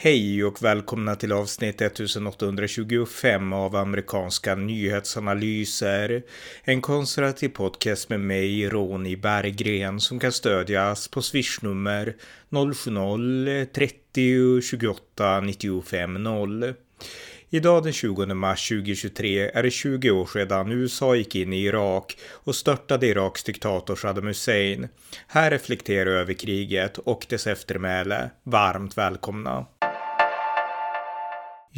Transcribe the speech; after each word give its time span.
Hej 0.00 0.44
och 0.44 0.62
välkomna 0.62 1.14
till 1.14 1.32
avsnitt 1.32 1.80
1825 1.80 3.52
av 3.52 3.76
amerikanska 3.76 4.54
nyhetsanalyser. 4.54 6.22
En 6.64 6.80
konservativ 6.80 7.48
podcast 7.48 8.08
med 8.08 8.20
mig, 8.20 8.68
Ronny 8.68 9.16
Berggren, 9.16 10.00
som 10.00 10.18
kan 10.18 10.32
stödjas 10.32 11.08
på 11.08 11.22
swishnummer 11.22 12.16
070-30 12.50 14.60
28 14.60 15.40
95 15.40 16.22
0. 16.22 16.74
Idag 17.50 17.82
den 17.82 17.92
20 17.92 18.26
mars 18.26 18.68
2023 18.68 19.50
är 19.50 19.62
det 19.62 19.70
20 19.70 20.10
år 20.10 20.26
sedan 20.26 20.72
USA 20.72 21.16
gick 21.16 21.34
in 21.34 21.52
i 21.52 21.64
Irak 21.64 22.18
och 22.30 22.54
störtade 22.54 23.06
Iraks 23.06 23.44
diktator 23.44 23.96
Saddam 23.96 24.26
Hussein. 24.26 24.88
Här 25.26 25.50
reflekterar 25.50 26.10
jag 26.10 26.20
över 26.20 26.34
kriget 26.34 26.98
och 26.98 27.26
dess 27.28 27.46
eftermäle. 27.46 28.30
Varmt 28.42 28.98
välkomna! 28.98 29.66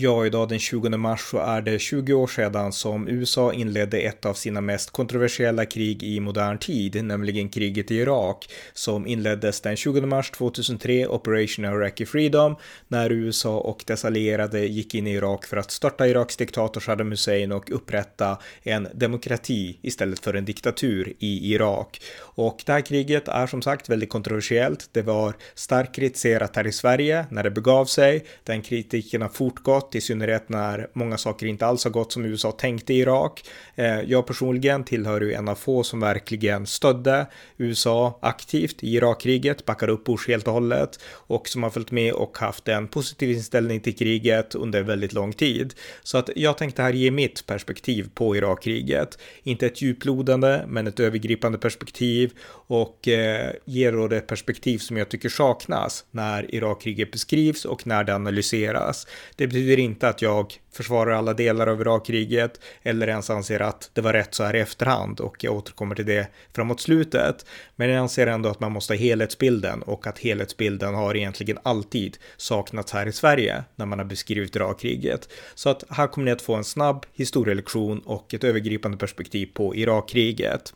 Ja, 0.03 0.27
idag 0.27 0.49
den 0.49 0.59
20 0.59 0.89
mars 0.89 1.21
så 1.21 1.39
är 1.39 1.63
det 1.63 1.79
20 1.79 2.13
år 2.13 2.27
sedan 2.27 2.73
som 2.73 3.09
USA 3.09 3.53
inledde 3.53 4.01
ett 4.01 4.27
av 4.27 4.35
sina 4.35 4.61
mest 4.61 4.91
kontroversiella 4.91 5.67
krig 5.67 6.03
i 6.03 6.21
modern 6.21 6.59
tid, 6.59 7.05
nämligen 7.05 7.49
kriget 7.49 7.91
i 7.91 7.97
Irak, 7.97 8.51
som 8.73 9.07
inleddes 9.07 9.61
den 9.61 9.77
20 9.77 10.01
mars 10.01 10.31
2003, 10.31 11.07
Operation 11.07 11.65
Iraqi 11.65 12.07
Freedom, 12.07 12.57
när 12.89 13.13
USA 13.13 13.59
och 13.59 13.85
dess 13.87 14.05
allierade 14.05 14.67
gick 14.67 14.95
in 14.95 15.07
i 15.07 15.13
Irak 15.13 15.47
för 15.47 15.57
att 15.57 15.71
störta 15.71 16.07
Iraks 16.07 16.37
diktator 16.37 16.81
Saddam 16.81 17.11
Hussein 17.11 17.53
och 17.53 17.71
upprätta 17.71 18.39
en 18.63 18.89
demokrati 18.95 19.79
istället 19.83 20.19
för 20.19 20.35
en 20.35 20.45
diktatur 20.45 21.13
i 21.19 21.55
Irak. 21.55 22.01
Och 22.41 22.63
det 22.67 22.73
här 22.73 22.81
kriget 22.81 23.29
är 23.29 23.47
som 23.47 23.63
sagt 23.63 23.89
väldigt 23.89 24.11
kontroversiellt. 24.11 24.89
Det 24.93 25.03
var 25.03 25.35
starkt 25.55 25.95
kritiserat 25.95 26.57
här 26.57 26.67
i 26.67 26.73
Sverige 26.73 27.27
när 27.31 27.43
det 27.43 27.51
begav 27.51 27.85
sig. 27.85 28.25
Den 28.45 28.63
kritiken 28.63 29.23
har 29.23 29.29
fortgått 29.29 29.95
i 29.95 30.01
synnerhet 30.01 30.49
när 30.49 30.89
många 30.93 31.19
saker 31.19 31.47
inte 31.47 31.67
alls 31.67 31.85
har 31.85 31.91
gått 31.91 32.13
som 32.13 32.25
USA 32.25 32.53
tänkte 32.53 32.95
i 32.95 32.99
Irak. 32.99 33.45
Eh, 33.75 34.01
jag 34.01 34.27
personligen 34.27 34.85
tillhör 34.85 35.21
ju 35.21 35.33
en 35.33 35.49
av 35.49 35.55
få 35.55 35.83
som 35.83 36.01
verkligen 36.01 36.67
stödde 36.67 37.27
USA 37.57 38.19
aktivt 38.23 38.83
i 38.83 38.95
Irakkriget, 38.97 39.65
backade 39.65 39.93
upp 39.93 40.05
Bush 40.05 40.29
helt 40.29 40.47
och 40.47 40.53
hållet 40.53 41.01
och 41.07 41.49
som 41.49 41.63
har 41.63 41.71
följt 41.71 41.91
med 41.91 42.13
och 42.13 42.39
haft 42.39 42.69
en 42.69 42.89
positiv 42.89 43.31
inställning 43.31 43.81
till 43.81 43.97
kriget 43.97 44.55
under 44.55 44.83
väldigt 44.83 45.13
lång 45.13 45.33
tid. 45.33 45.75
Så 46.03 46.19
att 46.19 46.31
jag 46.37 46.59
tänkte 46.59 46.83
här 46.83 46.93
ge 46.93 47.11
mitt 47.11 47.47
perspektiv 47.47 48.11
på 48.15 48.37
Irakkriget. 48.37 49.19
Inte 49.43 49.67
ett 49.67 49.83
djuplodande, 49.83 50.65
men 50.69 50.87
ett 50.87 51.01
övergripande 51.01 51.59
perspektiv 51.59 52.30
och 52.67 53.09
eh, 53.09 53.53
ger 53.65 53.93
då 53.93 54.09
det 54.09 54.21
perspektiv 54.21 54.79
som 54.79 54.97
jag 54.97 55.09
tycker 55.09 55.29
saknas 55.29 56.05
när 56.11 56.55
Irakkriget 56.55 57.13
beskrivs 57.13 57.65
och 57.65 57.87
när 57.87 58.05
det 58.05 58.15
analyseras. 58.15 59.07
Det 59.37 59.47
betyder 59.47 59.79
inte 59.79 60.09
att 60.09 60.23
jag 60.23 60.55
försvarar 60.73 61.13
alla 61.13 61.35
delar 61.35 61.67
av 61.67 61.81
Irakkriget 61.81 62.61
eller 62.83 63.09
ens 63.09 63.31
anser 63.31 63.61
att 63.61 63.91
det 63.93 64.01
var 64.01 64.13
rätt 64.13 64.35
så 64.35 64.45
här 64.45 64.57
i 64.57 64.61
efterhand 64.61 65.21
och 65.21 65.45
jag 65.45 65.55
återkommer 65.55 65.95
till 65.95 66.07
det 66.07 66.29
framåt 66.55 66.81
slutet. 66.81 67.47
Men 67.77 67.89
jag 67.89 67.99
anser 67.99 68.27
ändå 68.27 68.49
att 68.49 68.61
man 68.61 68.73
måste 68.73 68.93
ha 68.93 68.99
helhetsbilden 68.99 69.83
och 69.83 70.07
att 70.07 70.19
helhetsbilden 70.19 70.95
har 70.95 71.17
egentligen 71.17 71.59
alltid 71.63 72.17
saknats 72.37 72.93
här 72.93 73.07
i 73.07 73.13
Sverige 73.13 73.65
när 73.77 73.87
man 73.87 73.99
har 73.99 74.07
beskrivit 74.07 74.57
Irakkriget. 74.57 75.29
Så 75.55 75.71
att 75.71 75.85
här 75.89 76.07
kommer 76.07 76.25
ni 76.25 76.31
att 76.31 76.43
få 76.43 76.55
en 76.55 76.65
snabb 76.65 77.07
historielektion 77.13 77.99
och 77.99 78.35
ett 78.35 78.45
övergripande 78.45 78.97
perspektiv 78.97 79.51
på 79.55 79.75
Irakkriget. 79.77 80.75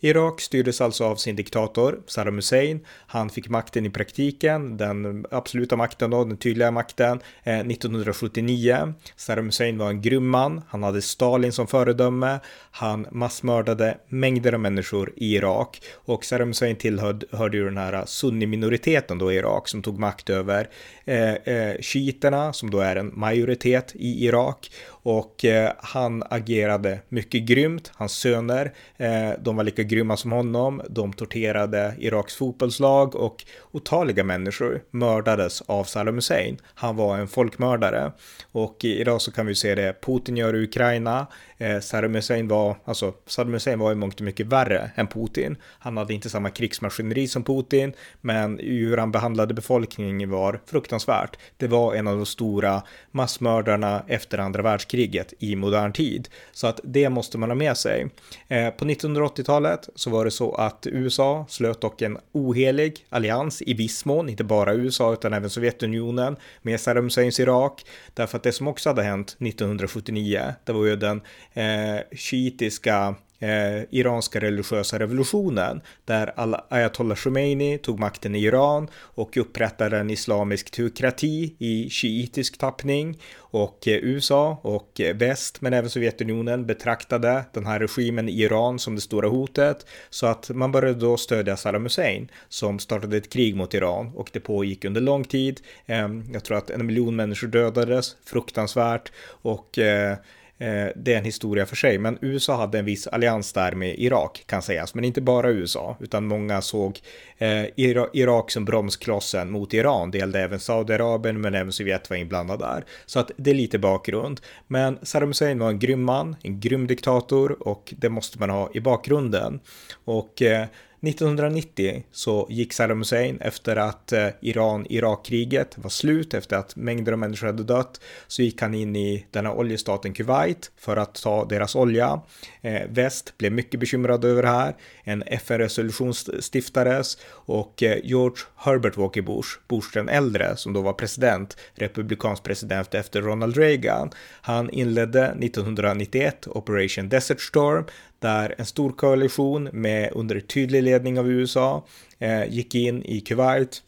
Irak 0.00 0.40
styrdes 0.40 0.80
alltså 0.80 1.04
av 1.04 1.16
sin 1.16 1.36
diktator 1.36 2.00
Saddam 2.06 2.34
Hussein. 2.34 2.80
Han 3.06 3.30
fick 3.30 3.48
makten 3.48 3.86
i 3.86 3.90
praktiken, 3.90 4.76
den 4.76 5.26
absoluta 5.30 5.76
makten 5.76 6.10
då, 6.10 6.24
den 6.24 6.36
tydliga 6.36 6.70
makten, 6.70 7.20
eh, 7.44 7.58
1979. 7.58 8.94
Saddam 9.16 9.46
Hussein 9.46 9.78
var 9.78 9.88
en 9.90 10.02
grym 10.02 10.28
man, 10.28 10.62
han 10.68 10.82
hade 10.82 11.02
Stalin 11.02 11.52
som 11.52 11.66
föredöme, 11.66 12.38
han 12.70 13.06
massmördade 13.10 13.98
mängder 14.08 14.52
av 14.52 14.60
människor 14.60 15.12
i 15.16 15.34
Irak 15.34 15.82
och 15.94 16.24
Saddam 16.24 16.48
Hussein 16.48 16.76
tillhörde 16.76 17.56
ju 17.56 17.64
den 17.64 17.78
här 17.78 18.04
sunni-minoriteten 18.06 19.18
då 19.18 19.32
i 19.32 19.36
Irak 19.36 19.68
som 19.68 19.82
tog 19.82 19.98
makt 19.98 20.30
över 20.30 20.68
eh, 21.04 21.34
eh, 21.34 21.80
shiiterna 21.80 22.52
som 22.52 22.70
då 22.70 22.80
är 22.80 22.96
en 22.96 23.12
majoritet 23.14 23.92
i 23.94 24.26
Irak 24.26 24.70
och 25.08 25.44
eh, 25.44 25.72
han 25.78 26.22
agerade 26.30 27.00
mycket 27.08 27.42
grymt. 27.42 27.92
Hans 27.94 28.12
söner, 28.12 28.72
eh, 28.96 29.30
de 29.40 29.56
var 29.56 29.64
lika 29.64 29.82
grymma 29.82 30.16
som 30.16 30.32
honom. 30.32 30.82
De 30.88 31.12
torterade 31.12 31.94
Iraks 31.98 32.36
fotbollslag 32.36 33.16
och 33.16 33.44
otaliga 33.72 34.24
människor 34.24 34.82
mördades 34.90 35.62
av 35.62 35.84
Saddam 35.84 36.14
Hussein. 36.14 36.58
Han 36.74 36.96
var 36.96 37.18
en 37.18 37.28
folkmördare 37.28 38.12
och 38.52 38.84
idag 38.84 39.22
så 39.22 39.32
kan 39.32 39.46
vi 39.46 39.54
se 39.54 39.74
det 39.74 40.00
Putin 40.00 40.36
gör 40.36 40.56
i 40.56 40.64
Ukraina. 40.64 41.26
Eh, 41.58 41.80
Saddam 41.80 42.14
Hussein 42.14 42.48
var, 42.48 42.76
alltså 42.84 43.14
Saddam 43.26 43.52
Hussein 43.52 43.78
var 43.78 43.92
i 43.92 43.94
mångt 43.94 44.14
och 44.14 44.20
mycket 44.20 44.46
värre 44.46 44.90
än 44.94 45.06
Putin. 45.06 45.56
Han 45.78 45.96
hade 45.96 46.14
inte 46.14 46.30
samma 46.30 46.50
krigsmaskineri 46.50 47.28
som 47.28 47.44
Putin, 47.44 47.92
men 48.20 48.58
hur 48.58 48.96
han 48.96 49.12
behandlade 49.12 49.54
befolkningen 49.54 50.30
var 50.30 50.60
fruktansvärt. 50.66 51.36
Det 51.56 51.66
var 51.66 51.94
en 51.94 52.06
av 52.06 52.16
de 52.16 52.26
stora 52.26 52.82
massmördarna 53.10 54.02
efter 54.06 54.38
andra 54.38 54.62
världskriget 54.62 55.34
i 55.38 55.56
modern 55.56 55.92
tid. 55.92 56.28
Så 56.52 56.66
att 56.66 56.80
det 56.84 57.08
måste 57.08 57.38
man 57.38 57.50
ha 57.50 57.54
med 57.54 57.76
sig. 57.76 58.06
Eh, 58.48 58.70
på 58.70 58.84
1980-talet 58.84 59.88
så 59.94 60.10
var 60.10 60.24
det 60.24 60.30
så 60.30 60.54
att 60.54 60.86
USA 60.86 61.46
slöt 61.48 61.80
dock 61.80 62.02
en 62.02 62.18
ohelig 62.32 63.06
allians 63.08 63.62
i 63.62 63.74
viss 63.74 64.04
mån, 64.04 64.28
inte 64.28 64.44
bara 64.44 64.74
USA 64.74 65.12
utan 65.12 65.32
även 65.32 65.50
Sovjetunionen 65.50 66.36
med 66.62 66.80
Saddam 66.80 67.04
Husseins 67.04 67.40
Irak. 67.40 67.84
Därför 68.14 68.36
att 68.36 68.42
det 68.42 68.52
som 68.52 68.68
också 68.68 68.88
hade 68.88 69.02
hänt 69.02 69.28
1979, 69.28 70.54
det 70.64 70.72
var 70.72 70.84
ju 70.84 70.96
den 70.96 71.20
eh, 71.58 72.00
shiitiska 72.12 73.14
eh, 73.38 73.82
iranska 73.90 74.40
religiösa 74.40 74.98
revolutionen 74.98 75.80
där 76.04 76.32
ayatollah 76.68 77.16
Khomeini 77.16 77.78
tog 77.78 77.98
makten 77.98 78.34
i 78.34 78.44
Iran 78.44 78.88
och 78.96 79.36
upprättade 79.36 79.98
en 79.98 80.10
islamisk 80.10 80.70
teokrati 80.70 81.54
i 81.58 81.90
shiitisk 81.90 82.58
tappning. 82.58 83.18
Och 83.36 83.88
eh, 83.88 83.94
USA 83.94 84.60
och 84.62 85.00
eh, 85.00 85.16
väst 85.16 85.60
men 85.60 85.72
även 85.72 85.90
Sovjetunionen 85.90 86.66
betraktade 86.66 87.44
den 87.52 87.66
här 87.66 87.80
regimen 87.80 88.28
i 88.28 88.42
Iran 88.42 88.78
som 88.78 88.94
det 88.94 89.00
stora 89.00 89.28
hotet. 89.28 89.86
Så 90.10 90.26
att 90.26 90.50
man 90.50 90.72
började 90.72 91.00
då 91.00 91.16
stödja 91.16 91.56
Saddam 91.56 91.82
Hussein 91.82 92.30
som 92.48 92.78
startade 92.78 93.16
ett 93.16 93.32
krig 93.32 93.56
mot 93.56 93.74
Iran. 93.74 94.12
Och 94.14 94.30
det 94.32 94.40
pågick 94.40 94.84
under 94.84 95.00
lång 95.00 95.24
tid. 95.24 95.60
Eh, 95.86 96.08
jag 96.32 96.44
tror 96.44 96.58
att 96.58 96.70
en 96.70 96.86
miljon 96.86 97.16
människor 97.16 97.48
dödades, 97.48 98.16
fruktansvärt. 98.24 99.12
Och 99.42 99.78
eh, 99.78 100.16
Eh, 100.58 100.88
det 100.96 101.14
är 101.14 101.18
en 101.18 101.24
historia 101.24 101.66
för 101.66 101.76
sig, 101.76 101.98
men 101.98 102.18
USA 102.20 102.56
hade 102.56 102.78
en 102.78 102.84
viss 102.84 103.06
allians 103.06 103.52
där 103.52 103.72
med 103.72 103.94
Irak 103.98 104.44
kan 104.46 104.62
sägas, 104.62 104.94
men 104.94 105.04
inte 105.04 105.20
bara 105.20 105.50
USA, 105.50 105.96
utan 106.00 106.26
många 106.26 106.62
såg 106.62 107.00
eh, 107.38 107.64
Irak 108.12 108.50
som 108.50 108.64
bromsklossen 108.64 109.50
mot 109.50 109.74
Iran. 109.74 110.10
Det 110.10 110.18
gällde 110.18 110.40
även 110.40 110.60
Saudiarabien, 110.60 111.40
men 111.40 111.54
även 111.54 111.72
Sovjet 111.72 112.10
var 112.10 112.16
inblandad 112.16 112.58
där. 112.58 112.84
Så 113.06 113.20
att 113.20 113.30
det 113.36 113.50
är 113.50 113.54
lite 113.54 113.78
bakgrund. 113.78 114.40
Men 114.66 114.98
Saddam 115.02 115.28
Hussein 115.28 115.58
var 115.58 115.68
en 115.68 115.78
grym 115.78 116.04
man, 116.04 116.36
en 116.42 116.60
grym 116.60 116.86
diktator 116.86 117.68
och 117.68 117.94
det 117.96 118.08
måste 118.08 118.38
man 118.38 118.50
ha 118.50 118.70
i 118.74 118.80
bakgrunden. 118.80 119.60
Och 120.04 120.42
eh, 120.42 120.66
1990 121.00 122.04
så 122.12 122.46
gick 122.50 122.72
Saddam 122.72 122.98
Hussein 122.98 123.38
efter 123.40 123.76
att 123.76 124.12
eh, 124.12 124.28
Iran-Irak-kriget 124.40 125.78
var 125.78 125.90
slut, 125.90 126.34
efter 126.34 126.56
att 126.56 126.76
mängder 126.76 127.12
av 127.12 127.18
människor 127.18 127.46
hade 127.46 127.62
dött, 127.62 128.00
så 128.26 128.42
gick 128.42 128.62
han 128.62 128.74
in 128.74 128.96
i 128.96 129.26
denna 129.30 129.52
oljestaten 129.52 130.12
Kuwait 130.12 130.70
för 130.76 130.96
att 130.96 131.14
ta 131.14 131.44
deras 131.44 131.76
olja. 131.76 132.20
Eh, 132.60 132.82
väst 132.88 133.38
blev 133.38 133.52
mycket 133.52 133.80
bekymrade 133.80 134.28
över 134.28 134.42
det 134.42 134.48
här. 134.48 134.76
En 135.04 135.22
FN-resolution 135.22 136.14
stiftades 136.40 137.18
och 137.30 137.82
eh, 137.82 137.98
George 138.04 138.38
Herbert 138.56 138.96
Walker 138.96 139.22
Bush, 139.22 139.48
Bush 139.68 139.88
den 139.94 140.08
äldre, 140.08 140.56
som 140.56 140.72
då 140.72 140.80
var 140.80 140.92
president, 140.92 141.56
republikansk 141.74 142.42
president 142.42 142.94
efter 142.94 143.22
Ronald 143.22 143.56
Reagan, 143.56 144.10
han 144.40 144.70
inledde 144.70 145.24
1991 145.24 146.46
Operation 146.46 147.08
Desert 147.08 147.40
Storm 147.40 147.84
där 148.18 148.54
en 148.58 148.66
stor 148.66 148.90
koalition 148.90 149.68
med 149.72 150.10
under 150.12 150.40
tydlig 150.40 150.82
ledning 150.82 151.18
av 151.18 151.30
USA 151.30 151.86
eh, 152.18 152.44
gick 152.44 152.74
in 152.74 153.04
i 153.04 153.20
Kuwait 153.20 153.82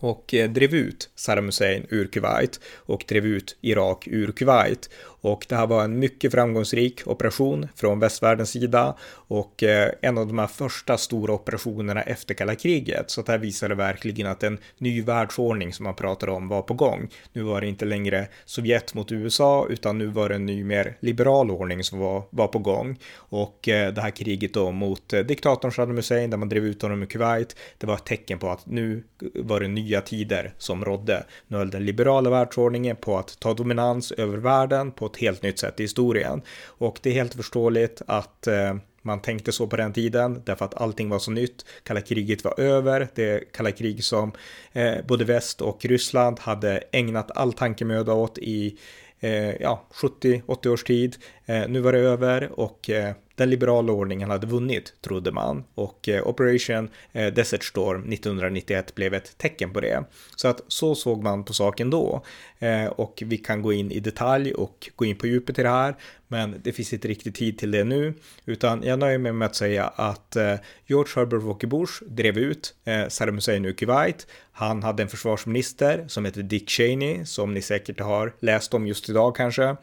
och 0.00 0.34
eh, 0.34 0.50
drev 0.50 0.74
ut 0.74 1.10
Saddam 1.14 1.46
Hussein 1.46 1.86
ur 1.88 2.06
Kuwait 2.06 2.60
och 2.74 3.04
drev 3.08 3.26
ut 3.26 3.56
Irak 3.60 4.08
ur 4.10 4.32
Kuwait 4.32 4.90
och 5.20 5.46
det 5.48 5.56
här 5.56 5.66
var 5.66 5.84
en 5.84 5.98
mycket 5.98 6.32
framgångsrik 6.32 7.02
operation 7.06 7.68
från 7.76 8.00
västvärldens 8.00 8.50
sida 8.50 8.96
och 9.10 9.62
eh, 9.62 9.92
en 10.00 10.18
av 10.18 10.26
de 10.26 10.38
här 10.38 10.46
första 10.46 10.98
stora 10.98 11.32
operationerna 11.34 12.02
efter 12.02 12.34
kalla 12.34 12.54
kriget. 12.54 13.10
Så 13.10 13.22
det 13.22 13.32
här 13.32 13.38
visade 13.38 13.74
verkligen 13.74 14.26
att 14.26 14.42
en 14.42 14.58
ny 14.78 15.02
världsordning 15.02 15.72
som 15.72 15.84
man 15.84 15.94
pratade 15.94 16.32
om 16.32 16.48
var 16.48 16.62
på 16.62 16.74
gång. 16.74 17.08
Nu 17.32 17.42
var 17.42 17.60
det 17.60 17.66
inte 17.66 17.84
längre 17.84 18.28
Sovjet 18.44 18.94
mot 18.94 19.12
USA 19.12 19.66
utan 19.70 19.98
nu 19.98 20.06
var 20.06 20.28
det 20.28 20.34
en 20.34 20.46
ny 20.46 20.64
mer 20.64 20.96
liberal 21.00 21.50
ordning 21.50 21.84
som 21.84 21.98
var, 21.98 22.22
var 22.30 22.46
på 22.46 22.58
gång 22.58 22.98
och 23.14 23.68
eh, 23.68 23.92
det 23.92 24.00
här 24.00 24.10
kriget 24.10 24.54
då 24.54 24.70
mot 24.70 25.12
eh, 25.12 25.20
diktatorn 25.20 25.72
Saddam 25.72 25.96
Hussein 25.96 26.30
där 26.30 26.38
man 26.38 26.48
drev 26.48 26.64
ut 26.64 26.82
honom 26.82 27.02
i 27.02 27.06
Kuwait. 27.06 27.56
Det 27.78 27.86
var 27.86 27.94
ett 27.94 28.04
tecken 28.04 28.38
på 28.38 28.50
att 28.50 28.66
nu 28.66 29.04
var 29.34 29.60
det 29.60 29.68
nya 29.68 30.00
tider 30.00 30.54
som 30.58 30.84
rådde. 30.84 31.24
Nu 31.46 31.56
höll 31.56 31.70
den 31.70 31.84
liberala 31.84 32.30
världsordningen 32.30 32.96
på 32.96 33.18
att 33.18 33.40
ta 33.40 33.54
dominans 33.54 34.12
över 34.12 34.36
världen 34.36 34.92
på 34.92 35.07
ett 35.10 35.16
helt 35.16 35.42
nytt 35.42 35.58
sätt 35.58 35.80
i 35.80 35.82
historien 35.82 36.42
och 36.64 36.98
det 37.02 37.10
är 37.10 37.14
helt 37.14 37.34
förståeligt 37.34 38.02
att 38.06 38.46
eh, 38.46 38.74
man 39.02 39.20
tänkte 39.20 39.52
så 39.52 39.66
på 39.66 39.76
den 39.76 39.92
tiden 39.92 40.42
därför 40.44 40.64
att 40.64 40.74
allting 40.74 41.08
var 41.08 41.18
så 41.18 41.30
nytt. 41.30 41.64
Kalla 41.82 42.00
kriget 42.00 42.44
var 42.44 42.60
över. 42.60 43.08
Det 43.14 43.52
kalla 43.52 43.72
krig 43.72 44.04
som 44.04 44.32
eh, 44.72 44.94
både 45.08 45.24
väst 45.24 45.60
och 45.60 45.84
Ryssland 45.84 46.38
hade 46.40 46.84
ägnat 46.92 47.30
all 47.30 47.52
tankemöda 47.52 48.12
åt 48.12 48.38
i 48.38 48.78
eh, 49.20 49.62
ja, 49.62 49.86
70-80 49.92 50.68
års 50.68 50.84
tid. 50.84 51.16
Eh, 51.48 51.68
nu 51.68 51.80
var 51.80 51.92
det 51.92 51.98
över 51.98 52.60
och 52.60 52.90
eh, 52.90 53.14
den 53.38 53.50
liberala 53.50 53.92
ordningen 53.92 54.30
hade 54.30 54.46
vunnit, 54.46 54.94
trodde 55.00 55.32
man, 55.32 55.64
och 55.74 56.08
eh, 56.08 56.26
Operation 56.26 56.88
eh, 57.12 57.26
Desert 57.26 57.64
Storm 57.64 58.12
1991 58.12 58.94
blev 58.94 59.14
ett 59.14 59.38
tecken 59.38 59.72
på 59.72 59.80
det. 59.80 60.04
Så 60.36 60.48
att 60.48 60.60
så 60.68 60.94
såg 60.94 61.22
man 61.22 61.44
på 61.44 61.52
saken 61.52 61.90
då. 61.90 62.24
Eh, 62.58 62.86
och 62.86 63.22
vi 63.26 63.38
kan 63.38 63.62
gå 63.62 63.72
in 63.72 63.92
i 63.92 64.00
detalj 64.00 64.54
och 64.54 64.90
gå 64.96 65.04
in 65.04 65.16
på 65.16 65.26
djupet 65.26 65.58
i 65.58 65.62
det 65.62 65.68
här, 65.68 65.94
men 66.28 66.60
det 66.62 66.72
finns 66.72 66.92
inte 66.92 67.08
riktigt 67.08 67.34
tid 67.34 67.58
till 67.58 67.70
det 67.70 67.84
nu, 67.84 68.14
utan 68.44 68.82
jag 68.82 68.98
nöjer 68.98 69.18
mig 69.18 69.32
med 69.32 69.46
att 69.46 69.56
säga 69.56 69.84
att 69.84 70.36
eh, 70.36 70.54
George 70.86 71.12
Herbert 71.16 71.42
Walker 71.42 71.66
Bush 71.66 71.92
drev 72.06 72.38
ut 72.38 72.74
eh, 72.84 73.08
Saddam 73.08 73.34
Hussein 73.34 73.64
ur 73.64 73.72
Kuwait. 73.72 74.26
Han 74.52 74.82
hade 74.82 75.02
en 75.02 75.08
försvarsminister 75.08 76.04
som 76.08 76.24
heter 76.24 76.42
Dick 76.42 76.70
Cheney, 76.70 77.24
som 77.24 77.54
ni 77.54 77.62
säkert 77.62 78.00
har 78.00 78.32
läst 78.40 78.74
om 78.74 78.86
just 78.86 79.08
idag 79.08 79.36
kanske. 79.36 79.76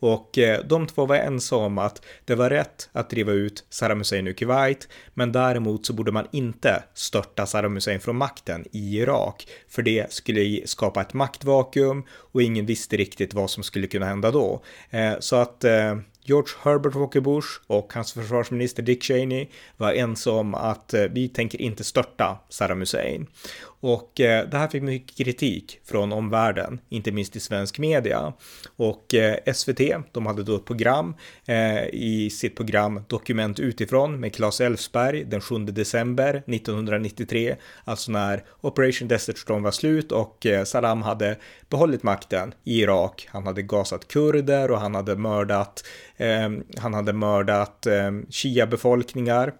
Och 0.00 0.38
eh, 0.38 0.64
de 0.64 0.86
två 0.86 1.06
var 1.06 1.16
ense 1.16 1.54
om 1.54 1.78
att 1.78 2.02
det 2.24 2.34
var 2.34 2.50
rätt 2.50 2.88
att 2.92 3.10
driva 3.10 3.32
ut 3.32 3.64
Saddam 3.70 3.98
Hussein 3.98 4.26
ur 4.26 4.32
Kuwait, 4.32 4.88
men 5.14 5.32
däremot 5.32 5.86
så 5.86 5.92
borde 5.92 6.12
man 6.12 6.26
inte 6.32 6.82
störta 6.94 7.46
Saddam 7.46 7.74
Hussein 7.74 8.00
från 8.00 8.16
makten 8.16 8.64
i 8.72 8.98
Irak, 8.98 9.48
för 9.68 9.82
det 9.82 10.12
skulle 10.12 10.66
skapa 10.66 11.00
ett 11.00 11.14
maktvakuum 11.14 12.04
och 12.10 12.42
ingen 12.42 12.66
visste 12.66 12.96
riktigt 12.96 13.34
vad 13.34 13.50
som 13.50 13.62
skulle 13.62 13.86
kunna 13.86 14.06
hända 14.06 14.30
då. 14.30 14.62
Eh, 14.90 15.14
så 15.20 15.36
att 15.36 15.64
eh, 15.64 15.96
George 16.22 16.54
Herbert 16.62 16.94
Walker 16.94 17.20
Bush 17.20 17.48
och 17.66 17.92
hans 17.94 18.12
försvarsminister 18.12 18.82
Dick 18.82 19.04
Cheney 19.04 19.48
var 19.76 19.92
ense 19.92 20.30
om 20.30 20.54
att 20.54 20.94
vi 21.10 21.28
tänker 21.28 21.60
inte 21.60 21.84
störta 21.84 22.38
Saddam 22.48 22.80
Hussein. 22.80 23.26
Och 23.80 24.20
eh, 24.20 24.48
det 24.48 24.58
här 24.58 24.68
fick 24.68 24.82
mycket 24.82 25.16
kritik 25.16 25.80
från 25.84 26.12
omvärlden, 26.12 26.80
inte 26.88 27.12
minst 27.12 27.36
i 27.36 27.40
svensk 27.40 27.78
media. 27.78 28.32
Och 28.76 29.14
eh, 29.14 29.52
SVT, 29.54 29.80
de 30.12 30.26
hade 30.26 30.42
då 30.42 30.56
ett 30.56 30.64
program 30.64 31.14
eh, 31.46 31.84
i 31.92 32.30
sitt 32.32 32.56
program 32.56 33.00
Dokument 33.08 33.60
utifrån 33.60 34.20
med 34.20 34.34
Claes 34.34 34.60
Elfsberg 34.60 35.24
den 35.24 35.40
7 35.40 35.58
december 35.58 36.42
1993, 36.46 37.56
alltså 37.84 38.12
när 38.12 38.44
Operation 38.60 39.08
Desert 39.08 39.38
Storm 39.38 39.62
var 39.62 39.70
slut 39.70 40.12
och 40.12 40.46
eh, 40.46 40.64
Saddam 40.64 41.02
hade 41.02 41.36
behållit 41.68 42.02
makten 42.02 42.54
i 42.64 42.80
Irak. 42.80 43.28
Han 43.30 43.46
hade 43.46 43.62
gasat 43.62 44.08
kurder 44.08 44.70
och 44.70 44.80
han 44.80 44.94
hade 44.94 45.16
mördat, 45.16 45.84
eh, 46.16 46.50
han 46.76 46.94
hade 46.94 47.12
mördat 47.12 47.86
eh, 47.86 48.10
shia-befolkningar 48.30 49.52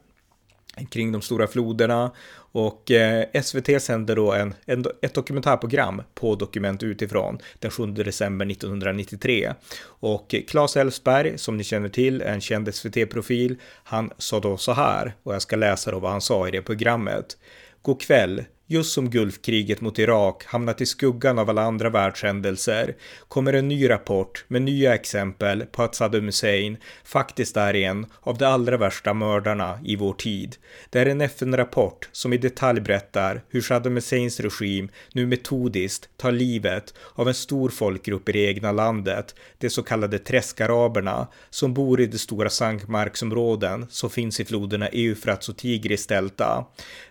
kring 0.91 1.13
de 1.13 1.23
stora 1.23 1.47
floderna 1.47 2.11
och 2.53 2.91
eh, 2.91 3.43
SVT 3.43 3.83
sände 3.83 4.15
då 4.15 4.33
en, 4.33 4.55
en, 4.67 4.85
ett 5.03 5.15
dokumentärprogram 5.15 6.03
på 6.15 6.35
Dokument 6.35 6.83
utifrån 6.83 7.39
den 7.59 7.71
7 7.71 7.87
december 7.87 8.51
1993. 8.51 9.53
Och 9.81 10.35
Claes 10.49 10.77
Elfsberg, 10.77 11.39
som 11.39 11.57
ni 11.57 11.65
känner 11.65 11.89
till, 11.89 12.23
en 12.23 12.41
känd 12.41 12.75
SVT-profil, 12.75 13.57
han 13.85 14.11
sa 14.19 14.41
då 14.41 14.57
så 14.57 14.73
här, 14.73 15.15
och 15.23 15.35
jag 15.35 15.43
ska 15.43 15.57
läsa 15.57 15.91
då 15.91 15.99
vad 15.99 16.11
han 16.11 16.21
sa 16.21 16.49
i 16.49 16.51
det 16.51 16.63
programmet. 16.63 17.37
God 17.83 18.01
kväll, 18.01 18.45
Just 18.71 18.93
som 18.93 19.11
Gulfkriget 19.11 19.81
mot 19.81 19.99
Irak 19.99 20.45
hamnat 20.47 20.81
i 20.81 20.87
skuggan 20.87 21.39
av 21.39 21.51
alla 21.51 21.63
andra 21.63 21.91
världshändelser 21.91 22.97
kommer 23.29 23.53
en 23.53 23.69
ny 23.69 23.91
rapport 23.91 24.45
med 24.49 24.63
nya 24.63 24.95
exempel 24.95 25.67
på 25.67 25.83
att 25.83 25.95
Saddam 25.95 26.25
Hussein 26.25 26.77
faktiskt 27.05 27.57
är 27.57 27.75
en 27.75 28.07
av 28.21 28.39
de 28.39 28.45
allra 28.45 28.77
värsta 28.77 29.15
mördarna 29.15 29.79
i 29.85 29.97
vår 29.97 30.13
tid. 30.13 30.57
Det 30.91 31.01
är 31.01 31.07
en 31.07 31.21
FN-rapport 31.21 32.09
som 32.13 32.33
i 32.33 32.39
detalj 32.39 32.81
berättar 32.81 33.43
hur 33.49 33.61
Saddam 33.61 33.95
Husseins 33.95 34.41
regim 34.41 34.89
nu 35.13 35.27
metodiskt 35.27 36.09
tar 36.17 36.33
livet 36.33 36.95
av 37.15 37.29
en 37.29 37.35
stor 37.35 37.69
folkgrupp 37.69 38.29
i 38.29 38.33
det 38.33 38.47
egna 38.47 38.73
landet, 38.73 39.35
de 39.59 39.71
så 39.71 39.83
kallade 39.83 40.19
träskaraberna, 40.19 41.29
som 41.51 41.75
bor 41.75 42.01
i 42.01 42.07
de 42.07 42.19
stora 42.19 42.51
sankmarksområden 42.51 43.87
som 43.91 44.11
finns 44.11 44.41
i 44.41 44.45
floderna 44.45 44.89
Eufrats 44.89 45.49
och 45.49 45.57
Tigris 45.57 46.07
delta. 46.07 46.67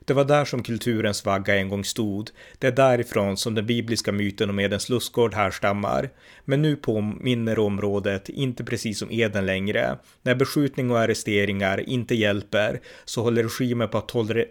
Det 0.08 0.14
var 0.14 0.26
där 0.26 0.46
som 0.46 0.64
kulturens 0.64 1.26
vagga 1.26 1.56
en 1.56 1.70
gång 1.70 1.86
stod. 1.86 2.30
Det 2.60 2.68
är 2.68 2.72
därifrån 2.72 3.38
som 3.38 3.56
den 3.56 3.66
bibliska 3.66 4.12
myten 4.12 4.50
om 4.50 4.60
Edens 4.60 4.90
lustgård 4.90 5.34
härstammar. 5.34 6.10
Men 6.46 6.62
nu 6.62 6.76
påminner 6.76 7.60
området 7.60 8.30
inte 8.30 8.64
precis 8.64 9.02
om 9.02 9.12
Eden 9.12 9.46
längre. 9.46 9.98
När 10.22 10.36
beskjutning 10.36 10.92
och 10.92 11.00
arresteringar 11.00 11.90
inte 11.90 12.16
hjälper 12.16 12.80
så 13.06 13.24
håller 13.24 13.44
regimen 13.44 13.90
på 13.90 13.98
att 13.98 14.08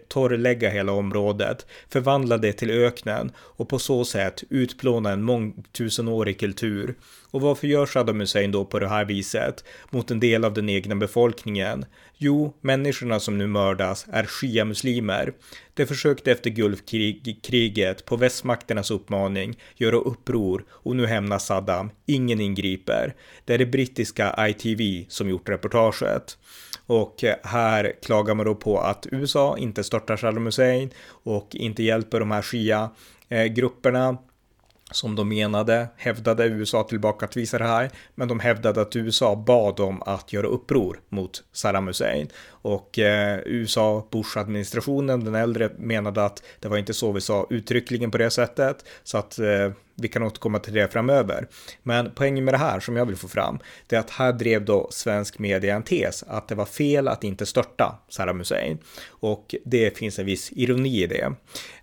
torrlägga 0.07 0.69
hela 0.69 0.91
området, 0.91 1.65
förvandla 1.89 2.37
det 2.37 2.53
till 2.53 2.71
öknen 2.71 3.31
och 3.37 3.69
på 3.69 3.79
så 3.79 4.05
sätt 4.05 4.43
utplåna 4.49 5.11
en 5.11 5.23
mångtusenårig 5.23 6.39
kultur. 6.39 6.95
Och 7.31 7.41
varför 7.41 7.67
gör 7.67 7.85
Saddam 7.85 8.19
Hussein 8.19 8.51
då 8.51 8.65
på 8.65 8.79
det 8.79 8.87
här 8.87 9.05
viset 9.05 9.63
mot 9.89 10.11
en 10.11 10.19
del 10.19 10.45
av 10.45 10.53
den 10.53 10.69
egna 10.69 10.95
befolkningen? 10.95 11.85
Jo, 12.17 12.53
människorna 12.61 13.19
som 13.19 13.37
nu 13.37 13.47
mördas 13.47 14.05
är 14.11 14.23
shia-muslimer. 14.23 15.33
De 15.73 15.85
försökte 15.85 16.31
efter 16.31 16.49
Gulfkriget 16.49 18.05
på 18.05 18.15
västmakternas 18.15 18.91
uppmaning 18.91 19.59
göra 19.75 19.95
uppror 19.95 20.65
och 20.69 20.95
nu 20.95 21.05
hämnas 21.05 21.45
Saddam. 21.45 21.89
Ingen 22.05 22.41
ingriper. 22.41 23.15
Det 23.45 23.53
är 23.53 23.57
det 23.57 23.65
brittiska 23.65 24.47
ITV 24.47 25.05
som 25.09 25.29
gjort 25.29 25.49
reportaget. 25.49 26.37
Och 26.85 27.23
eh, 27.23 27.35
här 27.43 27.93
klagar 28.03 28.35
man 28.35 28.45
då 28.45 28.55
på 28.55 28.79
att 28.79 29.07
USA 29.11 29.57
inte 29.57 29.83
störtar 29.83 30.17
Saddam 30.17 30.45
Hussein 30.45 30.89
och 31.07 31.55
inte 31.55 31.83
hjälper 31.83 32.19
de 32.19 32.31
här 32.31 32.41
shia-grupperna 32.41 34.09
eh, 34.09 34.15
som 34.91 35.15
de 35.15 35.29
menade 35.29 35.87
hävdade 35.97 36.45
USA 36.45 36.83
tillbaka 36.83 37.25
att 37.25 37.37
visa 37.37 37.57
det 37.57 37.65
här, 37.65 37.91
men 38.15 38.27
de 38.27 38.39
hävdade 38.39 38.81
att 38.81 38.95
USA 38.95 39.35
bad 39.35 39.75
dem 39.75 40.03
att 40.05 40.33
göra 40.33 40.47
uppror 40.47 40.99
mot 41.09 41.43
Saddam 41.51 41.87
Hussein. 41.87 42.27
Och 42.47 42.99
eh, 42.99 43.39
USA, 43.45 44.07
Bush-administrationen, 44.11 45.23
den 45.23 45.35
äldre, 45.35 45.69
menade 45.77 46.25
att 46.25 46.43
det 46.59 46.67
var 46.67 46.77
inte 46.77 46.93
så 46.93 47.11
vi 47.11 47.21
sa 47.21 47.47
uttryckligen 47.49 48.11
på 48.11 48.17
det 48.17 48.29
sättet, 48.29 48.85
så 49.03 49.17
att 49.17 49.39
eh, 49.39 49.71
vi 49.97 50.07
kan 50.07 50.23
återkomma 50.23 50.59
till 50.59 50.73
det 50.73 50.87
framöver. 50.87 51.47
Men 51.83 52.11
poängen 52.15 52.45
med 52.45 52.53
det 52.53 52.57
här 52.57 52.79
som 52.79 52.95
jag 52.95 53.05
vill 53.05 53.15
få 53.15 53.27
fram, 53.27 53.59
det 53.87 53.95
är 53.95 53.99
att 53.99 54.09
här 54.09 54.33
drev 54.33 54.65
då 54.65 54.87
svensk 54.91 55.39
media 55.39 55.75
en 55.75 55.83
tes 55.83 56.23
att 56.27 56.47
det 56.47 56.55
var 56.55 56.65
fel 56.65 57.07
att 57.07 57.23
inte 57.23 57.45
störta 57.45 57.99
Saddam 58.09 58.39
Hussein. 58.39 58.77
Och 59.07 59.55
det 59.65 59.97
finns 59.97 60.19
en 60.19 60.25
viss 60.25 60.51
ironi 60.51 61.03
i 61.03 61.07
det. 61.07 61.33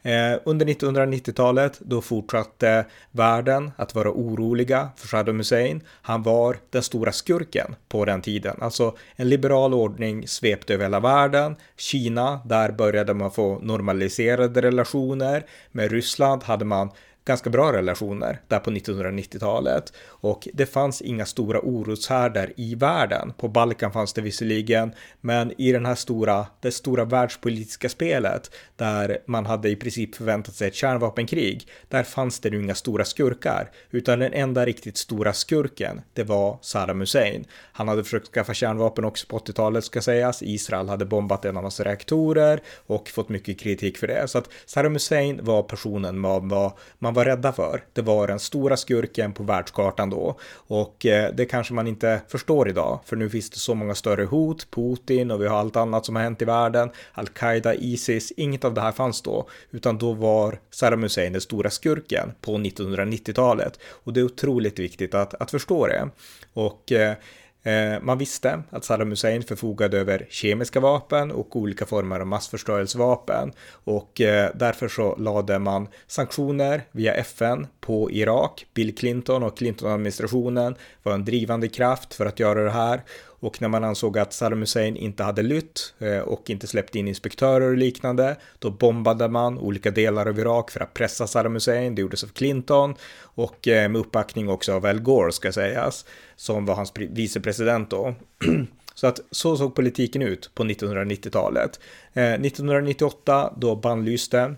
Eh, 0.02 0.38
under 0.44 0.66
1990-talet 0.66 1.80
då 1.80 2.00
fortsatte 2.00 2.86
världen 3.10 3.70
att 3.76 3.94
vara 3.94 4.10
oroliga 4.10 4.88
för 4.96 5.08
Saddam 5.08 5.38
Hussein. 5.38 5.80
Han 6.02 6.22
var 6.22 6.56
den 6.70 6.82
stora 6.82 7.12
skurken 7.12 7.76
på 7.88 8.04
den 8.04 8.22
tiden. 8.22 8.56
Alltså 8.60 8.96
en 9.16 9.28
liberal 9.28 9.74
ordning 9.74 10.28
svepte 10.28 10.74
över 10.74 10.84
hela 10.84 11.00
världen. 11.00 11.56
Kina, 11.76 12.40
där 12.44 12.72
började 12.72 13.14
man 13.14 13.30
få 13.30 13.58
normaliserade 13.58 14.62
relationer. 14.62 15.46
Med 15.72 15.92
Ryssland 15.92 16.42
hade 16.42 16.64
man 16.64 16.90
ganska 17.24 17.50
bra 17.50 17.72
relationer 17.72 18.40
där 18.48 18.58
på 18.58 18.70
1990-talet 18.70 19.92
och 20.06 20.48
det 20.52 20.66
fanns 20.66 21.02
inga 21.02 21.26
stora 21.26 21.60
oroshärdar 21.60 22.52
i 22.56 22.74
världen. 22.74 23.32
På 23.38 23.48
Balkan 23.48 23.92
fanns 23.92 24.12
det 24.12 24.20
visserligen, 24.20 24.94
men 25.20 25.52
i 25.60 25.72
den 25.72 25.86
här 25.86 25.94
stora, 25.94 26.46
det 26.60 26.72
stora 26.72 27.04
världspolitiska 27.04 27.88
spelet 27.88 28.50
där 28.76 29.18
man 29.26 29.46
hade 29.46 29.68
i 29.68 29.76
princip 29.76 30.14
förväntat 30.14 30.54
sig 30.54 30.68
ett 30.68 30.74
kärnvapenkrig, 30.74 31.68
där 31.88 32.02
fanns 32.02 32.40
det 32.40 32.50
nu 32.50 32.62
inga 32.62 32.74
stora 32.74 33.04
skurkar, 33.04 33.70
utan 33.90 34.18
den 34.18 34.32
enda 34.32 34.66
riktigt 34.66 34.96
stora 34.96 35.32
skurken, 35.32 36.00
det 36.12 36.24
var 36.24 36.58
Saddam 36.62 37.00
Hussein. 37.00 37.44
Han 37.72 37.88
hade 37.88 38.04
försökt 38.04 38.28
skaffa 38.28 38.54
kärnvapen 38.54 39.04
också 39.04 39.26
på 39.26 39.38
80-talet 39.38 39.84
ska 39.84 40.02
sägas. 40.02 40.42
Israel 40.42 40.88
hade 40.88 41.04
bombat 41.04 41.44
en 41.44 41.56
av 41.56 41.62
hans 41.62 41.80
reaktorer 41.80 42.62
och 42.86 43.08
fått 43.08 43.28
mycket 43.28 43.60
kritik 43.60 43.98
för 43.98 44.06
det. 44.06 44.28
Så 44.28 44.38
att 44.38 44.48
Saddam 44.66 44.92
Hussein 44.92 45.40
var 45.42 45.62
personen 45.62 46.18
man 46.18 46.48
var, 46.48 46.78
man 46.98 47.13
man 47.14 47.24
var 47.24 47.24
rädda 47.24 47.52
för, 47.52 47.84
det 47.92 48.02
var 48.02 48.26
den 48.26 48.38
stora 48.38 48.76
skurken 48.76 49.32
på 49.32 49.42
världskartan 49.42 50.10
då. 50.10 50.36
Och 50.68 51.06
eh, 51.06 51.34
det 51.34 51.46
kanske 51.46 51.74
man 51.74 51.86
inte 51.86 52.20
förstår 52.28 52.68
idag, 52.68 53.00
för 53.04 53.16
nu 53.16 53.30
finns 53.30 53.50
det 53.50 53.58
så 53.58 53.74
många 53.74 53.94
större 53.94 54.24
hot, 54.24 54.70
Putin 54.70 55.30
och 55.30 55.42
vi 55.42 55.46
har 55.46 55.58
allt 55.58 55.76
annat 55.76 56.06
som 56.06 56.16
har 56.16 56.22
hänt 56.22 56.42
i 56.42 56.44
världen, 56.44 56.90
Al-Qaida, 57.12 57.74
Isis, 57.74 58.32
inget 58.36 58.64
av 58.64 58.74
det 58.74 58.80
här 58.80 58.92
fanns 58.92 59.22
då, 59.22 59.48
utan 59.70 59.98
då 59.98 60.12
var 60.12 60.58
Saddam 60.70 61.02
Hussein 61.02 61.32
den 61.32 61.40
stora 61.40 61.70
skurken 61.70 62.32
på 62.40 62.52
1990-talet. 62.52 63.78
Och 64.04 64.12
det 64.12 64.20
är 64.20 64.24
otroligt 64.24 64.78
viktigt 64.78 65.14
att, 65.14 65.34
att 65.34 65.50
förstå 65.50 65.86
det. 65.86 66.08
Och 66.54 66.92
eh, 66.92 67.12
Eh, 67.12 67.16
Eh, 67.64 68.02
man 68.02 68.18
visste 68.18 68.62
att 68.70 68.84
Saddam 68.84 69.10
Hussein 69.10 69.42
förfogade 69.42 69.98
över 69.98 70.26
kemiska 70.30 70.80
vapen 70.80 71.30
och 71.30 71.56
olika 71.56 71.86
former 71.86 72.20
av 72.20 72.26
massförstörelsevapen 72.26 73.52
och 73.84 74.20
eh, 74.20 74.50
därför 74.54 74.88
så 74.88 75.16
lade 75.16 75.58
man 75.58 75.88
sanktioner 76.06 76.82
via 76.92 77.14
FN 77.14 77.66
på 77.80 78.10
Irak. 78.10 78.66
Bill 78.74 78.94
Clinton 78.94 79.42
och 79.42 79.56
Clinton-administrationen 79.56 80.74
var 81.02 81.12
en 81.12 81.24
drivande 81.24 81.68
kraft 81.68 82.14
för 82.14 82.26
att 82.26 82.40
göra 82.40 82.64
det 82.64 82.70
här 82.70 83.02
och 83.44 83.62
när 83.62 83.68
man 83.68 83.84
ansåg 83.84 84.18
att 84.18 84.32
Saddam 84.32 84.60
Hussein 84.60 84.96
inte 84.96 85.22
hade 85.22 85.42
lytt 85.42 85.94
eh, 85.98 86.18
och 86.18 86.50
inte 86.50 86.66
släppt 86.66 86.94
in 86.94 87.08
inspektörer 87.08 87.70
och 87.70 87.76
liknande, 87.76 88.36
då 88.58 88.70
bombade 88.70 89.28
man 89.28 89.58
olika 89.58 89.90
delar 89.90 90.26
av 90.26 90.38
Irak 90.38 90.70
för 90.70 90.80
att 90.80 90.94
pressa 90.94 91.26
Saddam 91.26 91.54
Hussein. 91.54 91.94
Det 91.94 92.02
gjordes 92.02 92.24
av 92.24 92.28
Clinton 92.28 92.94
och 93.20 93.68
eh, 93.68 93.88
med 93.88 94.00
uppbackning 94.00 94.48
också 94.48 94.72
av 94.72 94.86
Al 94.86 95.00
Gore 95.00 95.32
ska 95.32 95.52
sägas, 95.52 96.04
som 96.36 96.66
var 96.66 96.74
hans 96.74 96.92
vicepresident 96.96 97.90
då. 97.90 98.14
Så 98.94 99.06
att 99.06 99.20
så 99.30 99.56
såg 99.56 99.74
politiken 99.74 100.22
ut 100.22 100.50
på 100.54 100.64
1990-talet. 100.64 101.80
1998 102.12 103.42
eh, 103.42 103.58
då 103.58 103.76
bannlyste 103.76 104.54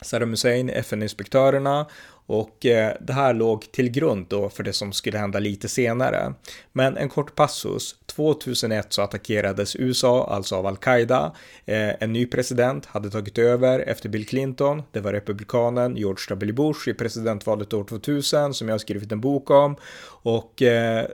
Saddam 0.00 0.30
Hussein 0.30 0.70
FN-inspektörerna 0.70 1.86
och 2.28 2.66
eh, 2.66 2.92
det 3.00 3.12
här 3.12 3.34
låg 3.34 3.72
till 3.72 3.90
grund 3.90 4.26
då 4.28 4.48
för 4.48 4.62
det 4.62 4.72
som 4.72 4.92
skulle 4.92 5.18
hända 5.18 5.38
lite 5.38 5.68
senare. 5.68 6.34
Men 6.72 6.96
en 6.96 7.08
kort 7.08 7.34
passus. 7.34 7.94
2001 8.06 8.92
så 8.92 9.02
attackerades 9.02 9.76
USA, 9.76 10.28
alltså 10.30 10.56
av 10.56 10.66
Al-Qaida. 10.66 11.32
Eh, 11.66 12.02
en 12.02 12.12
ny 12.12 12.26
president 12.26 12.86
hade 12.86 13.10
tagit 13.10 13.38
över 13.38 13.80
efter 13.80 14.08
Bill 14.08 14.26
Clinton. 14.26 14.82
Det 14.92 15.00
var 15.00 15.12
republikanen 15.12 15.96
George 15.96 16.24
W. 16.28 16.52
Bush 16.52 16.88
i 16.88 16.94
presidentvalet 16.94 17.72
år 17.72 17.84
2000 17.84 18.54
som 18.54 18.68
jag 18.68 18.74
har 18.74 18.78
skrivit 18.78 19.12
en 19.12 19.20
bok 19.20 19.50
om. 19.50 19.76
Och 20.22 20.62
eh, 20.62 21.06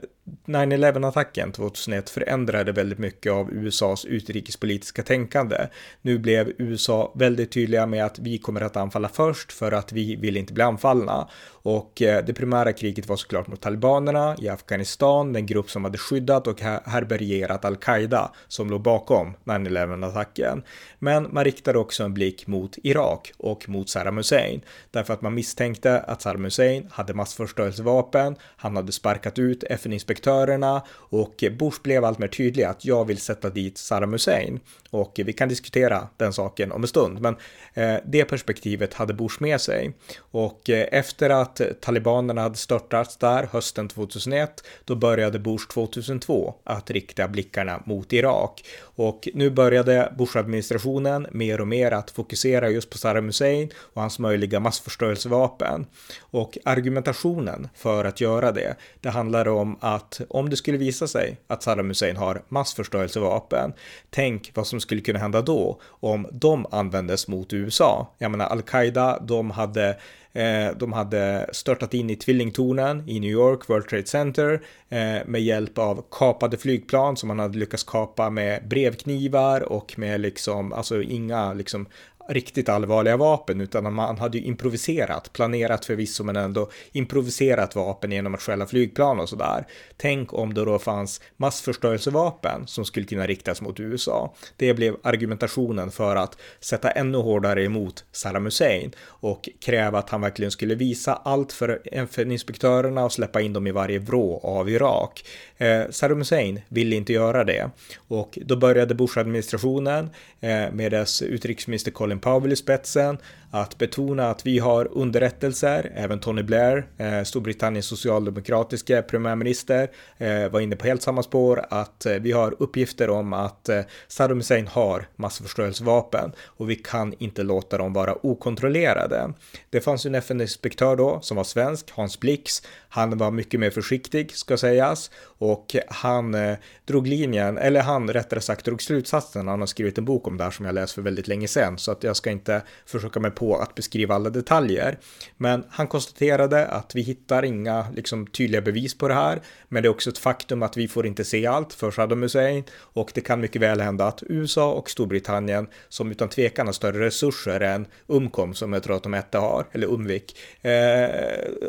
9-11-attacken 0.45 1.51
2001 1.51 2.09
förändrade 2.09 2.71
väldigt 2.71 2.99
mycket 2.99 3.31
av 3.31 3.51
USAs 3.53 4.05
utrikespolitiska 4.05 5.03
tänkande. 5.03 5.67
Nu 6.01 6.17
blev 6.17 6.51
USA 6.57 7.13
väldigt 7.15 7.51
tydliga 7.51 7.85
med 7.85 8.05
att 8.05 8.19
vi 8.19 8.37
kommer 8.37 8.61
att 8.61 8.77
anfalla 8.77 9.09
först 9.09 9.51
för 9.51 9.71
att 9.71 9.91
vi 9.91 10.15
vill 10.15 10.37
inte 10.37 10.53
bli 10.53 10.63
anfallna. 10.63 11.27
Och 11.65 12.01
eh, 12.01 12.25
det 12.25 12.33
primära 12.33 12.73
kriget 12.73 13.07
var 13.07 13.15
såklart 13.15 13.47
mot 13.47 13.61
talibanerna 13.61 14.35
i 14.41 14.49
Afghanistan, 14.49 15.33
den 15.33 15.45
grupp 15.45 15.69
som 15.69 15.83
hade 15.83 15.97
skyddat 15.97 16.47
och 16.47 16.61
härbärgerat 16.61 17.65
al-Qaida 17.65 18.31
som 18.47 18.69
låg 18.69 18.81
bakom 18.81 19.33
9-11-attacken. 19.43 20.63
Men 20.99 21.33
man 21.33 21.43
riktade 21.43 21.79
också 21.79 22.03
en 22.03 22.13
blick 22.13 22.47
mot 22.47 22.77
Irak 22.83 23.31
och 23.37 23.69
mot 23.69 23.89
Saddam 23.89 24.17
Hussein 24.17 24.61
därför 24.91 25.13
att 25.13 25.21
man 25.21 25.33
misstänkte 25.33 25.99
att 25.99 26.21
Saddam 26.21 26.43
Hussein 26.43 26.87
hade 26.91 27.13
massförstörelsevapen, 27.13 28.35
han 28.57 28.75
hade 28.75 28.91
sparkat 28.91 29.39
ut 29.39 29.63
FN-inspektörerna 29.63 30.81
och 30.91 31.43
Bush 31.59 31.81
blev 31.83 32.05
allt 32.05 32.19
mer 32.19 32.27
tydlig 32.27 32.63
att 32.63 32.85
jag 32.85 33.05
vill 33.05 33.17
sätta 33.17 33.49
dit 33.49 33.77
Saddam 33.77 34.13
Hussein. 34.13 34.59
Och 34.89 35.19
vi 35.25 35.33
kan 35.33 35.49
diskutera 35.49 36.07
den 36.17 36.33
saken 36.33 36.71
om 36.71 36.81
en 36.81 36.87
stund, 36.87 37.21
men 37.21 37.35
eh, 37.73 37.95
det 38.05 38.25
perspektivet 38.25 38.93
hade 38.93 39.13
Bush 39.13 39.41
med 39.41 39.61
sig. 39.61 39.93
Och 40.17 40.69
eh, 40.69 40.87
efter 40.91 41.29
att 41.29 41.54
Eh, 41.59 41.67
talibanerna 41.67 42.41
hade 42.41 42.55
störtats 42.55 43.17
där 43.17 43.49
hösten 43.51 43.87
2001, 43.87 44.63
då 44.85 44.95
började 44.95 45.39
Bush 45.39 45.67
2002 45.67 46.53
att 46.63 46.91
rikta 46.91 47.27
blickarna 47.27 47.83
mot 47.85 48.13
Irak. 48.13 48.65
Och 48.81 49.27
nu 49.33 49.49
började 49.49 50.13
Bush-administrationen 50.17 51.27
mer 51.31 51.61
och 51.61 51.67
mer 51.67 51.91
att 51.91 52.11
fokusera 52.11 52.69
just 52.69 52.89
på 52.89 52.97
Saddam 52.97 53.25
Hussein 53.25 53.69
och 53.77 54.01
hans 54.01 54.19
möjliga 54.19 54.59
massförstörelsevapen. 54.59 55.85
Och 56.19 56.57
argumentationen 56.65 57.67
för 57.75 58.05
att 58.05 58.21
göra 58.21 58.51
det, 58.51 58.75
det 59.01 59.09
handlar 59.09 59.47
om 59.47 59.77
att 59.79 60.21
om 60.29 60.49
det 60.49 60.55
skulle 60.55 60.77
visa 60.77 61.07
sig 61.07 61.37
att 61.47 61.63
Saddam 61.63 61.87
Hussein 61.87 62.17
har 62.17 62.43
massförstörelsevapen, 62.49 63.73
tänk 64.09 64.51
vad 64.53 64.67
som 64.67 64.79
skulle 64.79 65.01
kunna 65.01 65.19
hända 65.19 65.41
då 65.41 65.79
om 65.83 66.27
de 66.31 66.65
användes 66.71 67.27
mot 67.27 67.53
USA. 67.53 68.13
Jag 68.17 68.31
menar, 68.31 68.45
al-Qaida, 68.45 69.19
de 69.19 69.51
hade 69.51 69.97
Eh, 70.35 70.77
de 70.77 70.93
hade 70.93 71.49
störtat 71.51 71.93
in 71.93 72.09
i 72.09 72.15
tvillingtornen 72.15 73.09
i 73.09 73.19
New 73.19 73.31
York, 73.31 73.69
World 73.69 73.87
Trade 73.87 74.05
Center, 74.05 74.61
eh, 74.89 75.25
med 75.25 75.41
hjälp 75.41 75.77
av 75.77 76.05
kapade 76.11 76.57
flygplan 76.57 77.17
som 77.17 77.27
man 77.27 77.39
hade 77.39 77.57
lyckats 77.57 77.83
kapa 77.83 78.29
med 78.29 78.67
brevknivar 78.67 79.61
och 79.61 79.93
med 79.97 80.21
liksom, 80.21 80.73
alltså 80.73 81.01
inga 81.01 81.53
liksom 81.53 81.87
riktigt 82.29 82.69
allvarliga 82.69 83.17
vapen 83.17 83.61
utan 83.61 83.93
man 83.93 84.17
hade 84.17 84.37
ju 84.37 84.43
improviserat, 84.43 85.33
planerat 85.33 85.85
förvisso 85.85 86.23
men 86.23 86.35
ändå 86.35 86.69
improviserat 86.91 87.75
vapen 87.75 88.11
genom 88.11 88.33
att 88.33 88.41
skälla 88.41 88.65
flygplan 88.65 89.19
och 89.19 89.29
sådär. 89.29 89.67
Tänk 89.97 90.33
om 90.33 90.53
det 90.53 90.65
då 90.65 90.79
fanns 90.79 91.21
massförstörelsevapen 91.37 92.67
som 92.67 92.85
skulle 92.85 93.05
kunna 93.05 93.27
riktas 93.27 93.61
mot 93.61 93.79
USA. 93.79 94.33
Det 94.57 94.73
blev 94.73 94.95
argumentationen 95.03 95.91
för 95.91 96.15
att 96.15 96.37
sätta 96.59 96.91
ännu 96.91 97.17
hårdare 97.17 97.63
emot 97.63 98.05
Saddam 98.11 98.45
Hussein 98.45 98.91
och 99.01 99.49
kräva 99.61 99.99
att 99.99 100.09
han 100.09 100.21
verkligen 100.21 100.51
skulle 100.51 100.75
visa 100.75 101.13
allt 101.13 101.53
för 101.53 101.81
FN-inspektörerna 101.91 103.05
och 103.05 103.11
släppa 103.11 103.41
in 103.41 103.53
dem 103.53 103.67
i 103.67 103.71
varje 103.71 103.99
vrå 103.99 104.39
av 104.43 104.69
Irak. 104.69 105.25
Eh, 105.57 105.89
Saddam 105.89 106.17
Hussein 106.17 106.61
ville 106.69 106.95
inte 106.95 107.13
göra 107.13 107.43
det. 107.43 107.69
Och 108.07 108.39
då 108.45 108.55
började 108.55 108.95
Bush-administrationen 108.95 110.09
eh, 110.41 110.71
med 110.71 110.91
dess 110.91 111.21
utrikesminister 111.21 111.91
Colin 111.91 112.15
Colin 112.15 112.19
Powell 112.19 112.53
i 112.53 112.55
spetsen, 112.55 113.17
att 113.55 113.77
betona 113.77 114.29
att 114.29 114.45
vi 114.45 114.59
har 114.59 114.89
underrättelser, 114.91 115.91
även 115.95 116.19
Tony 116.19 116.43
Blair, 116.43 116.85
eh, 116.97 117.23
Storbritanniens 117.23 117.85
socialdemokratiska 117.85 119.01
premiärminister, 119.01 119.91
eh, 120.17 120.49
var 120.49 120.59
inne 120.59 120.75
på 120.75 120.87
helt 120.87 121.01
samma 121.01 121.23
spår, 121.23 121.65
att 121.69 122.05
eh, 122.05 122.13
vi 122.13 122.31
har 122.31 122.55
uppgifter 122.59 123.09
om 123.09 123.33
att 123.33 123.69
eh, 123.69 123.81
Saddam 124.07 124.37
Hussein 124.37 124.67
har 124.67 125.07
massförstörelsevapen 125.15 126.31
och 126.45 126.69
vi 126.69 126.75
kan 126.75 127.13
inte 127.19 127.43
låta 127.43 127.77
dem 127.77 127.93
vara 127.93 128.25
okontrollerade. 128.25 129.33
Det 129.69 129.81
fanns 129.81 130.05
ju 130.05 130.07
en 130.07 130.15
FN-inspektör 130.15 130.95
då 130.95 131.19
som 131.21 131.37
var 131.37 131.43
svensk, 131.43 131.91
Hans 131.91 132.19
Blix. 132.19 132.61
Han 132.89 133.17
var 133.17 133.31
mycket 133.31 133.59
mer 133.59 133.69
försiktig 133.69 134.31
ska 134.31 134.57
sägas 134.57 135.11
och 135.37 135.75
han 135.87 136.35
eh, 136.35 136.57
drog 136.85 137.07
linjen, 137.07 137.57
eller 137.57 137.81
han 137.81 138.09
rättare 138.09 138.41
sagt 138.41 138.65
drog 138.65 138.81
slutsatsen. 138.81 139.47
Han 139.47 139.59
har 139.59 139.67
skrivit 139.67 139.97
en 139.97 140.05
bok 140.05 140.27
om 140.27 140.37
det 140.37 140.43
här 140.43 140.51
som 140.51 140.65
jag 140.65 140.75
läst 140.75 140.93
för 140.93 141.01
väldigt 141.01 141.27
länge 141.27 141.47
sedan 141.47 141.77
så 141.77 141.91
att 141.91 142.03
jag 142.03 142.15
ska 142.15 142.31
inte 142.31 142.61
försöka 142.85 143.19
mig 143.19 143.31
på 143.31 143.44
att 143.53 143.75
beskriva 143.75 144.15
alla 144.15 144.29
detaljer. 144.29 144.97
Men 145.37 145.63
han 145.69 145.87
konstaterade 145.87 146.67
att 146.67 146.95
vi 146.95 147.01
hittar 147.01 147.45
inga 147.45 147.85
liksom, 147.95 148.27
tydliga 148.27 148.61
bevis 148.61 148.97
på 148.97 149.07
det 149.07 149.13
här. 149.13 149.41
Men 149.69 149.83
det 149.83 149.87
är 149.87 149.91
också 149.91 150.09
ett 150.09 150.17
faktum 150.17 150.63
att 150.63 150.77
vi 150.77 150.87
får 150.87 151.05
inte 151.05 151.23
se 151.23 151.47
allt 151.47 151.73
för 151.73 151.91
Saddam 151.91 152.21
Hussein 152.21 152.63
och 152.73 153.11
det 153.13 153.21
kan 153.21 153.41
mycket 153.41 153.61
väl 153.61 153.81
hända 153.81 154.05
att 154.05 154.23
USA 154.29 154.71
och 154.71 154.89
Storbritannien 154.89 155.67
som 155.89 156.11
utan 156.11 156.29
tvekan 156.29 156.65
har 156.65 156.73
större 156.73 157.05
resurser 157.05 157.59
än 157.59 157.87
Umkom 158.07 158.53
som 158.53 158.73
jag 158.73 158.83
tror 158.83 158.95
att 158.95 159.03
de 159.03 159.13
hette 159.13 159.37
har, 159.37 159.65
eller 159.71 159.87
Umvik, 159.87 160.37
eh, 160.61 161.09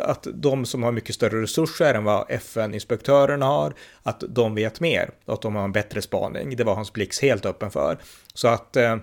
att 0.02 0.26
de 0.35 0.64
som 0.64 0.83
har 0.83 0.92
mycket 0.92 1.14
större 1.14 1.42
resurser 1.42 1.95
än 1.95 2.04
vad 2.04 2.26
FN-inspektörerna 2.28 3.47
har, 3.47 3.75
att 4.02 4.25
de 4.28 4.54
vet 4.54 4.80
mer 4.80 5.11
och 5.25 5.35
att 5.35 5.42
de 5.42 5.54
har 5.54 5.64
en 5.64 5.73
bättre 5.73 6.02
spaning. 6.02 6.56
Det 6.56 6.64
var 6.64 6.75
Hans 6.75 6.92
Blix 6.92 7.21
helt 7.23 7.47
öppen 7.47 7.71
för. 7.71 7.99
Så 8.35 8.49
att 8.49 8.76
eh, 8.76 8.97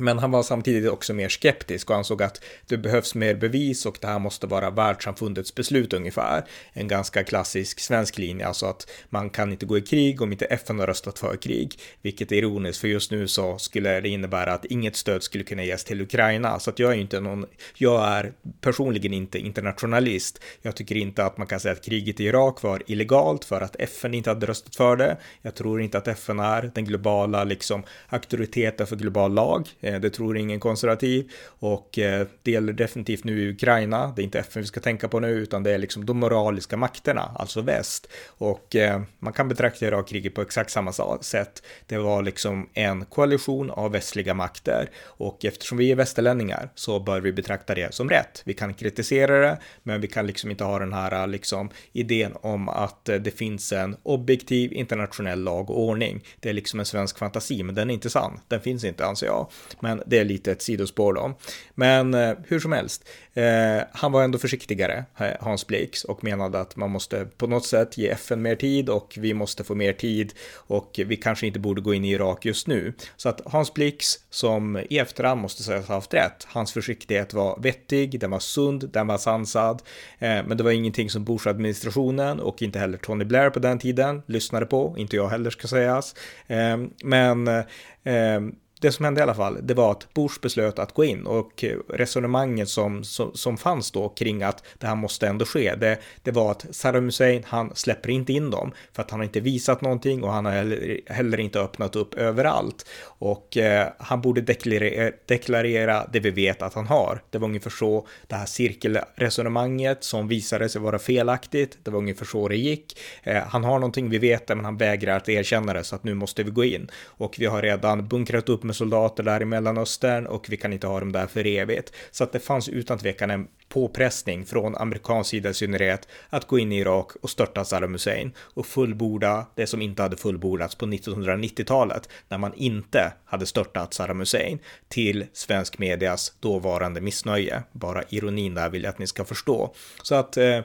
men 0.00 0.18
han 0.18 0.30
var 0.30 0.42
samtidigt 0.42 0.90
också 0.90 1.14
mer 1.14 1.28
skeptisk 1.28 1.90
och 1.90 1.96
ansåg 1.96 2.22
att 2.22 2.44
det 2.66 2.76
behövs 2.76 3.14
mer 3.14 3.34
bevis 3.34 3.86
och 3.86 3.98
det 4.00 4.06
här 4.06 4.18
måste 4.18 4.46
vara 4.46 4.70
världssamfundets 4.70 5.54
beslut 5.54 5.92
ungefär. 5.92 6.44
En 6.72 6.88
ganska 6.88 7.24
klassisk 7.24 7.80
svensk 7.80 8.18
linje, 8.18 8.46
alltså 8.46 8.66
att 8.66 8.90
man 9.08 9.30
kan 9.30 9.52
inte 9.52 9.66
gå 9.66 9.78
i 9.78 9.80
krig 9.80 10.22
om 10.22 10.32
inte 10.32 10.44
FN 10.44 10.78
har 10.78 10.86
röstat 10.86 11.18
för 11.18 11.36
krig, 11.36 11.78
vilket 12.02 12.32
är 12.32 12.36
ironiskt 12.36 12.80
för 12.80 12.88
just 12.88 13.10
nu 13.10 13.28
så 13.28 13.58
skulle 13.58 14.00
det 14.00 14.08
innebära 14.08 14.52
att 14.52 14.64
inget 14.64 14.96
stöd 14.96 15.22
skulle 15.22 15.44
kunna 15.44 15.64
ges 15.64 15.84
till 15.84 16.00
Ukraina, 16.00 16.58
så 16.58 16.70
att 16.70 16.78
jag 16.78 16.92
är 16.92 16.96
inte 16.96 17.20
någon, 17.20 17.46
jag 17.74 18.08
är 18.08 18.32
personligen 18.60 19.12
inte 19.12 19.38
internationalist. 19.38 20.40
Jag 20.62 20.76
tycker 20.76 20.96
inte 20.96 21.24
att 21.24 21.38
man 21.38 21.46
kan 21.46 21.60
säga 21.60 21.72
att 21.72 21.84
kriget 21.84 22.20
i 22.20 22.24
Irak 22.24 22.62
var 22.62 22.82
illegalt 22.86 23.44
för 23.44 23.60
att 23.60 23.76
FN 23.78 24.14
inte 24.14 24.30
hade 24.30 24.46
röstat 24.46 24.76
för 24.76 24.96
det. 24.96 25.16
Jag 25.42 25.54
tror 25.54 25.82
inte 25.82 25.98
att 25.98 26.08
FN 26.08 26.40
är 26.40 26.70
den 26.74 26.84
globala 26.84 27.44
liksom 27.44 27.82
auktoriteten 28.08 28.86
för 28.86 28.96
global 28.96 29.34
lag 29.34 29.68
Eh, 29.88 30.00
det 30.00 30.10
tror 30.10 30.38
ingen 30.38 30.60
konservativ 30.60 31.30
och 31.46 31.98
eh, 31.98 32.26
det 32.42 32.50
gäller 32.50 32.72
definitivt 32.72 33.24
nu 33.24 33.42
i 33.42 33.50
Ukraina. 33.50 34.12
Det 34.16 34.22
är 34.22 34.24
inte 34.24 34.38
FN 34.38 34.62
vi 34.62 34.68
ska 34.68 34.80
tänka 34.80 35.08
på 35.08 35.20
nu, 35.20 35.28
utan 35.30 35.62
det 35.62 35.70
är 35.70 35.78
liksom 35.78 36.06
de 36.06 36.18
moraliska 36.18 36.76
makterna, 36.76 37.30
alltså 37.34 37.60
väst. 37.60 38.08
Och 38.26 38.76
eh, 38.76 39.02
man 39.18 39.32
kan 39.32 39.48
betrakta 39.48 39.86
Irakkriget 39.86 40.34
på 40.34 40.42
exakt 40.42 40.70
samma 40.70 40.92
sätt. 41.20 41.62
Det 41.86 41.98
var 41.98 42.22
liksom 42.22 42.68
en 42.74 43.04
koalition 43.04 43.70
av 43.70 43.92
västliga 43.92 44.34
makter 44.34 44.90
och 45.04 45.44
eftersom 45.44 45.78
vi 45.78 45.92
är 45.92 45.96
västerlänningar 45.96 46.68
så 46.74 47.00
bör 47.00 47.20
vi 47.20 47.32
betrakta 47.32 47.74
det 47.74 47.94
som 47.94 48.10
rätt. 48.10 48.42
Vi 48.44 48.54
kan 48.54 48.74
kritisera 48.74 49.40
det, 49.40 49.58
men 49.82 50.00
vi 50.00 50.08
kan 50.08 50.26
liksom 50.26 50.50
inte 50.50 50.64
ha 50.64 50.78
den 50.78 50.92
här 50.92 51.26
liksom 51.26 51.70
idén 51.92 52.32
om 52.40 52.68
att 52.68 53.04
det 53.04 53.38
finns 53.38 53.72
en 53.72 53.96
objektiv 54.02 54.72
internationell 54.72 55.40
lag 55.40 55.70
och 55.70 55.80
ordning. 55.80 56.24
Det 56.40 56.48
är 56.48 56.52
liksom 56.52 56.80
en 56.80 56.86
svensk 56.86 57.18
fantasi, 57.18 57.62
men 57.62 57.74
den 57.74 57.90
är 57.90 57.94
inte 57.94 58.10
sann. 58.10 58.40
Den 58.48 58.60
finns 58.60 58.84
inte 58.84 59.06
anser 59.06 59.26
jag. 59.26 59.50
Men 59.82 60.02
det 60.06 60.18
är 60.18 60.24
lite 60.24 60.52
ett 60.52 60.62
sidospår 60.62 61.14
då. 61.14 61.38
Men 61.74 62.14
eh, 62.14 62.34
hur 62.46 62.60
som 62.60 62.72
helst, 62.72 63.08
eh, 63.34 63.82
han 63.92 64.12
var 64.12 64.24
ändå 64.24 64.38
försiktigare, 64.38 65.04
eh, 65.18 65.26
Hans 65.40 65.66
Blix, 65.66 66.04
och 66.04 66.24
menade 66.24 66.60
att 66.60 66.76
man 66.76 66.90
måste 66.90 67.24
på 67.24 67.46
något 67.46 67.66
sätt 67.66 67.98
ge 67.98 68.08
FN 68.08 68.42
mer 68.42 68.56
tid 68.56 68.88
och 68.88 69.18
vi 69.20 69.34
måste 69.34 69.64
få 69.64 69.74
mer 69.74 69.92
tid 69.92 70.32
och 70.54 71.00
vi 71.06 71.16
kanske 71.16 71.46
inte 71.46 71.58
borde 71.58 71.80
gå 71.80 71.94
in 71.94 72.04
i 72.04 72.10
Irak 72.10 72.44
just 72.44 72.66
nu. 72.66 72.92
Så 73.16 73.28
att 73.28 73.40
Hans 73.44 73.74
Blix, 73.74 74.14
som 74.30 74.76
i 74.90 74.98
efterhand 74.98 75.40
måste 75.40 75.62
sägas 75.62 75.88
ha 75.88 75.94
haft 75.94 76.14
rätt, 76.14 76.46
hans 76.46 76.72
försiktighet 76.72 77.34
var 77.34 77.58
vettig, 77.60 78.20
den 78.20 78.30
var 78.30 78.38
sund, 78.38 78.90
den 78.92 79.06
var 79.06 79.18
sansad, 79.18 79.82
eh, 80.18 80.28
men 80.46 80.56
det 80.56 80.64
var 80.64 80.70
ingenting 80.70 81.10
som 81.10 81.24
Bush-administrationen 81.24 82.40
och 82.40 82.62
inte 82.62 82.78
heller 82.78 82.98
Tony 82.98 83.24
Blair 83.24 83.50
på 83.50 83.58
den 83.58 83.78
tiden 83.78 84.22
lyssnade 84.26 84.66
på, 84.66 84.94
inte 84.98 85.16
jag 85.16 85.28
heller 85.28 85.50
ska 85.50 85.68
sägas. 85.68 86.14
Eh, 86.46 86.76
men 87.04 87.48
eh, 87.48 88.40
det 88.80 88.92
som 88.92 89.04
hände 89.04 89.20
i 89.20 89.22
alla 89.22 89.34
fall, 89.34 89.58
det 89.62 89.74
var 89.74 89.92
att 89.92 90.14
Bush 90.14 90.40
beslöt 90.42 90.78
att 90.78 90.94
gå 90.94 91.04
in 91.04 91.26
och 91.26 91.64
resonemanget 91.88 92.68
som, 92.68 93.04
som, 93.04 93.34
som 93.34 93.56
fanns 93.56 93.90
då 93.90 94.08
kring 94.08 94.42
att 94.42 94.64
det 94.78 94.86
här 94.86 94.96
måste 94.96 95.26
ändå 95.26 95.44
ske, 95.44 95.74
det, 95.74 95.98
det 96.22 96.30
var 96.30 96.50
att 96.50 96.66
Saddam 96.70 97.04
Hussein, 97.04 97.44
han 97.46 97.74
släpper 97.74 98.10
inte 98.10 98.32
in 98.32 98.50
dem 98.50 98.72
för 98.92 99.02
att 99.02 99.10
han 99.10 99.20
har 99.20 99.24
inte 99.24 99.40
visat 99.40 99.80
någonting 99.80 100.22
och 100.22 100.32
han 100.32 100.44
har 100.44 100.52
heller, 100.52 101.00
heller 101.06 101.40
inte 101.40 101.60
öppnat 101.60 101.96
upp 101.96 102.14
överallt. 102.14 102.86
Och 103.04 103.56
eh, 103.56 103.88
han 103.98 104.20
borde 104.20 104.40
deklarera, 104.40 105.12
deklarera 105.26 106.06
det 106.12 106.20
vi 106.20 106.30
vet 106.30 106.62
att 106.62 106.74
han 106.74 106.86
har. 106.86 107.22
Det 107.30 107.38
var 107.38 107.48
ungefär 107.48 107.70
så 107.70 108.06
det 108.26 108.34
här 108.34 108.46
cirkelresonemanget 108.46 110.04
som 110.04 110.28
visade 110.28 110.68
sig 110.68 110.80
vara 110.80 110.98
felaktigt. 110.98 111.78
Det 111.82 111.90
var 111.90 111.98
ungefär 111.98 112.26
så 112.26 112.48
det 112.48 112.56
gick. 112.56 112.98
Eh, 113.22 113.42
han 113.42 113.64
har 113.64 113.78
någonting, 113.78 114.10
vi 114.10 114.18
vet 114.18 114.46
det, 114.46 114.54
men 114.54 114.64
han 114.64 114.76
vägrar 114.76 115.16
att 115.16 115.28
erkänna 115.28 115.72
det 115.72 115.84
så 115.84 115.96
att 115.96 116.04
nu 116.04 116.14
måste 116.14 116.42
vi 116.42 116.50
gå 116.50 116.64
in. 116.64 116.90
Och 117.04 117.34
vi 117.38 117.46
har 117.46 117.62
redan 117.62 118.08
bunkrat 118.08 118.48
upp 118.48 118.62
med 118.68 118.76
soldater 118.76 119.22
där 119.22 119.42
i 119.42 119.44
Mellanöstern 119.44 120.26
och 120.26 120.46
vi 120.48 120.56
kan 120.56 120.72
inte 120.72 120.86
ha 120.86 121.00
dem 121.00 121.12
där 121.12 121.26
för 121.26 121.46
evigt. 121.46 121.92
Så 122.10 122.24
att 122.24 122.32
det 122.32 122.40
fanns 122.40 122.68
utan 122.68 122.98
tvekan 122.98 123.30
en 123.30 123.48
påpressning 123.68 124.46
från 124.46 124.76
amerikansk 124.76 125.30
sida 125.30 125.50
i 125.50 125.54
synnerhet 125.54 126.08
att 126.28 126.46
gå 126.46 126.58
in 126.58 126.72
i 126.72 126.78
Irak 126.78 127.12
och 127.22 127.30
störta 127.30 127.64
Saddam 127.64 127.92
Hussein 127.92 128.32
och 128.38 128.66
fullborda 128.66 129.46
det 129.54 129.66
som 129.66 129.82
inte 129.82 130.02
hade 130.02 130.16
fullbordats 130.16 130.74
på 130.74 130.86
1990-talet 130.86 132.08
när 132.28 132.38
man 132.38 132.54
inte 132.54 133.12
hade 133.24 133.46
störtat 133.46 133.94
Saddam 133.94 134.20
Hussein 134.20 134.58
till 134.88 135.26
svensk 135.32 135.78
medias 135.78 136.32
dåvarande 136.40 137.00
missnöje. 137.00 137.62
Bara 137.72 138.02
ironin 138.08 138.54
där 138.54 138.68
vill 138.68 138.82
jag 138.82 138.90
att 138.90 138.98
ni 138.98 139.06
ska 139.06 139.24
förstå. 139.24 139.74
Så 140.02 140.14
att 140.14 140.36
eh, 140.36 140.56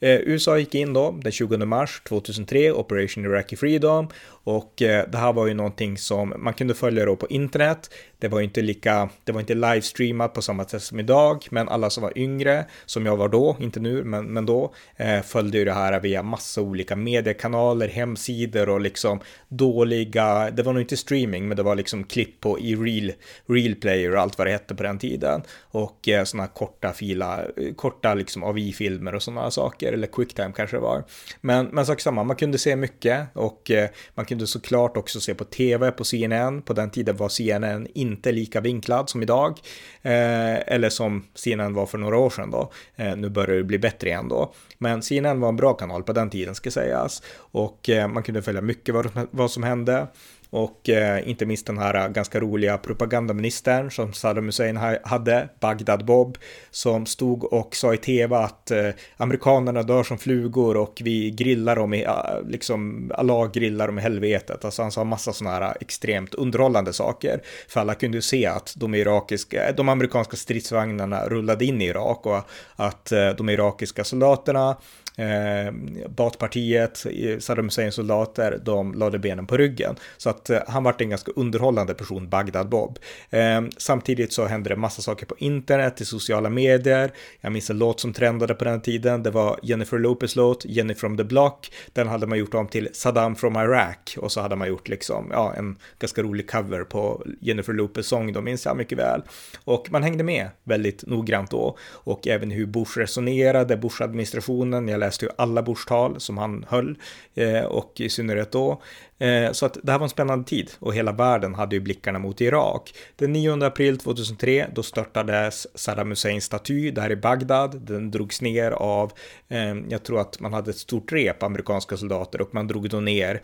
eh 0.00 0.20
USA 0.20 0.58
gick 0.58 0.74
in 0.74 0.92
då 0.92 1.10
den 1.22 1.32
20 1.32 1.56
mars 1.56 2.02
2003, 2.08 2.72
Operation 2.72 3.24
Iraqi 3.24 3.56
Freedom 3.56 4.08
och 4.44 4.82
eh, 4.82 5.08
det 5.08 5.18
här 5.18 5.32
var 5.32 5.46
ju 5.46 5.54
någonting 5.54 5.98
som 5.98 6.34
man 6.36 6.54
kunde 6.54 6.74
följa 6.74 7.06
då 7.06 7.16
på 7.16 7.26
internet. 7.28 7.90
Det 8.22 8.28
var 8.28 8.40
inte 8.40 8.62
lika, 8.62 9.08
det 9.24 9.32
var 9.32 9.40
inte 9.40 9.54
livestreamat 9.54 10.34
på 10.34 10.42
samma 10.42 10.64
sätt 10.64 10.82
som 10.82 11.00
idag, 11.00 11.46
men 11.50 11.68
alla 11.68 11.90
som 11.90 12.02
var 12.02 12.18
yngre, 12.18 12.64
som 12.86 13.06
jag 13.06 13.16
var 13.16 13.28
då, 13.28 13.56
inte 13.60 13.80
nu, 13.80 14.04
men, 14.04 14.26
men 14.26 14.46
då, 14.46 14.74
eh, 14.96 15.22
följde 15.22 15.58
ju 15.58 15.64
det 15.64 15.72
här 15.72 16.00
via 16.00 16.22
massa 16.22 16.60
olika 16.60 16.96
mediekanaler, 16.96 17.88
hemsidor 17.88 18.68
och 18.68 18.80
liksom 18.80 19.20
dåliga, 19.48 20.50
det 20.50 20.62
var 20.62 20.72
nog 20.72 20.82
inte 20.82 20.96
streaming, 20.96 21.48
men 21.48 21.56
det 21.56 21.62
var 21.62 21.74
liksom 21.74 22.04
klipp 22.04 22.40
på 22.40 22.58
i 22.58 22.76
real, 22.76 23.12
real 23.46 23.74
player 23.74 24.14
och 24.14 24.20
allt 24.20 24.38
vad 24.38 24.46
det 24.46 24.50
hette 24.50 24.74
på 24.74 24.82
den 24.82 24.98
tiden. 24.98 25.42
Och 25.74 26.08
eh, 26.08 26.24
sådana 26.24 26.48
korta 26.48 26.92
fila, 26.92 27.44
eh, 27.56 27.74
korta 27.74 28.14
liksom 28.14 28.44
AVI-filmer 28.44 29.14
och 29.14 29.22
sådana 29.22 29.50
saker, 29.50 29.92
eller 29.92 30.06
quicktime 30.06 30.52
kanske 30.56 30.76
det 30.76 30.80
var. 30.80 31.04
Men, 31.40 31.66
men 31.66 31.86
sak 31.86 32.00
samma, 32.00 32.24
man 32.24 32.36
kunde 32.36 32.58
se 32.58 32.76
mycket 32.76 33.28
och 33.32 33.70
eh, 33.70 33.90
man 34.14 34.24
kunde 34.24 34.46
såklart 34.46 34.96
också 34.96 35.20
se 35.20 35.34
på 35.34 35.44
tv 35.44 35.90
på 35.90 36.04
CNN, 36.04 36.62
på 36.62 36.72
den 36.72 36.90
tiden 36.90 37.16
var 37.16 37.28
CNN 37.28 37.86
inte 37.94 38.32
lika 38.32 38.60
vinklad 38.60 39.10
som 39.10 39.22
idag. 39.22 39.58
Eh, 40.02 40.72
eller 40.74 40.90
som 40.90 41.24
CNN 41.34 41.74
var 41.74 41.86
för 41.86 41.98
några 41.98 42.18
år 42.18 42.30
sedan 42.30 42.50
då. 42.50 42.72
Eh, 42.96 43.16
nu 43.16 43.28
börjar 43.28 43.56
det 43.56 43.64
bli 43.64 43.78
bättre 43.78 44.08
igen 44.08 44.28
då. 44.28 44.52
Men 44.78 45.02
CNN 45.02 45.40
var 45.40 45.48
en 45.48 45.56
bra 45.56 45.74
kanal 45.74 46.02
på 46.02 46.12
den 46.12 46.30
tiden 46.30 46.54
ska 46.54 46.70
sägas. 46.70 47.22
Och 47.36 47.88
eh, 47.88 48.08
man 48.08 48.22
kunde 48.22 48.42
följa 48.42 48.60
mycket 48.60 48.94
vad, 48.94 49.28
vad 49.30 49.50
som 49.50 49.62
hände 49.62 50.06
och 50.52 50.88
eh, 50.88 51.28
inte 51.28 51.46
minst 51.46 51.66
den 51.66 51.78
här 51.78 51.94
eh, 51.94 52.08
ganska 52.08 52.40
roliga 52.40 52.78
propagandaministern 52.78 53.90
som 53.90 54.12
Saddam 54.12 54.46
Hussein 54.46 54.76
hade, 55.02 55.48
Bagdad 55.60 56.04
Bob, 56.04 56.38
som 56.70 57.06
stod 57.06 57.44
och 57.44 57.76
sa 57.76 57.94
i 57.94 57.96
tv 57.96 58.36
att 58.36 58.70
eh, 58.70 58.88
amerikanerna 59.16 59.82
dör 59.82 60.02
som 60.02 60.18
flugor 60.18 60.76
och 60.76 61.00
vi 61.04 61.30
grillar 61.30 61.76
dem 61.76 61.94
i, 61.94 62.02
eh, 62.02 62.12
liksom 62.46 63.10
Allah 63.14 63.50
grillar 63.50 63.86
dem 63.86 63.98
i 63.98 64.02
helvetet. 64.02 64.64
Alltså 64.64 64.82
han 64.82 64.92
sa 64.92 65.04
massa 65.04 65.32
sådana 65.32 65.56
här 65.56 65.62
eh, 65.62 65.72
extremt 65.80 66.34
underhållande 66.34 66.92
saker. 66.92 67.42
För 67.68 67.80
alla 67.80 67.94
kunde 67.94 68.18
ju 68.18 68.22
se 68.22 68.46
att 68.46 68.74
de 68.76 68.94
irakiska, 68.94 69.72
de 69.72 69.88
amerikanska 69.88 70.36
stridsvagnarna 70.36 71.28
rullade 71.28 71.64
in 71.64 71.82
i 71.82 71.84
Irak 71.84 72.26
och 72.26 72.40
att 72.76 73.12
eh, 73.12 73.28
de 73.28 73.48
irakiska 73.48 74.04
soldaterna 74.04 74.76
eh, 75.16 75.72
Baathpartiet, 76.08 77.06
eh, 77.06 77.38
Saddam 77.38 77.64
Husseins 77.64 77.94
soldater, 77.94 78.60
de 78.64 78.94
lade 78.94 79.18
benen 79.18 79.46
på 79.46 79.56
ryggen. 79.56 79.96
Så 80.16 80.30
att 80.30 80.50
eh, 80.50 80.58
han 80.68 80.84
vart 80.84 81.00
en 81.00 81.10
ganska 81.10 81.32
underhållande 81.36 81.94
person, 81.94 82.28
Bagdad 82.28 82.68
Bob. 82.68 82.98
Eh, 83.30 83.62
samtidigt 83.76 84.32
så 84.32 84.44
hände 84.44 84.68
det 84.68 84.76
massa 84.76 85.02
saker 85.02 85.26
på 85.26 85.34
internet, 85.38 86.00
i 86.00 86.04
sociala 86.04 86.50
medier. 86.50 87.12
Jag 87.40 87.52
minns 87.52 87.70
en 87.70 87.78
låt 87.78 88.00
som 88.00 88.12
trendade 88.12 88.54
på 88.54 88.64
den 88.64 88.80
tiden. 88.80 89.22
Det 89.22 89.30
var 89.30 89.58
Jennifer 89.62 89.98
Lopez 89.98 90.36
låt, 90.36 90.64
Jenny 90.64 90.94
from 90.94 91.16
the 91.16 91.24
Block. 91.24 91.72
Den 91.92 92.08
hade 92.08 92.26
man 92.26 92.38
gjort 92.38 92.54
om 92.54 92.68
till 92.68 92.88
Saddam 92.92 93.36
from 93.36 93.56
Iraq 93.56 94.16
och 94.18 94.32
så 94.32 94.40
hade 94.40 94.56
man 94.56 94.68
gjort 94.68 94.88
liksom, 94.88 95.28
ja, 95.32 95.54
en 95.56 95.76
ganska 95.98 96.22
rolig 96.22 96.50
cover 96.50 96.84
på 96.84 97.24
Jennifer 97.40 97.72
Lopez 97.72 98.06
sång, 98.06 98.32
De 98.32 98.44
minns 98.44 98.64
jag 98.66 98.76
mycket 98.76 98.98
väl. 98.98 99.22
Och 99.64 99.88
man 99.90 100.02
hängde 100.02 100.24
med 100.24 100.48
väldigt 100.64 101.06
noggrant 101.06 101.50
då 101.50 101.76
och 101.92 102.28
även 102.28 102.50
hur 102.50 102.66
Bush 102.66 102.98
resonerade, 102.98 103.76
Bush-administrationen. 103.76 104.88
Jag 104.88 105.00
läste 105.00 105.11
Läste 105.12 105.24
ju 105.24 105.30
alla 105.36 105.62
Bush-tal 105.62 106.20
som 106.20 106.38
han 106.38 106.64
höll 106.68 106.96
eh, 107.34 107.64
och 107.64 108.00
i 108.00 108.08
synnerhet 108.08 108.52
då. 108.52 108.82
Eh, 109.18 109.52
så 109.52 109.66
att 109.66 109.78
det 109.82 109.92
här 109.92 109.98
var 109.98 110.04
en 110.04 110.10
spännande 110.10 110.44
tid 110.48 110.70
och 110.78 110.94
hela 110.94 111.12
världen 111.12 111.54
hade 111.54 111.76
ju 111.76 111.80
blickarna 111.80 112.18
mot 112.18 112.40
Irak. 112.40 112.94
Den 113.16 113.32
9 113.32 113.64
april 113.64 113.98
2003 113.98 114.66
då 114.74 114.82
störtades 114.82 115.78
Saddam 115.78 116.10
Husseins 116.10 116.44
staty 116.44 116.90
där 116.90 117.10
i 117.10 117.16
Bagdad. 117.16 117.80
Den 117.80 118.10
drogs 118.10 118.40
ner 118.40 118.70
av, 118.70 119.12
eh, 119.48 119.74
jag 119.88 120.02
tror 120.02 120.20
att 120.20 120.40
man 120.40 120.52
hade 120.52 120.70
ett 120.70 120.76
stort 120.76 121.12
rep 121.12 121.42
amerikanska 121.42 121.96
soldater 121.96 122.40
och 122.40 122.54
man 122.54 122.66
drog 122.66 122.88
då 122.88 123.00
ner 123.00 123.42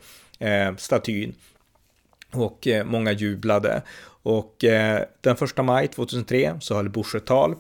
statyn 0.77 1.35
och 2.33 2.69
många 2.85 3.13
jublade. 3.13 3.83
Och 4.23 4.55
den 5.21 5.37
första 5.37 5.63
maj 5.63 5.89
2003 5.89 6.57
så 6.61 6.75
höll 6.75 6.89
Bush 6.89 7.17
ett 7.17 7.27
tal 7.27 7.55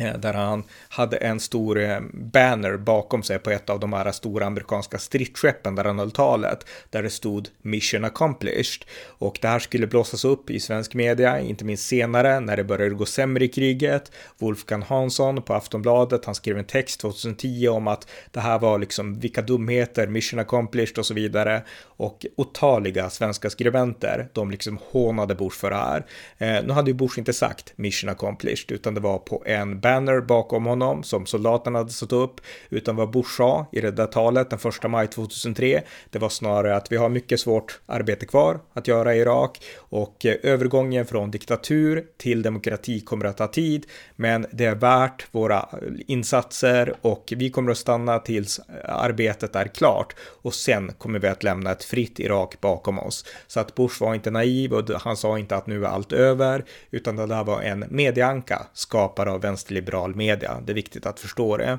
Eh, 0.00 0.18
där 0.18 0.34
han 0.34 0.64
hade 0.88 1.16
en 1.16 1.40
stor 1.40 1.80
eh, 1.80 2.00
banner 2.12 2.76
bakom 2.76 3.22
sig 3.22 3.38
på 3.38 3.50
ett 3.50 3.70
av 3.70 3.80
de 3.80 3.92
här 3.92 4.12
stora 4.12 4.46
amerikanska 4.46 4.98
stridsskeppen 4.98 5.74
där 5.74 5.84
han 5.84 5.98
höll 5.98 6.10
talet, 6.10 6.66
där 6.90 7.02
det 7.02 7.10
stod 7.10 7.48
“Mission 7.62 8.04
accomplished” 8.04 8.84
och 9.06 9.38
det 9.42 9.48
här 9.48 9.58
skulle 9.58 9.86
blåsas 9.86 10.24
upp 10.24 10.50
i 10.50 10.60
svensk 10.60 10.94
media, 10.94 11.40
inte 11.40 11.64
minst 11.64 11.86
senare 11.88 12.40
när 12.40 12.56
det 12.56 12.64
började 12.64 12.94
gå 12.94 13.06
sämre 13.06 13.44
i 13.44 13.48
kriget. 13.48 14.12
Wolfgang 14.38 14.82
Hansson 14.82 15.42
på 15.42 15.54
Aftonbladet, 15.54 16.24
han 16.24 16.34
skrev 16.34 16.58
en 16.58 16.64
text 16.64 17.00
2010 17.00 17.68
om 17.68 17.88
att 17.88 18.08
det 18.30 18.40
här 18.40 18.58
var 18.58 18.78
liksom 18.78 19.20
vilka 19.20 19.42
dumheter, 19.42 20.06
mission 20.06 20.40
accomplished 20.40 20.98
och 20.98 21.06
så 21.06 21.14
vidare 21.14 21.62
och 21.84 22.26
otaliga 22.36 23.10
svenska 23.10 23.50
skribenter, 23.50 24.28
de 24.32 24.50
liksom 24.50 24.78
hånade 24.90 25.34
Bush 25.34 25.56
för 25.56 25.70
det 25.70 25.76
här. 25.76 26.06
Eh, 26.38 26.64
nu 26.66 26.72
hade 26.72 26.90
ju 26.90 26.94
Bush 26.94 27.18
inte 27.18 27.32
sagt 27.32 27.72
mission 27.76 28.10
accomplished, 28.10 28.72
utan 28.72 28.94
det 28.94 29.00
var 29.00 29.18
på 29.18 29.42
en 29.46 29.80
banner 29.88 30.20
bakom 30.20 30.66
honom 30.66 31.02
som 31.02 31.26
soldaterna 31.26 31.78
hade 31.78 31.90
satt 31.90 32.12
upp, 32.12 32.40
utan 32.70 32.96
vad 32.96 33.10
Bush 33.10 33.36
sa 33.36 33.66
i 33.72 33.80
det 33.80 33.90
där 33.90 34.06
talet 34.06 34.50
den 34.50 34.58
1 34.84 34.90
maj 34.90 35.06
2003, 35.06 35.82
det 36.10 36.18
var 36.18 36.28
snarare 36.28 36.76
att 36.76 36.92
vi 36.92 36.96
har 36.96 37.08
mycket 37.08 37.40
svårt 37.40 37.80
arbete 37.86 38.26
kvar 38.26 38.60
att 38.72 38.88
göra 38.88 39.14
i 39.14 39.18
Irak 39.18 39.62
och 39.76 40.26
eh, 40.26 40.36
övergången 40.42 41.06
från 41.06 41.30
diktatur 41.30 42.04
till 42.16 42.42
demokrati 42.42 43.00
kommer 43.00 43.24
att 43.24 43.36
ta 43.36 43.46
tid, 43.46 43.86
men 44.16 44.46
det 44.52 44.64
är 44.64 44.74
värt 44.74 45.26
våra 45.30 45.56
eh, 45.56 45.78
insatser 46.06 46.94
och 47.02 47.32
vi 47.36 47.50
kommer 47.50 47.70
att 47.70 47.78
stanna 47.78 48.18
tills 48.18 48.58
eh, 48.58 48.64
arbetet 48.84 49.56
är 49.56 49.66
klart 49.66 50.14
och 50.42 50.54
sen 50.54 50.92
kommer 50.98 51.18
vi 51.18 51.28
att 51.28 51.42
lämna 51.42 51.72
ett 51.72 51.84
fritt 51.84 52.20
Irak 52.20 52.60
bakom 52.60 52.98
oss. 52.98 53.24
Så 53.46 53.60
att 53.60 53.74
Bush 53.74 54.00
var 54.00 54.14
inte 54.14 54.30
naiv 54.30 54.72
och 54.72 54.90
han 55.00 55.16
sa 55.16 55.38
inte 55.38 55.56
att 55.56 55.66
nu 55.66 55.84
är 55.84 55.88
allt 55.88 56.12
över, 56.12 56.64
utan 56.90 57.16
det 57.16 57.26
där 57.26 57.44
var 57.44 57.62
en 57.62 57.84
medieanka 57.90 58.66
skapad 58.72 59.28
av 59.28 59.40
vänster 59.40 59.67
vänsterliberal 59.68 60.14
media. 60.14 60.60
Det 60.64 60.72
är 60.72 60.74
viktigt 60.74 61.06
att 61.06 61.20
förstå 61.20 61.56
det. 61.56 61.78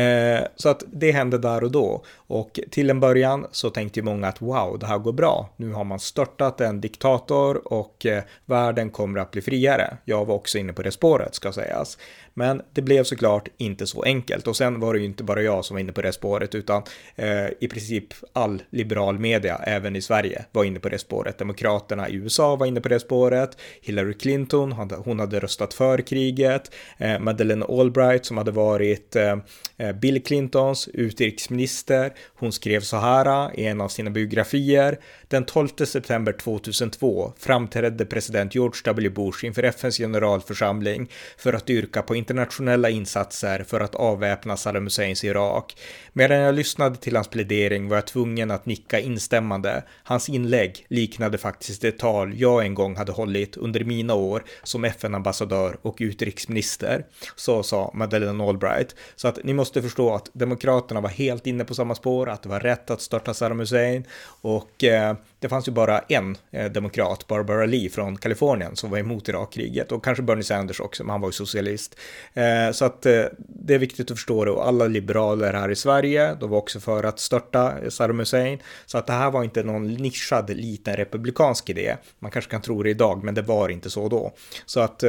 Eh, 0.00 0.46
så 0.56 0.68
att 0.68 0.82
det 0.86 1.12
hände 1.12 1.38
där 1.38 1.64
och 1.64 1.70
då. 1.70 2.04
Och 2.28 2.60
till 2.70 2.90
en 2.90 3.00
början 3.00 3.46
så 3.52 3.70
tänkte 3.70 4.00
ju 4.00 4.04
många 4.04 4.28
att 4.28 4.42
wow, 4.42 4.78
det 4.78 4.86
här 4.86 4.98
går 4.98 5.12
bra. 5.12 5.50
Nu 5.56 5.72
har 5.72 5.84
man 5.84 6.00
störtat 6.00 6.60
en 6.60 6.80
diktator 6.80 7.72
och 7.72 8.06
eh, 8.06 8.22
världen 8.46 8.90
kommer 8.90 9.20
att 9.20 9.30
bli 9.30 9.42
friare. 9.42 9.96
Jag 10.04 10.24
var 10.24 10.34
också 10.34 10.58
inne 10.58 10.72
på 10.72 10.82
det 10.82 10.92
spåret 10.92 11.34
ska 11.34 11.52
sägas. 11.52 11.98
Men 12.38 12.62
det 12.72 12.82
blev 12.82 13.04
såklart 13.04 13.48
inte 13.56 13.86
så 13.86 14.02
enkelt 14.02 14.46
och 14.46 14.56
sen 14.56 14.80
var 14.80 14.94
det 14.94 15.00
ju 15.00 15.06
inte 15.06 15.24
bara 15.24 15.42
jag 15.42 15.64
som 15.64 15.74
var 15.74 15.80
inne 15.80 15.92
på 15.92 16.02
det 16.02 16.12
spåret 16.12 16.54
utan 16.54 16.82
eh, 17.14 17.46
i 17.60 17.68
princip 17.68 18.04
all 18.32 18.62
liberal 18.70 19.18
media, 19.18 19.56
även 19.56 19.96
i 19.96 20.02
Sverige, 20.02 20.44
var 20.52 20.64
inne 20.64 20.80
på 20.80 20.88
det 20.88 20.98
spåret. 20.98 21.38
Demokraterna 21.38 22.08
i 22.08 22.14
USA 22.14 22.56
var 22.56 22.66
inne 22.66 22.80
på 22.80 22.88
det 22.88 23.00
spåret. 23.00 23.58
Hillary 23.82 24.14
Clinton, 24.14 24.72
hon 24.72 25.20
hade 25.20 25.40
röstat 25.40 25.74
för 25.74 25.98
kriget. 25.98 26.74
Eh, 26.98 27.18
Madeleine 27.18 27.64
Albright 27.64 28.26
som 28.26 28.38
hade 28.38 28.50
varit 28.50 29.16
eh, 29.16 29.36
eh, 29.76 29.92
Bill 29.92 30.22
Clintons 30.22 30.88
utrikesminister. 30.88 32.12
Hon 32.34 32.52
skrev 32.52 32.80
så 32.80 32.96
här 32.96 33.60
i 33.60 33.66
en 33.66 33.80
av 33.80 33.88
sina 33.88 34.10
biografier. 34.10 34.98
Den 35.28 35.44
12 35.44 35.68
september 35.68 36.32
2002 36.32 37.32
framträdde 37.38 38.06
president 38.06 38.54
George 38.54 38.80
W. 38.84 39.10
Bush 39.10 39.44
inför 39.44 39.62
FNs 39.62 39.98
generalförsamling 39.98 41.10
för 41.38 41.52
att 41.52 41.70
yrka 41.70 42.02
på 42.02 42.16
internationella 42.26 42.90
insatser 42.90 43.64
för 43.68 43.80
att 43.80 43.94
avväpna 43.94 44.56
Saddam 44.56 44.84
Husseins 44.84 45.24
Irak. 45.24 45.76
Medan 46.12 46.38
jag 46.38 46.54
lyssnade 46.54 46.96
till 46.96 47.16
hans 47.16 47.28
plädering 47.28 47.88
var 47.88 47.96
jag 47.96 48.06
tvungen 48.06 48.50
att 48.50 48.66
nicka 48.66 49.00
instämmande. 49.00 49.84
Hans 50.02 50.28
inlägg 50.28 50.86
liknade 50.88 51.38
faktiskt 51.38 51.82
det 51.82 51.98
tal 51.98 52.40
jag 52.40 52.64
en 52.64 52.74
gång 52.74 52.96
hade 52.96 53.12
hållit 53.12 53.56
under 53.56 53.84
mina 53.84 54.14
år 54.14 54.44
som 54.62 54.84
FN-ambassadör 54.84 55.76
och 55.82 55.96
utrikesminister. 56.00 57.06
Så 57.36 57.62
sa 57.62 57.90
Madeleine 57.94 58.44
Albright. 58.44 58.94
Så 59.16 59.28
att 59.28 59.44
ni 59.44 59.54
måste 59.54 59.82
förstå 59.82 60.14
att 60.14 60.30
Demokraterna 60.32 61.00
var 61.00 61.10
helt 61.10 61.46
inne 61.46 61.64
på 61.64 61.74
samma 61.74 61.94
spår, 61.94 62.28
att 62.28 62.42
det 62.42 62.48
var 62.48 62.60
rätt 62.60 62.90
att 62.90 63.00
störta 63.00 63.34
Saddam 63.34 63.60
Hussein 63.60 64.04
och 64.42 64.84
eh, 64.84 65.16
det 65.38 65.48
fanns 65.48 65.68
ju 65.68 65.72
bara 65.72 65.98
en 65.98 66.36
eh, 66.50 66.72
demokrat, 66.72 67.26
Barbara 67.26 67.66
Lee 67.66 67.90
från 67.90 68.16
Kalifornien, 68.16 68.76
som 68.76 68.90
var 68.90 68.98
emot 68.98 69.28
Irakkriget 69.28 69.92
och 69.92 70.04
kanske 70.04 70.22
Bernie 70.22 70.42
Sanders 70.42 70.80
också, 70.80 71.04
men 71.04 71.10
han 71.10 71.20
var 71.20 71.28
ju 71.28 71.32
socialist. 71.32 71.98
Eh, 72.34 72.70
så 72.72 72.84
att 72.84 73.06
eh, 73.06 73.24
det 73.38 73.74
är 73.74 73.78
viktigt 73.78 74.10
att 74.10 74.16
förstå 74.16 74.44
det 74.44 74.50
och 74.50 74.68
alla 74.68 74.86
liberaler 74.86 75.52
här 75.52 75.70
i 75.70 75.76
Sverige, 75.76 76.34
de 76.34 76.50
var 76.50 76.58
också 76.58 76.80
för 76.80 77.04
att 77.04 77.18
störta 77.18 77.90
Saddam 77.90 78.18
Hussein. 78.18 78.58
Så 78.86 78.98
att 78.98 79.06
det 79.06 79.12
här 79.12 79.30
var 79.30 79.44
inte 79.44 79.62
någon 79.62 79.94
nischad 79.94 80.50
liten 80.50 80.96
republikansk 80.96 81.70
idé. 81.70 81.96
Man 82.18 82.30
kanske 82.30 82.50
kan 82.50 82.62
tro 82.62 82.82
det 82.82 82.90
idag, 82.90 83.24
men 83.24 83.34
det 83.34 83.42
var 83.42 83.68
inte 83.68 83.90
så 83.90 84.08
då. 84.08 84.32
Så 84.66 84.80
att 84.80 85.04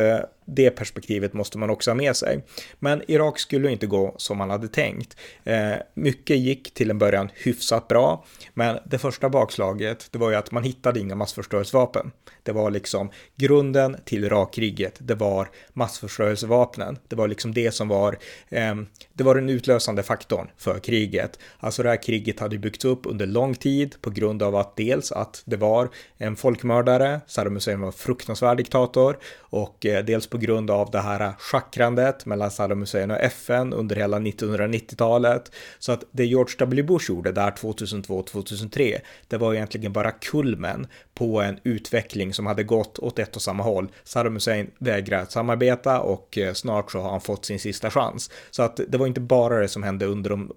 det 0.48 0.70
perspektivet 0.70 1.34
måste 1.34 1.58
man 1.58 1.70
också 1.70 1.92
ha 1.92 1.96
med 1.96 2.16
sig. 2.16 2.44
Men 2.80 3.02
Irak 3.08 3.40
skulle 3.40 3.72
inte 3.72 3.88
gå 3.88 4.16
som 4.18 4.38
man 4.38 4.50
hade 4.50 4.68
tänkt. 4.68 5.18
Eh, 5.44 5.74
mycket 5.94 6.38
gick 6.38 6.74
till 6.74 6.90
en 6.90 6.98
början 6.98 7.30
hyfsat 7.36 7.88
bra, 7.88 8.26
men 8.54 8.80
det 8.86 8.98
första 8.98 9.30
bakslaget, 9.30 10.08
det 10.12 10.18
var 10.18 10.30
ju 10.30 10.36
att 10.36 10.52
man 10.52 10.64
hittade 10.64 11.00
inga 11.00 11.16
massförstörelsevapen. 11.16 12.12
Det 12.44 12.52
var 12.52 12.72
liksom 12.72 13.10
grunden 13.36 13.98
till 14.06 14.24
Irakkriget, 14.24 14.96
det 15.00 15.16
var 15.16 15.50
massförstörelsevapnen. 15.74 16.98
Det 17.08 17.16
var 17.16 17.28
liksom 17.28 17.54
det 17.54 17.72
som 17.72 17.88
var, 17.88 18.18
eh, 18.50 18.76
det 19.14 19.24
var 19.24 19.36
den 19.36 19.50
utlösande 19.50 20.04
faktorn 20.04 20.48
för 20.58 20.80
kriget. 20.80 21.40
Alltså 21.60 21.84
det 21.84 21.90
här 21.90 22.04
kriget 22.04 22.40
hade 22.40 22.58
byggts 22.58 22.86
upp 22.86 23.02
under 23.06 23.26
lång 23.26 23.56
tid 23.56 23.96
på 24.02 24.10
grund 24.10 24.44
av 24.44 24.56
att 24.56 24.76
dels 24.76 25.12
att 25.12 25.42
det 25.46 25.58
var 25.58 25.90
en 26.18 26.36
folkmördare, 26.36 27.22
Saddam 27.28 27.54
Hussein 27.54 27.80
var 27.80 27.88
en 27.88 27.94
fruktansvärd 27.94 28.58
diktator 28.58 29.18
och 29.40 29.86
eh, 29.86 30.06
dels 30.06 30.28
på 30.28 30.37
grund 30.38 30.72
av 30.72 30.92
det 30.92 31.00
här 31.00 31.34
schackrandet 31.40 32.26
mellan 32.26 32.52
Saddam 32.52 32.80
Hussein 32.80 33.12
och 33.12 33.18
FN 33.18 33.74
under 33.74 33.96
hela 33.96 34.20
1990-talet. 34.20 35.52
Så 35.80 35.92
att 35.92 36.04
det 36.12 36.26
George 36.26 36.56
W. 36.60 36.84
Bush 36.84 37.10
gjorde 37.10 37.32
där 37.32 37.52
2002-2003, 37.52 38.98
det 39.28 39.38
var 39.38 39.54
egentligen 39.54 39.94
bara 39.94 40.12
kulmen 40.12 40.88
på 41.14 41.42
en 41.42 41.60
utveckling 41.64 42.34
som 42.34 42.46
hade 42.46 42.64
gått 42.64 43.00
åt 43.00 43.20
ett 43.20 43.36
och 43.36 43.42
samma 43.42 43.64
håll. 43.64 43.88
Saddam 44.04 44.34
Hussein 44.34 44.72
vägrar 44.80 45.22
att 45.22 45.32
samarbeta 45.32 46.00
och 46.00 46.38
eh, 46.38 46.54
snart 46.54 46.92
så 46.92 47.00
har 47.00 47.10
han 47.10 47.22
fått 47.22 47.46
sin 47.46 47.60
sista 47.60 47.92
chans. 47.92 48.32
Så 48.52 48.64
att 48.64 48.80
det 48.88 48.98
var 48.98 49.08
inte 49.08 49.22
bara 49.22 49.60
det 49.60 49.68
som 49.68 49.84
hände 49.84 50.06
under 50.06 50.30
de, 50.30 50.52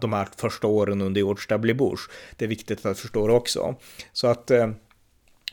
de 0.00 0.12
här 0.12 0.28
första 0.36 0.66
åren 0.66 1.00
under 1.00 1.20
George 1.20 1.44
W. 1.48 1.74
Bush. 1.74 2.02
Det 2.36 2.44
är 2.44 2.48
viktigt 2.48 2.86
att 2.86 2.98
förstå 2.98 3.26
det 3.26 3.32
också. 3.32 3.74
Så 4.12 4.26
att 4.26 4.50
eh, 4.50 4.70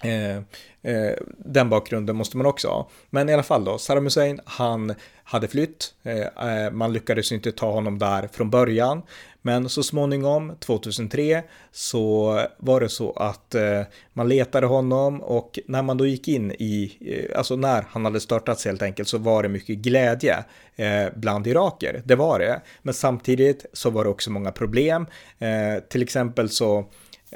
eh, 0.03 0.41
Eh, 0.87 1.13
den 1.37 1.69
bakgrunden 1.69 2.15
måste 2.15 2.37
man 2.37 2.45
också 2.45 2.67
ha. 2.67 2.89
Men 3.09 3.29
i 3.29 3.33
alla 3.33 3.43
fall 3.43 3.63
då, 3.63 3.77
Saddam 3.77 4.03
Hussein, 4.03 4.39
han 4.45 4.93
hade 5.23 5.47
flytt. 5.47 5.93
Eh, 6.03 6.17
eh 6.17 6.71
man 6.71 6.93
lyckades 6.93 7.31
inte 7.31 7.51
ta 7.51 7.71
honom 7.71 7.99
där 7.99 8.29
från 8.31 8.49
början. 8.49 9.01
Men 9.41 9.69
så 9.69 9.83
småningom, 9.83 10.55
2003, 10.59 11.43
så 11.71 12.33
var 12.57 12.81
det 12.81 12.89
så 12.89 13.11
att 13.11 13.55
eh, 13.55 13.81
man 14.13 14.29
letade 14.29 14.67
honom 14.67 15.21
och 15.21 15.59
när 15.65 15.81
man 15.81 15.97
då 15.97 16.05
gick 16.05 16.27
in 16.27 16.51
i, 16.51 16.97
eh, 17.01 17.37
alltså 17.37 17.55
när 17.55 17.85
han 17.89 18.05
hade 18.05 18.19
startats 18.19 18.65
helt 18.65 18.81
enkelt, 18.81 19.07
så 19.07 19.17
var 19.17 19.43
det 19.43 19.49
mycket 19.49 19.77
glädje 19.77 20.43
eh, 20.75 21.07
bland 21.15 21.47
iraker. 21.47 22.01
Det 22.05 22.15
var 22.15 22.39
det. 22.39 22.61
Men 22.81 22.93
samtidigt 22.93 23.65
så 23.73 23.89
var 23.89 24.03
det 24.03 24.09
också 24.09 24.31
många 24.31 24.51
problem. 24.51 25.05
Eh, 25.39 25.83
till 25.89 26.03
exempel 26.03 26.49
så 26.49 26.85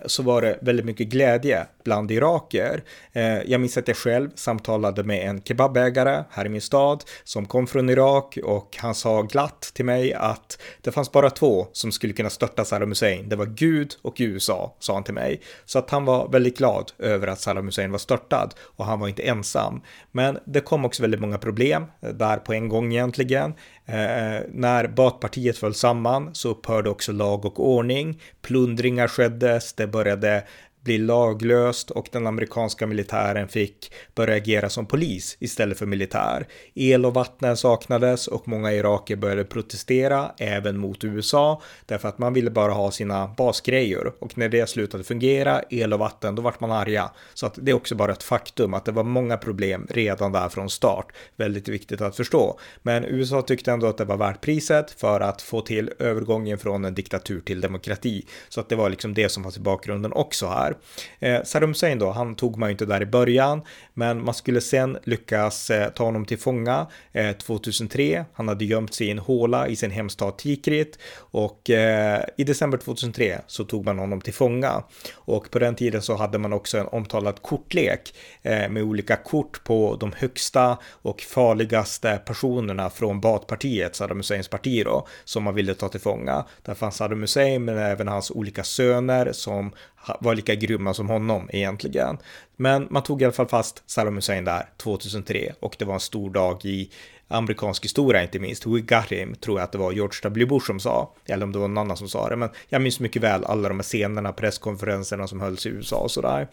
så 0.06 0.24
var 0.24 0.42
det 0.42 0.60
väldigt 0.62 0.86
mycket 0.86 1.08
glädje 1.08 1.68
bland 1.84 2.12
iraker. 2.12 2.84
Eh, 3.12 3.42
jag 3.42 3.62
minns 3.62 3.78
att 3.78 3.88
jag 3.88 3.98
själv 3.98 4.30
samtalade 4.36 5.04
med 5.04 5.30
en 5.30 5.42
kebabägare 5.42 6.24
här 6.30 6.46
i 6.46 6.50
min 6.50 6.62
stad 6.62 7.04
som 7.24 7.46
kom 7.46 7.68
från 7.68 7.90
Irak 7.90 8.38
och 8.44 8.78
han 8.80 8.96
sa 8.96 9.22
glatt 9.22 9.72
till 9.74 9.86
mig 9.86 10.14
att 10.14 10.62
det 10.82 10.92
fanns 10.92 11.12
bara 11.12 11.30
två 11.30 11.68
som 11.72 11.92
skulle 11.92 12.14
kunna 12.14 12.30
störta 12.30 12.66
Saddam 12.66 12.90
Hussein. 12.90 13.30
Det 13.30 13.36
var 13.36 13.46
Gud 13.46 13.96
och 14.02 14.16
USA, 14.20 14.76
sa 14.80 14.94
han 14.94 15.04
till 15.04 15.14
mig. 15.14 15.42
Så 15.66 15.80
att 15.80 15.90
han 15.90 16.06
var 16.06 16.30
väldigt 16.30 16.58
glad 16.58 16.92
över 17.00 17.28
att 17.28 17.40
Saddam 17.40 17.66
Hussein 17.66 17.92
var 17.92 18.00
störtad 18.00 18.54
och 18.60 18.86
han 18.86 19.00
var 19.00 19.08
inte 19.08 19.22
ensam. 19.22 19.82
Men 20.12 20.38
det 20.46 20.62
kom 20.62 20.86
också 20.86 21.02
väldigt 21.02 21.22
många 21.22 21.38
problem 21.38 21.86
eh, 22.02 22.10
där 22.10 22.38
på 22.38 22.54
en 22.54 22.70
gång 22.70 22.92
egentligen. 22.92 23.54
Eh, 23.86 24.40
när 24.54 24.88
Baathpartiet 24.88 25.58
föll 25.58 25.74
samman 25.74 26.30
så 26.36 26.50
upphörde 26.50 26.90
också 26.90 27.12
lag 27.12 27.46
och 27.46 27.70
ordning. 27.70 28.22
Plundringar 28.42 29.08
skeddes, 29.08 29.74
det 29.74 29.88
började 29.88 30.44
bli 30.84 30.98
laglöst 30.98 31.92
och 31.92 32.10
den 32.12 32.28
amerikanska 32.28 32.88
militären 32.88 33.48
fick 33.48 33.94
börja 34.16 34.36
agera 34.36 34.70
som 34.70 34.86
polis 34.86 35.38
istället 35.40 35.78
för 35.78 35.86
militär. 35.86 36.48
El 36.74 37.06
och 37.06 37.14
vatten 37.14 37.58
saknades 37.58 38.28
och 38.28 38.48
många 38.48 38.74
iraker 38.74 39.16
började 39.16 39.44
protestera 39.44 40.32
även 40.38 40.78
mot 40.78 41.04
USA 41.04 41.62
därför 41.86 42.10
att 42.10 42.18
man 42.18 42.34
ville 42.34 42.52
bara 42.52 42.72
ha 42.72 42.92
sina 42.92 43.28
basgrejer 43.28 44.12
och 44.20 44.38
när 44.38 44.50
det 44.50 44.70
slutade 44.70 45.04
fungera, 45.04 45.62
el 45.70 45.94
och 45.94 46.00
vatten, 46.00 46.36
då 46.36 46.42
vart 46.42 46.60
man 46.60 46.72
arga. 46.72 47.12
Så 47.34 47.46
att 47.46 47.60
det 47.62 47.72
är 47.72 47.76
också 47.76 47.96
bara 47.96 48.12
ett 48.12 48.24
faktum 48.24 48.74
att 48.74 48.86
det 48.86 48.92
var 48.92 49.04
många 49.04 49.38
problem 49.38 49.88
redan 49.90 50.32
där 50.32 50.50
från 50.50 50.70
start. 50.70 51.06
Väldigt 51.36 51.68
viktigt 51.68 52.02
att 52.02 52.16
förstå. 52.16 52.60
Men 52.82 53.06
USA 53.06 53.42
tyckte 53.42 53.72
ändå 53.72 53.88
att 53.88 53.98
det 53.98 54.06
var 54.06 54.18
värt 54.18 54.42
priset 54.42 54.92
för 54.92 55.20
att 55.20 55.42
få 55.42 55.62
till 55.62 55.92
övergången 56.00 56.58
från 56.58 56.86
en 56.86 56.94
diktatur 56.94 57.42
till 57.42 57.62
demokrati. 57.62 58.26
Så 58.50 58.60
att 58.60 58.70
det 58.70 58.76
var 58.76 58.90
liksom 58.90 59.14
det 59.14 59.30
som 59.30 59.44
fanns 59.44 59.58
i 59.58 59.60
bakgrunden 59.60 60.14
också 60.14 60.48
här 60.48 60.71
där. 61.20 61.36
Eh, 61.36 61.44
Saddam 61.44 61.70
Hussein 61.70 62.00
då, 62.00 62.12
han 62.12 62.36
tog 62.36 62.58
man 62.58 62.70
ju 62.70 62.72
inte 62.72 62.86
där 62.86 63.02
i 63.02 63.06
början, 63.06 63.62
men 63.94 64.26
man 64.26 64.34
skulle 64.34 64.62
sen 64.62 64.98
lyckas 65.04 65.70
eh, 65.70 65.90
ta 65.90 66.04
honom 66.04 66.26
till 66.26 66.40
fånga 66.40 66.88
eh, 67.12 67.32
2003. 67.32 68.26
Han 68.34 68.48
hade 68.48 68.66
gömt 68.66 68.94
sig 68.94 69.08
i 69.08 69.12
en 69.12 69.20
håla 69.20 69.68
i 69.68 69.76
sin 69.76 69.92
hemstad 69.92 70.38
Tikrit 70.38 71.00
och 71.18 71.70
eh, 71.70 72.24
i 72.38 72.44
december 72.44 72.78
2003 72.78 73.42
så 73.48 73.64
tog 73.64 73.86
man 73.86 74.00
honom 74.00 74.22
till 74.22 74.34
fånga 74.34 74.84
och 75.16 75.52
på 75.52 75.60
den 75.60 75.76
tiden 75.76 76.02
så 76.02 76.16
hade 76.16 76.38
man 76.38 76.54
också 76.54 76.78
en 76.78 76.88
omtalad 76.88 77.42
kortlek 77.42 78.14
eh, 78.42 78.70
med 78.70 78.84
olika 78.84 79.16
kort 79.16 79.64
på 79.64 79.98
de 80.00 80.12
högsta 80.18 80.78
och 81.02 81.22
farligaste 81.22 82.22
personerna 82.26 82.90
från 82.90 83.22
Baathpartiet, 83.22 83.96
Saddam 83.96 84.18
Husseins 84.18 84.48
parti 84.48 84.84
då, 84.86 85.08
som 85.24 85.44
man 85.44 85.56
ville 85.56 85.74
ta 85.74 85.90
till 85.90 86.02
fånga. 86.02 86.46
Där 86.66 86.74
fanns 86.74 86.96
Saddam 86.96 87.22
Hussein 87.22 87.66
men 87.66 87.78
även 87.78 88.08
hans 88.08 88.32
olika 88.32 88.64
söner 88.64 89.32
som 89.32 89.72
var 90.20 90.36
lika 90.36 90.56
grymma 90.56 90.94
som 90.94 91.10
honom 91.10 91.50
egentligen. 91.54 92.18
Men 92.56 92.88
man 92.90 93.04
tog 93.04 93.22
i 93.22 93.26
alla 93.26 93.34
fall 93.34 93.48
fast 93.48 93.84
Saddam 93.86 94.16
Hussein 94.16 94.46
där 94.46 94.70
2003 94.78 95.54
och 95.60 95.76
det 95.80 95.86
var 95.86 95.94
en 95.94 96.00
stor 96.00 96.30
dag 96.30 96.66
i 96.66 96.90
amerikansk 97.28 97.86
historia 97.86 98.22
inte 98.22 98.40
minst. 98.40 98.66
We 98.66 98.80
got 98.80 99.12
him, 99.12 99.36
tror 99.36 99.60
jag 99.60 99.64
att 99.64 99.72
det 99.72 99.78
var 99.78 99.92
George 99.92 100.20
W. 100.24 100.46
Bush 100.46 100.66
som 100.66 100.80
sa, 100.80 101.14
eller 101.26 101.46
om 101.46 101.52
det 101.52 101.60
var 101.60 101.68
någon 101.68 101.78
annan 101.78 101.98
som 101.98 102.10
sa 102.10 102.30
det, 102.30 102.36
men 102.36 102.50
jag 102.70 102.82
minns 102.82 103.00
mycket 103.00 103.22
väl 103.22 103.46
alla 103.46 103.70
de 103.70 103.78
här 103.78 103.84
scenerna, 103.84 104.34
presskonferenserna 104.34 105.28
som 105.28 105.42
hölls 105.42 105.66
i 105.66 105.70
USA 105.70 105.96
och 105.96 106.12
sådär. 106.12 106.48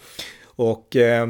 Och 0.44 0.96
eh, 0.96 1.28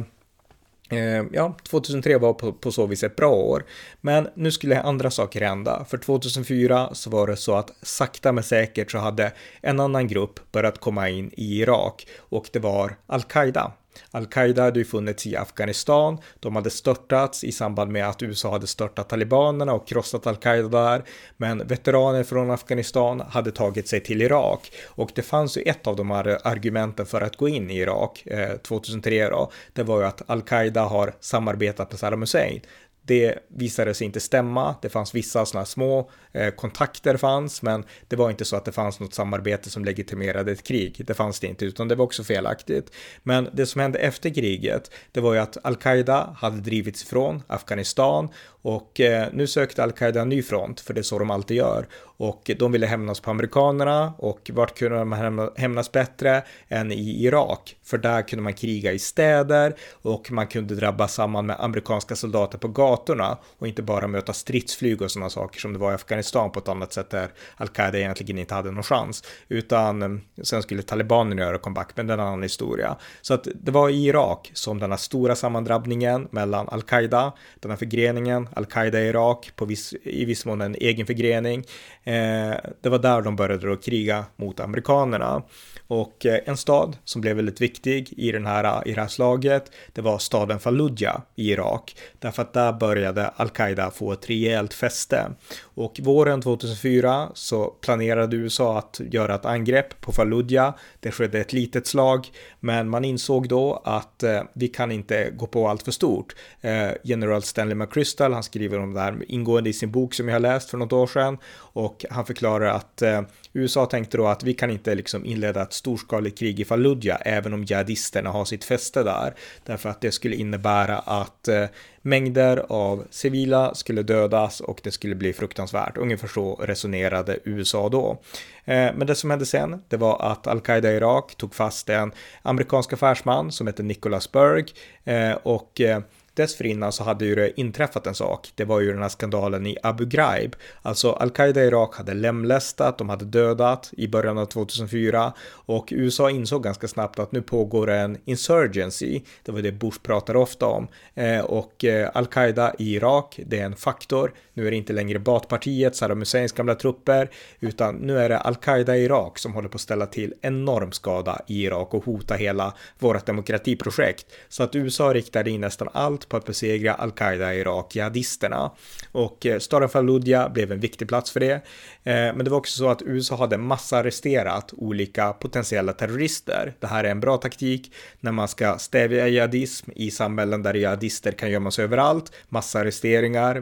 Eh, 0.88 1.24
ja, 1.32 1.56
2003 1.62 2.18
var 2.18 2.32
på, 2.32 2.52
på 2.52 2.72
så 2.72 2.86
vis 2.86 3.02
ett 3.02 3.16
bra 3.16 3.30
år. 3.30 3.64
Men 4.00 4.28
nu 4.34 4.50
skulle 4.50 4.80
andra 4.80 5.10
saker 5.10 5.40
hända. 5.40 5.84
För 5.88 5.98
2004 5.98 6.90
så 6.92 7.10
var 7.10 7.26
det 7.26 7.36
så 7.36 7.54
att 7.54 7.72
sakta 7.82 8.32
men 8.32 8.44
säkert 8.44 8.90
så 8.90 8.98
hade 8.98 9.32
en 9.60 9.80
annan 9.80 10.08
grupp 10.08 10.52
börjat 10.52 10.80
komma 10.80 11.08
in 11.08 11.30
i 11.36 11.60
Irak 11.60 12.06
och 12.18 12.48
det 12.52 12.58
var 12.58 12.96
Al-Qaida. 13.06 13.72
Al-Qaida 14.10 14.62
hade 14.62 14.78
ju 14.78 14.84
funnits 14.84 15.26
i 15.26 15.36
Afghanistan. 15.36 16.18
De 16.40 16.56
hade 16.56 16.70
störtats 16.70 17.44
i 17.44 17.52
samband 17.52 17.92
med 17.92 18.08
att 18.08 18.22
USA 18.22 18.50
hade 18.50 18.66
störtat 18.66 19.08
talibanerna 19.08 19.72
och 19.72 19.88
krossat 19.88 20.26
Al-Qaida 20.26 20.68
där. 20.68 21.04
Men 21.36 21.66
veteraner 21.66 22.24
från 22.24 22.50
Afghanistan 22.50 23.20
hade 23.20 23.50
tagit 23.50 23.88
sig 23.88 24.00
till 24.00 24.22
Irak 24.22 24.72
och 24.86 25.10
det 25.14 25.22
fanns 25.22 25.58
ju 25.58 25.62
ett 25.62 25.86
av 25.86 25.96
de 25.96 26.10
här 26.10 26.38
argumenten 26.44 27.06
för 27.06 27.20
att 27.20 27.36
gå 27.36 27.48
in 27.48 27.70
i 27.70 27.78
Irak 27.78 28.22
eh, 28.26 28.56
2003 28.56 29.28
då. 29.28 29.50
Det 29.72 29.82
var 29.82 30.00
ju 30.00 30.06
att 30.06 30.22
Al-Qaida 30.26 30.82
har 30.82 31.14
samarbetat 31.20 31.90
med 31.90 32.00
Saddam 32.00 32.20
Hussein. 32.20 32.60
Det 33.08 33.38
visade 33.48 33.94
sig 33.94 34.04
inte 34.04 34.20
stämma. 34.20 34.74
Det 34.82 34.88
fanns 34.88 35.14
vissa 35.14 35.46
sådana 35.46 35.66
små 35.66 36.10
eh, 36.32 36.50
kontakter 36.50 37.16
fanns, 37.16 37.62
men 37.62 37.84
det 38.08 38.16
var 38.16 38.30
inte 38.30 38.44
så 38.44 38.56
att 38.56 38.64
det 38.64 38.72
fanns 38.72 39.00
något 39.00 39.14
samarbete 39.14 39.70
som 39.70 39.84
legitimerade 39.84 40.52
ett 40.52 40.62
krig. 40.62 41.02
Det 41.06 41.14
fanns 41.14 41.40
det 41.40 41.46
inte, 41.46 41.64
utan 41.64 41.88
det 41.88 41.94
var 41.94 42.04
också 42.04 42.24
felaktigt. 42.24 42.92
Men 43.22 43.48
det 43.52 43.66
som 43.66 43.80
hände 43.80 43.98
efter 43.98 44.30
kriget, 44.34 44.90
det 45.12 45.20
var 45.20 45.34
ju 45.34 45.40
att 45.40 45.56
al-Qaida 45.62 46.36
hade 46.38 46.60
drivits 46.60 47.02
ifrån 47.02 47.42
Afghanistan 47.46 48.28
och 48.68 49.00
eh, 49.00 49.28
nu 49.32 49.46
sökte 49.46 49.82
al-Qaida 49.82 50.20
en 50.20 50.28
ny 50.28 50.42
front, 50.42 50.80
för 50.80 50.94
det 50.94 51.00
är 51.00 51.02
så 51.02 51.18
de 51.18 51.30
alltid 51.30 51.56
gör. 51.56 51.86
Och 52.18 52.50
de 52.58 52.72
ville 52.72 52.86
hämnas 52.86 53.20
på 53.20 53.30
amerikanerna 53.30 54.12
och 54.18 54.50
vart 54.54 54.78
kunde 54.78 54.98
de 54.98 55.50
hämnas 55.56 55.92
bättre 55.92 56.42
än 56.68 56.92
i 56.92 57.24
Irak? 57.24 57.76
För 57.84 57.98
där 57.98 58.22
kunde 58.22 58.42
man 58.42 58.54
kriga 58.54 58.92
i 58.92 58.98
städer 58.98 59.74
och 60.02 60.32
man 60.32 60.46
kunde 60.46 60.74
drabba 60.74 61.08
samman 61.08 61.46
med 61.46 61.56
amerikanska 61.60 62.16
soldater 62.16 62.58
på 62.58 62.68
gatorna 62.68 63.38
och 63.58 63.68
inte 63.68 63.82
bara 63.82 64.06
möta 64.06 64.32
stridsflyg 64.32 65.02
och 65.02 65.10
sådana 65.10 65.30
saker 65.30 65.60
som 65.60 65.72
det 65.72 65.78
var 65.78 65.92
i 65.92 65.94
Afghanistan 65.94 66.52
på 66.52 66.58
ett 66.58 66.68
annat 66.68 66.92
sätt 66.92 67.10
där 67.10 67.28
al-Qaida 67.56 67.98
egentligen 67.98 68.38
inte 68.38 68.54
hade 68.54 68.70
någon 68.70 68.82
chans. 68.82 69.24
Utan 69.48 70.02
eh, 70.02 70.42
sen 70.42 70.62
skulle 70.62 70.82
talibanerna 70.82 71.42
göra 71.42 71.58
comeback, 71.58 71.90
men 71.94 72.06
det 72.06 72.12
är 72.12 72.18
en 72.18 72.24
annan 72.24 72.42
historia. 72.42 72.96
Så 73.22 73.34
att 73.34 73.48
det 73.54 73.70
var 73.70 73.88
i 73.88 74.06
Irak 74.06 74.50
som 74.54 74.78
den 74.78 74.90
här 74.90 74.98
stora 74.98 75.36
sammandrabbningen 75.36 76.28
mellan 76.30 76.68
al-Qaida, 76.68 77.32
den 77.60 77.70
här 77.70 77.78
förgreningen, 77.78 78.48
al-Qaida 78.58 79.00
i 79.00 79.08
Irak, 79.08 79.50
på 79.56 79.64
viss, 79.64 79.94
i 80.02 80.24
viss 80.24 80.44
mån 80.44 80.60
en 80.60 80.74
egen 80.74 81.06
förgrening, 81.06 81.64
Eh, 82.08 82.56
det 82.80 82.88
var 82.88 82.98
där 82.98 83.22
de 83.22 83.36
började 83.36 83.66
då 83.66 83.76
kriga 83.76 84.24
mot 84.36 84.60
amerikanerna. 84.60 85.42
Och 85.86 86.26
eh, 86.26 86.40
en 86.46 86.56
stad 86.56 86.96
som 87.04 87.20
blev 87.20 87.36
väldigt 87.36 87.60
viktig 87.60 88.12
i, 88.16 88.32
den 88.32 88.46
här, 88.46 88.88
i 88.88 88.92
det 88.92 89.00
här 89.00 89.08
slaget, 89.08 89.72
det 89.92 90.00
var 90.00 90.18
staden 90.18 90.60
Fallujah 90.60 91.20
i 91.36 91.50
Irak. 91.50 91.96
Därför 92.18 92.42
att 92.42 92.52
där 92.52 92.72
började 92.72 93.28
al-Qaida 93.28 93.90
få 93.90 94.12
ett 94.12 94.30
rejält 94.30 94.74
fäste. 94.74 95.30
Och 95.62 96.00
våren 96.02 96.42
2004 96.42 97.28
så 97.34 97.66
planerade 97.66 98.36
USA 98.36 98.78
att 98.78 99.00
göra 99.10 99.34
ett 99.34 99.44
angrepp 99.44 100.00
på 100.00 100.12
Fallujah. 100.12 100.74
Det 101.00 101.10
skedde 101.10 101.40
ett 101.40 101.52
litet 101.52 101.86
slag, 101.86 102.26
men 102.60 102.88
man 102.88 103.04
insåg 103.04 103.48
då 103.48 103.82
att 103.84 104.22
eh, 104.22 104.42
vi 104.52 104.68
kan 104.68 104.92
inte 104.92 105.30
gå 105.30 105.46
på 105.46 105.68
allt 105.68 105.82
för 105.82 105.92
stort. 105.92 106.34
Eh, 106.60 106.90
General 107.04 107.42
Stanley 107.42 107.74
McChrystal, 107.74 108.34
han 108.38 108.42
skriver 108.42 108.78
om 108.78 108.94
det 108.94 109.00
här 109.00 109.24
ingående 109.28 109.70
i 109.70 109.72
sin 109.72 109.90
bok 109.90 110.14
som 110.14 110.28
jag 110.28 110.34
har 110.34 110.40
läst 110.40 110.70
för 110.70 110.78
något 110.78 110.92
år 110.92 111.06
sedan 111.06 111.38
och 111.56 112.04
han 112.10 112.26
förklarar 112.26 112.66
att 112.66 113.02
eh, 113.02 113.22
USA 113.52 113.86
tänkte 113.86 114.16
då 114.16 114.26
att 114.26 114.42
vi 114.42 114.54
kan 114.54 114.70
inte 114.70 114.94
liksom 114.94 115.24
inleda 115.24 115.62
ett 115.62 115.72
storskaligt 115.72 116.38
krig 116.38 116.60
i 116.60 116.64
Fallujah 116.64 117.18
även 117.24 117.54
om 117.54 117.64
jihadisterna 117.64 118.30
har 118.30 118.44
sitt 118.44 118.64
fäste 118.64 119.02
där. 119.02 119.34
Därför 119.64 119.88
att 119.88 120.00
det 120.00 120.12
skulle 120.12 120.36
innebära 120.36 120.98
att 120.98 121.48
eh, 121.48 121.64
mängder 122.02 122.66
av 122.68 123.06
civila 123.10 123.74
skulle 123.74 124.02
dödas 124.02 124.60
och 124.60 124.80
det 124.84 124.90
skulle 124.90 125.14
bli 125.14 125.32
fruktansvärt. 125.32 125.96
Ungefär 125.96 126.28
så 126.28 126.54
resonerade 126.54 127.38
USA 127.44 127.88
då. 127.88 128.22
Eh, 128.64 128.92
men 128.94 129.06
det 129.06 129.14
som 129.14 129.30
hände 129.30 129.46
sen, 129.46 129.82
det 129.88 129.96
var 129.96 130.32
att 130.32 130.46
al-Qaida 130.46 130.92
i 130.92 130.96
Irak 130.96 131.34
tog 131.34 131.54
fast 131.54 131.88
en 131.88 132.12
amerikansk 132.42 132.92
affärsman 132.92 133.52
som 133.52 133.66
hette 133.66 133.82
Nicholas 133.82 134.32
Berg 134.32 134.64
eh, 135.04 135.32
och 135.32 135.80
eh, 135.80 136.00
Dessförinnan 136.38 136.92
så 136.92 137.04
hade 137.04 137.24
ju 137.24 137.34
det 137.34 137.60
inträffat 137.60 138.06
en 138.06 138.14
sak. 138.14 138.52
Det 138.54 138.64
var 138.64 138.80
ju 138.80 138.92
den 138.92 139.02
här 139.02 139.08
skandalen 139.08 139.66
i 139.66 139.76
Abu 139.82 140.06
Ghraib. 140.06 140.56
Alltså 140.82 141.12
al-Qaida 141.12 141.64
i 141.64 141.66
Irak 141.66 141.94
hade 141.94 142.14
lemlästat, 142.14 142.98
de 142.98 143.08
hade 143.08 143.24
dödat 143.24 143.90
i 143.96 144.08
början 144.08 144.38
av 144.38 144.46
2004 144.46 145.32
och 145.50 145.88
USA 145.90 146.30
insåg 146.30 146.62
ganska 146.62 146.88
snabbt 146.88 147.18
att 147.18 147.32
nu 147.32 147.42
pågår 147.42 147.90
en 147.90 148.18
insurgency. 148.24 149.20
Det 149.42 149.52
var 149.52 149.62
det 149.62 149.72
Bush 149.72 150.02
pratade 150.02 150.38
ofta 150.38 150.66
om. 150.66 150.88
Eh, 151.14 151.40
och 151.40 151.84
eh, 151.84 152.10
al-Qaida 152.14 152.74
i 152.78 152.94
Irak, 152.94 153.40
det 153.46 153.60
är 153.60 153.64
en 153.64 153.76
faktor. 153.76 154.32
Nu 154.58 154.66
är 154.66 154.70
det 154.70 154.76
inte 154.76 154.92
längre 154.92 155.18
Baathpartiet, 155.18 155.96
Saddam 155.96 156.18
Husseins 156.18 156.52
gamla 156.52 156.74
trupper, 156.74 157.30
utan 157.60 157.94
nu 157.96 158.18
är 158.18 158.28
det 158.28 158.38
al-Qaida 158.38 158.96
i 158.96 159.04
Irak 159.04 159.38
som 159.38 159.52
håller 159.54 159.68
på 159.68 159.74
att 159.74 159.80
ställa 159.80 160.06
till 160.06 160.34
enorm 160.40 160.92
skada 160.92 161.40
i 161.46 161.64
Irak 161.64 161.94
och 161.94 162.04
hota 162.04 162.34
hela 162.34 162.74
vårt 162.98 163.26
demokratiprojekt. 163.26 164.26
Så 164.48 164.62
att 164.62 164.74
USA 164.74 165.14
riktade 165.14 165.50
in 165.50 165.60
nästan 165.60 165.88
allt 165.92 166.28
på 166.28 166.36
att 166.36 166.44
besegra 166.44 166.94
al-Qaida 166.94 167.54
i 167.54 167.60
Irak, 167.60 167.96
jihadisterna. 167.96 168.70
Och 169.12 169.46
eh, 169.46 169.58
staden 169.58 169.88
Fallujah 169.88 170.52
blev 170.52 170.72
en 170.72 170.80
viktig 170.80 171.08
plats 171.08 171.30
för 171.30 171.40
det. 171.40 171.52
Eh, 171.52 171.60
men 172.04 172.44
det 172.44 172.50
var 172.50 172.58
också 172.58 172.78
så 172.78 172.88
att 172.88 173.02
USA 173.02 173.36
hade 173.36 173.58
massarresterat 173.58 174.72
olika 174.76 175.32
potentiella 175.32 175.92
terrorister. 175.92 176.74
Det 176.80 176.86
här 176.86 177.04
är 177.04 177.10
en 177.10 177.20
bra 177.20 177.36
taktik 177.36 177.92
när 178.20 178.32
man 178.32 178.48
ska 178.48 178.78
stävja 178.78 179.28
jihadism 179.28 179.90
i 179.96 180.10
samhällen 180.10 180.62
där 180.62 180.74
jihadister 180.74 181.32
kan 181.32 181.50
gömma 181.50 181.70
sig 181.70 181.84
överallt. 181.84 182.32
Massarresteringar, 182.48 183.54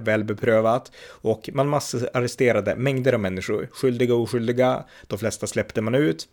och 1.07 1.51
man 1.53 1.69
massarresterade 1.69 2.77
mängder 2.77 3.13
av 3.13 3.21
människor, 3.21 3.69
skyldiga 3.73 4.15
och 4.15 4.23
oskyldiga. 4.23 4.85
De 5.07 5.19
flesta 5.19 5.47
släppte 5.47 5.81
man 5.81 5.95
ut. 5.95 6.29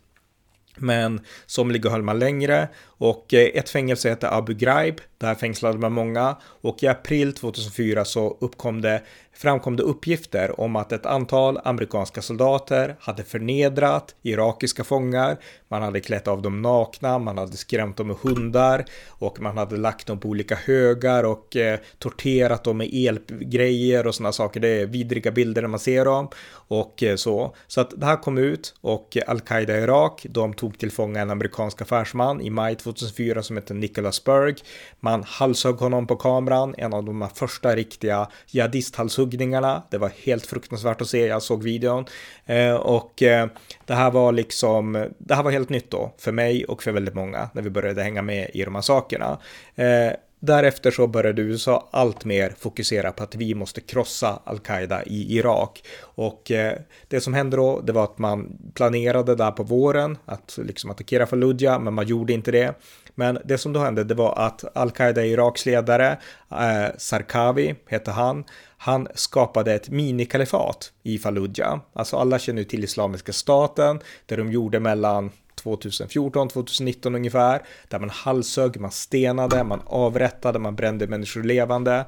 Men 0.76 1.20
somliga 1.46 1.90
höll 1.90 2.02
man 2.02 2.18
längre 2.18 2.68
och 2.84 3.34
eh, 3.34 3.50
ett 3.54 3.70
fängelse 3.70 4.08
hette 4.08 4.30
Abu 4.30 4.54
Ghraib. 4.54 5.00
Där 5.18 5.34
fängslade 5.34 5.78
man 5.78 5.92
många 5.92 6.36
och 6.42 6.82
i 6.82 6.86
april 6.86 7.32
2004 7.32 8.04
så 8.04 8.36
uppkom 8.40 8.80
det 8.80 9.02
framkom 9.34 9.76
det 9.76 9.82
uppgifter 9.82 10.60
om 10.60 10.76
att 10.76 10.92
ett 10.92 11.06
antal 11.06 11.60
amerikanska 11.64 12.22
soldater 12.22 12.96
hade 13.00 13.24
förnedrat 13.24 14.14
irakiska 14.22 14.84
fångar. 14.84 15.36
Man 15.68 15.82
hade 15.82 16.00
klätt 16.00 16.28
av 16.28 16.42
dem 16.42 16.62
nakna, 16.62 17.18
man 17.18 17.38
hade 17.38 17.56
skrämt 17.56 17.96
dem 17.96 18.06
med 18.06 18.16
hundar 18.16 18.84
och 19.08 19.40
man 19.40 19.58
hade 19.58 19.76
lagt 19.76 20.06
dem 20.06 20.20
på 20.20 20.28
olika 20.28 20.54
högar 20.54 21.24
och 21.24 21.56
eh, 21.56 21.78
torterat 21.98 22.64
dem 22.64 22.76
med 22.76 22.90
elgrejer 22.92 24.06
och 24.06 24.14
sådana 24.14 24.32
saker. 24.32 24.60
Det 24.60 24.68
är 24.68 24.86
vidriga 24.86 25.30
bilder 25.30 25.62
när 25.62 25.68
man 25.68 25.80
ser 25.80 26.04
dem 26.04 26.28
och 26.52 27.02
eh, 27.02 27.16
så. 27.16 27.54
Så 27.66 27.80
att 27.80 27.92
det 27.96 28.06
här 28.06 28.16
kom 28.16 28.38
ut 28.38 28.74
och 28.80 29.16
al-Qaida 29.26 29.78
i 29.78 29.82
Irak, 29.82 30.26
de 30.30 30.54
tog 30.54 30.78
till 30.78 30.90
fånga 30.90 31.20
en 31.20 31.30
amerikansk 31.30 31.82
affärsman 31.82 32.40
i 32.40 32.50
maj 32.50 32.74
2004 32.74 33.42
som 33.42 33.56
heter 33.56 33.74
Nicholas 33.74 34.24
Berg. 34.24 34.54
Man 35.00 35.22
halshögg 35.26 35.76
honom 35.76 36.06
på 36.06 36.16
kameran, 36.16 36.74
en 36.78 36.94
av 36.94 37.04
de 37.04 37.28
första 37.34 37.76
riktiga 37.76 38.28
jihadisthalshuggningarna. 39.24 39.82
Det 39.90 39.98
var 39.98 40.12
helt 40.24 40.46
fruktansvärt 40.46 41.00
att 41.00 41.08
se, 41.08 41.26
jag 41.26 41.42
såg 41.42 41.62
videon. 41.62 42.04
Eh, 42.46 42.74
och 42.74 43.22
eh, 43.22 43.48
det 43.86 43.94
här 43.94 44.10
var 44.10 44.32
liksom, 44.32 45.08
det 45.18 45.34
här 45.34 45.42
var 45.42 45.50
helt 45.50 45.68
nytt 45.68 45.90
då 45.90 46.12
för 46.18 46.32
mig 46.32 46.64
och 46.64 46.82
för 46.82 46.92
väldigt 46.92 47.14
många 47.14 47.48
när 47.54 47.62
vi 47.62 47.70
började 47.70 48.02
hänga 48.02 48.22
med 48.22 48.50
i 48.54 48.64
de 48.64 48.74
här 48.74 48.82
sakerna. 48.82 49.38
Eh, 49.74 50.12
Därefter 50.44 50.90
så 50.90 51.06
började 51.06 51.42
USA 51.42 51.88
allt 51.90 52.24
mer 52.24 52.54
fokusera 52.58 53.12
på 53.12 53.22
att 53.22 53.34
vi 53.34 53.54
måste 53.54 53.80
krossa 53.80 54.40
al-Qaida 54.44 55.04
i 55.04 55.36
Irak. 55.38 55.82
Och 56.16 56.50
eh, 56.50 56.78
det 57.08 57.20
som 57.20 57.34
hände 57.34 57.56
då, 57.56 57.80
det 57.80 57.92
var 57.92 58.04
att 58.04 58.18
man 58.18 58.58
planerade 58.74 59.34
där 59.34 59.50
på 59.50 59.62
våren 59.62 60.18
att 60.26 60.58
liksom 60.62 60.90
attackera 60.90 61.26
Fallujah, 61.26 61.80
men 61.80 61.94
man 61.94 62.06
gjorde 62.06 62.32
inte 62.32 62.50
det. 62.50 62.74
Men 63.14 63.38
det 63.44 63.58
som 63.58 63.72
då 63.72 63.80
hände, 63.80 64.04
det 64.04 64.14
var 64.14 64.38
att 64.38 64.76
al-Qaida 64.76 65.24
Iraks 65.24 65.66
ledare, 65.66 66.18
eh, 66.50 66.96
Sarkavi 66.98 67.74
hette 67.86 68.10
han, 68.10 68.44
han 68.84 69.08
skapade 69.14 69.74
ett 69.74 69.88
minikalifat 69.88 70.92
i 71.02 71.18
Fallujah. 71.18 71.78
Alltså 71.92 72.16
alla 72.16 72.38
känner 72.38 72.58
ju 72.58 72.64
till 72.64 72.84
Islamiska 72.84 73.32
staten, 73.32 74.00
där 74.26 74.36
de 74.36 74.52
gjorde 74.52 74.80
mellan 74.80 75.30
2014, 75.54 76.48
2019 76.48 77.14
ungefär, 77.14 77.62
där 77.88 77.98
man 77.98 78.10
halshögg, 78.10 78.80
man 78.80 78.90
stenade, 78.90 79.64
man 79.64 79.82
avrättade, 79.86 80.58
man 80.58 80.76
brände 80.76 81.06
människor 81.06 81.42
levande. 81.42 82.04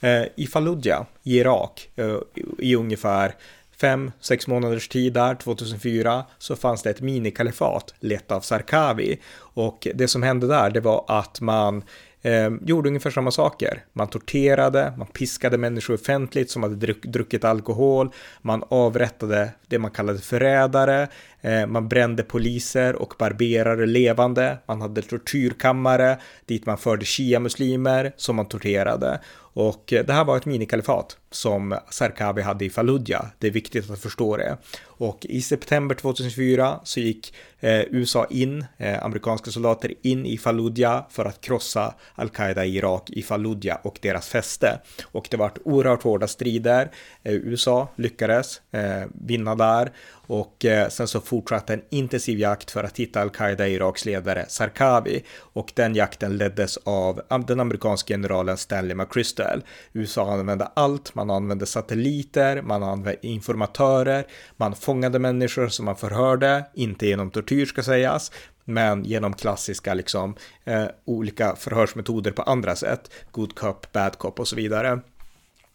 Eh, 0.00 0.22
I 0.36 0.46
Fallujah 0.46 1.04
i 1.22 1.38
Irak 1.38 1.90
eh, 1.96 2.16
i 2.58 2.76
ungefär 2.76 3.34
fem, 3.80 4.12
sex 4.20 4.46
månaders 4.46 4.88
tid 4.88 5.12
där, 5.12 5.34
2004, 5.34 6.24
så 6.38 6.56
fanns 6.56 6.82
det 6.82 6.90
ett 6.90 7.00
minikalifat 7.00 7.94
lett 8.00 8.30
av 8.30 8.40
Sarkavi. 8.40 9.20
Och 9.36 9.88
det 9.94 10.08
som 10.08 10.22
hände 10.22 10.46
där, 10.46 10.70
det 10.70 10.80
var 10.80 11.04
att 11.08 11.40
man 11.40 11.82
eh, 12.22 12.50
gjorde 12.62 12.88
ungefär 12.88 13.10
samma 13.10 13.30
saker. 13.30 13.84
Man 13.92 14.08
torterade, 14.08 14.92
man 14.96 15.06
piskade 15.06 15.58
människor 15.58 15.94
offentligt 15.94 16.50
som 16.50 16.62
hade 16.62 16.74
druck, 16.74 17.02
druckit 17.02 17.44
alkohol, 17.44 18.10
man 18.42 18.64
avrättade 18.68 19.50
det 19.66 19.78
man 19.78 19.90
kallade 19.90 20.18
förrädare, 20.18 21.08
Eh, 21.40 21.66
man 21.66 21.88
brände 21.88 22.22
poliser 22.22 22.96
och 22.96 23.14
barberare 23.18 23.86
levande, 23.86 24.58
man 24.66 24.80
hade 24.80 25.02
tortyrkammare 25.02 26.18
dit 26.46 26.66
man 26.66 26.78
förde 26.78 27.04
shia-muslimer 27.04 28.12
som 28.16 28.36
man 28.36 28.48
torterade. 28.48 29.20
Och 29.52 29.92
eh, 29.92 30.04
det 30.04 30.12
här 30.12 30.24
var 30.24 30.36
ett 30.36 30.46
minikalifat 30.46 31.16
som 31.30 31.78
Sarkavi 31.90 32.42
hade 32.42 32.64
i 32.64 32.70
Fallujah. 32.70 33.26
Det 33.38 33.46
är 33.46 33.50
viktigt 33.50 33.90
att 33.90 34.00
förstå 34.00 34.36
det. 34.36 34.56
Och 34.82 35.26
i 35.26 35.42
september 35.42 35.94
2004 35.94 36.80
så 36.84 37.00
gick 37.00 37.34
eh, 37.60 37.80
USA 37.80 38.26
in, 38.30 38.64
eh, 38.78 39.04
amerikanska 39.04 39.50
soldater 39.50 39.94
in 40.02 40.26
i 40.26 40.38
Fallujah 40.38 41.04
för 41.10 41.24
att 41.24 41.40
krossa 41.40 41.94
al-Qaida 42.14 42.64
i 42.64 42.76
Irak 42.76 43.10
i 43.10 43.22
Fallujah 43.22 43.78
och 43.82 43.98
deras 44.02 44.28
fäste. 44.28 44.80
Och 45.04 45.28
det 45.30 45.36
var 45.36 45.52
oerhört 45.64 46.02
hårda 46.02 46.26
strider. 46.26 46.90
Eh, 47.22 47.32
USA 47.32 47.88
lyckades 47.96 48.60
eh, 48.70 49.06
vinna 49.14 49.54
där 49.54 49.92
och 50.30 50.64
eh, 50.64 50.88
sen 50.88 51.08
så 51.08 51.20
fortsatte 51.20 51.74
en 51.74 51.82
intensiv 51.90 52.38
jakt 52.38 52.70
för 52.70 52.84
att 52.84 52.96
hitta 52.96 53.20
al-Qaida 53.20 53.68
Iraks 53.68 54.04
ledare 54.04 54.44
Sarkabi. 54.48 55.24
och 55.38 55.72
den 55.74 55.94
jakten 55.94 56.36
leddes 56.36 56.76
av 56.76 57.20
den 57.46 57.60
amerikanske 57.60 58.14
generalen 58.14 58.56
Stanley 58.56 58.94
McChrystal. 58.94 59.62
USA 59.92 60.32
använde 60.32 60.64
allt, 60.64 61.14
man 61.14 61.30
använde 61.30 61.66
satelliter, 61.66 62.62
man 62.62 62.82
använde 62.82 63.26
informatörer, 63.26 64.26
man 64.56 64.74
fångade 64.74 65.18
människor 65.18 65.68
som 65.68 65.84
man 65.84 65.96
förhörde, 65.96 66.64
inte 66.74 67.06
genom 67.06 67.30
tortyr 67.30 67.66
ska 67.66 67.82
sägas, 67.82 68.32
men 68.64 69.04
genom 69.04 69.34
klassiska 69.34 69.94
liksom 69.94 70.34
eh, 70.64 70.86
olika 71.04 71.56
förhörsmetoder 71.56 72.30
på 72.30 72.42
andra 72.42 72.76
sätt, 72.76 73.10
good 73.30 73.54
cop, 73.54 73.92
bad 73.92 74.18
cop 74.18 74.40
och 74.40 74.48
så 74.48 74.56
vidare. 74.56 75.00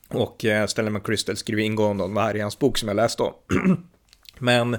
Och 0.09 0.45
eh, 0.45 0.67
Stanley 0.67 0.93
McChrystal 0.93 1.35
skriver 1.35 1.63
ingående 1.63 2.03
om 2.03 2.13
det 2.13 2.21
här 2.21 2.35
i 2.35 2.41
hans 2.41 2.59
bok 2.59 2.77
som 2.77 2.87
jag 2.87 2.95
läste 2.95 3.23
om. 3.23 3.33
Men 4.39 4.73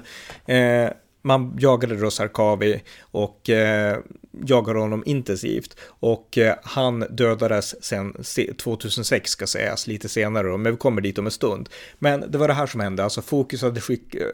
eh, 0.45 0.91
man 1.21 1.57
jagade 1.59 1.95
då 1.95 2.11
Sarkavi 2.11 2.83
och 3.01 3.49
eh, 3.49 3.97
jagade 4.45 4.79
honom 4.79 5.03
intensivt 5.05 5.77
och 5.83 6.37
eh, 6.37 6.55
han 6.63 7.05
dödades 7.09 7.83
sen 7.83 8.15
2006 8.57 9.31
ska 9.31 9.47
sägas 9.47 9.87
lite 9.87 10.09
senare 10.09 10.47
då, 10.47 10.57
men 10.57 10.71
vi 10.71 10.77
kommer 10.77 11.01
dit 11.01 11.17
om 11.17 11.25
en 11.25 11.31
stund. 11.31 11.69
Men 11.99 12.31
det 12.31 12.37
var 12.37 12.47
det 12.47 12.53
här 12.53 12.67
som 12.67 12.79
hände, 12.79 13.03
alltså 13.03 13.21
fokus 13.21 13.61
hade 13.61 13.81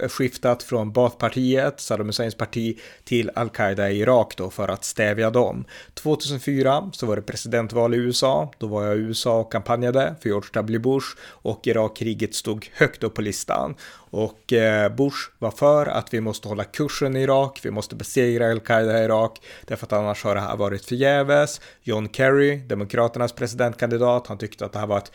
eh, 0.02 0.10
skiftat 0.10 0.64
från 0.64 0.92
Baathpartiet, 0.92 1.80
Saddam 1.80 2.08
Husseins 2.08 2.36
parti, 2.36 2.80
till 3.04 3.32
al-Qaida 3.36 3.92
i 3.92 4.00
Irak 4.00 4.34
då 4.38 4.50
för 4.50 4.68
att 4.68 4.84
stävja 4.84 5.30
dem. 5.30 5.66
2004 5.94 6.90
så 6.94 7.06
var 7.06 7.16
det 7.16 7.22
presidentval 7.22 7.94
i 7.94 7.98
USA, 7.98 8.52
då 8.58 8.68
var 8.68 8.84
jag 8.84 8.98
i 8.98 9.00
USA 9.00 9.40
och 9.40 9.52
kampanjade 9.52 10.16
för 10.22 10.30
George 10.30 10.50
W. 10.54 10.80
Bush 10.80 11.08
och 11.24 11.68
Irakkriget 11.68 12.36
stod 12.36 12.70
högt 12.74 13.04
upp 13.04 13.14
på 13.14 13.22
listan. 13.22 13.76
Och 14.14 14.54
eh, 14.54 14.96
Bush 14.96 15.18
var 15.40 15.52
för 15.52 15.86
att 15.86 16.14
vi 16.14 16.22
måste 16.22 16.48
hålla 16.48 16.64
kursen 16.64 17.16
i 17.16 17.22
Irak, 17.22 17.60
vi 17.64 17.72
måste 17.72 17.96
besegra 17.96 18.52
al-Qaida 18.52 19.02
i 19.02 19.06
Irak, 19.06 19.42
därför 19.66 19.86
att 19.86 19.93
annars 19.94 20.24
har 20.24 20.36
det 20.36 20.42
här 20.42 20.58
varit 20.58 20.86
förgäves. 20.86 21.62
John 21.82 22.10
Kerry, 22.14 22.56
Demokraternas 22.56 23.34
presidentkandidat, 23.34 24.28
han 24.28 24.38
tyckte 24.38 24.66
att 24.66 24.74
det 24.74 24.80
här 24.80 24.88
var 24.88 24.98
ett 24.98 25.12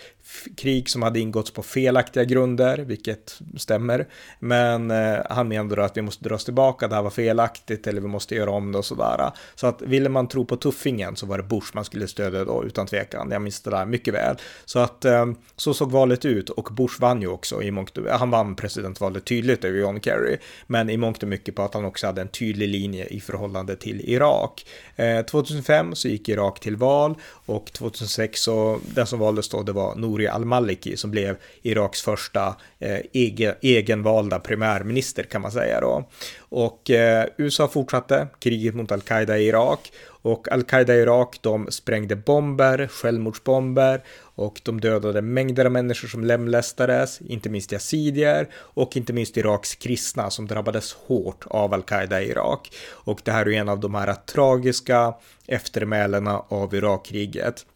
krig 0.57 0.91
som 0.91 1.03
hade 1.03 1.21
ingåtts 1.21 1.51
på 1.51 1.63
felaktiga 1.63 2.25
grunder, 2.25 2.79
vilket 2.79 3.39
stämmer. 3.57 4.09
Men 4.39 4.91
eh, 4.91 5.19
han 5.31 5.49
menade 5.49 5.77
då 5.77 5.83
att 5.83 5.97
vi 5.97 6.03
måste 6.03 6.25
dra 6.25 6.35
oss 6.35 6.45
tillbaka, 6.45 6.89
det 6.89 6.95
här 6.95 7.03
var 7.03 7.11
felaktigt 7.11 7.87
eller 7.87 8.01
vi 8.01 8.09
måste 8.09 8.35
göra 8.35 8.51
om 8.51 8.73
det 8.73 8.79
och 8.79 8.85
sådär. 8.85 9.31
Så 9.55 9.67
att 9.67 9.83
ville 9.83 10.09
man 10.09 10.29
tro 10.29 10.45
på 10.45 10.57
tuffingen 10.57 11.17
så 11.17 11.27
var 11.27 11.39
det 11.39 11.45
Bush 11.45 11.71
man 11.75 11.85
skulle 11.85 12.09
stödja 12.09 12.45
då 12.45 12.65
utan 12.65 12.87
tvekan. 12.87 13.31
Jag 13.31 13.43
minns 13.43 13.61
det 13.61 13.71
där 13.71 13.87
mycket 13.87 14.15
väl. 14.15 14.37
Så 14.65 14.79
att 14.79 15.05
eh, 15.05 15.27
så 15.57 15.75
såg 15.75 15.91
valet 15.91 16.25
ut 16.25 16.51
och 16.51 16.69
Bush 16.73 17.01
vann 17.01 17.23
ju 17.23 17.29
också 17.29 17.63
i 17.63 17.71
mångt 17.71 17.99
Han 18.11 18.31
vann 18.31 18.57
presidentvalet 18.57 19.25
tydligt 19.25 19.65
över 19.65 19.79
John 19.79 20.01
Kerry, 20.01 20.37
men 20.67 20.91
i 20.91 20.97
mångt 20.97 21.23
och 21.23 21.29
mycket 21.29 21.55
på 21.55 21.63
att 21.63 21.75
han 21.75 21.85
också 21.85 22.07
hade 22.07 22.21
en 22.21 22.29
tydlig 22.29 22.69
linje 22.69 23.07
i 23.07 23.21
förhållande 23.21 23.77
till 23.77 24.01
Irak. 24.11 24.67
Eh, 24.97 25.23
2005 25.23 25.95
så 25.95 26.09
gick 26.09 26.29
Irak 26.29 26.61
till 26.61 26.77
val 26.77 27.15
och 27.47 27.73
2006 27.73 28.41
så 28.41 28.81
den 28.95 29.07
som 29.07 29.19
valdes 29.19 29.49
då 29.49 29.63
det 29.63 29.73
var 29.73 29.95
Nouri 30.19 30.29
al-Maliki 30.29 30.97
som 30.97 31.11
blev 31.11 31.37
Iraks 31.63 32.03
första 32.03 32.57
eh, 32.79 33.01
egen, 33.13 33.55
egenvalda 33.63 34.39
premiärminister 34.39 35.23
kan 35.23 35.43
man 35.43 35.53
säga 35.53 35.81
då. 35.81 36.09
Och 36.39 36.91
eh, 36.91 37.27
USA 37.37 37.69
fortsatte 37.69 38.29
kriget 38.39 38.75
mot 38.75 38.93
al-Qaida 38.93 39.39
i 39.39 39.47
Irak 39.47 39.93
och 40.23 40.53
al-Qaida 40.53 40.95
i 40.95 40.99
Irak 40.99 41.39
de 41.41 41.71
sprängde 41.71 42.17
bomber, 42.17 42.87
självmordsbomber 42.87 44.03
och 44.21 44.61
de 44.65 44.81
dödade 44.81 45.23
mängder 45.23 45.65
av 45.65 45.73
människor 45.73 46.09
som 46.09 46.25
lemlästades, 46.25 47.21
inte 47.21 47.51
minst 47.51 47.73
yazidier 47.73 48.49
och 48.55 48.97
inte 48.97 49.13
minst 49.13 49.37
Iraks 49.37 49.75
kristna 49.75 50.31
som 50.31 50.47
drabbades 50.47 50.93
hårt 50.93 51.45
av 51.47 51.75
al-Qaida 51.75 52.23
i 52.23 52.31
Irak. 52.31 52.73
Och 52.89 53.21
det 53.25 53.33
här 53.33 53.49
är 53.49 53.53
en 53.53 53.69
av 53.69 53.81
de 53.81 53.95
här 53.95 54.15
tragiska 54.15 55.15
eftermälena 55.47 56.43
av 56.49 56.75
Irakkriget 56.75 57.67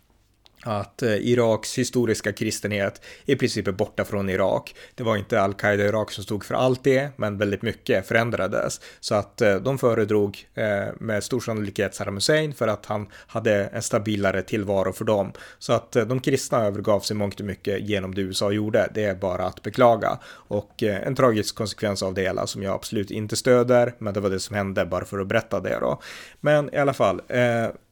att 0.63 1.03
eh, 1.03 1.15
Iraks 1.17 1.79
historiska 1.79 2.33
kristenhet 2.33 3.03
i 3.25 3.37
princip 3.37 3.69
är 3.69 3.73
borta 3.73 4.05
från 4.05 4.31
Irak. 4.31 4.75
Det 4.95 5.03
var 5.03 5.17
inte 5.17 5.41
al-Qaida 5.41 5.85
i 5.85 5.87
Irak 5.87 6.11
som 6.11 6.25
stod 6.25 6.45
för 6.45 6.55
allt 6.55 6.85
det, 6.85 7.11
men 7.17 7.39
väldigt 7.39 7.63
mycket 7.63 8.07
förändrades. 8.07 8.81
Så 9.01 9.15
att 9.15 9.41
eh, 9.41 9.57
de 9.57 9.79
föredrog 9.79 10.47
eh, 10.55 10.65
med 11.01 11.25
stor 11.25 11.41
sannolikhet 11.41 11.95
Saddam 11.95 12.15
Hussein 12.15 12.55
för 12.55 12.69
att 12.69 12.87
han 12.87 13.09
hade 13.27 13.65
en 13.65 13.83
stabilare 13.83 14.43
tillvaro 14.43 14.93
för 14.93 15.05
dem. 15.05 15.33
Så 15.59 15.73
att 15.73 15.93
de 15.93 16.21
kristna 16.21 16.65
övergav 16.65 17.01
sig 17.01 17.17
mångt 17.17 17.41
och 17.41 17.47
mycket 17.47 17.81
genom 17.81 18.15
det 18.15 18.21
USA 18.21 18.53
gjorde. 18.53 18.91
Det 18.95 19.05
är 19.05 19.15
bara 19.15 19.45
att 19.47 19.63
beklaga. 19.63 20.19
Och 20.29 20.83
en 20.83 21.15
tragisk 21.15 21.55
konsekvens 21.55 22.03
av 22.03 22.15
det 22.15 22.23
hela 22.23 22.47
som 22.47 22.63
jag 22.63 22.75
absolut 22.75 23.11
inte 23.11 23.37
stöder, 23.37 23.95
men 23.99 24.15
det 24.15 24.21
var 24.21 24.31
det 24.31 24.41
som 24.41 24.57
hände 24.57 24.85
bara 24.85 25.05
för 25.05 25.19
att 25.19 25.27
berätta 25.27 25.61
det 25.61 25.79
då. 25.81 26.01
Men 26.41 26.75
i 26.75 26.79
alla 26.79 26.93
fall, 26.93 27.21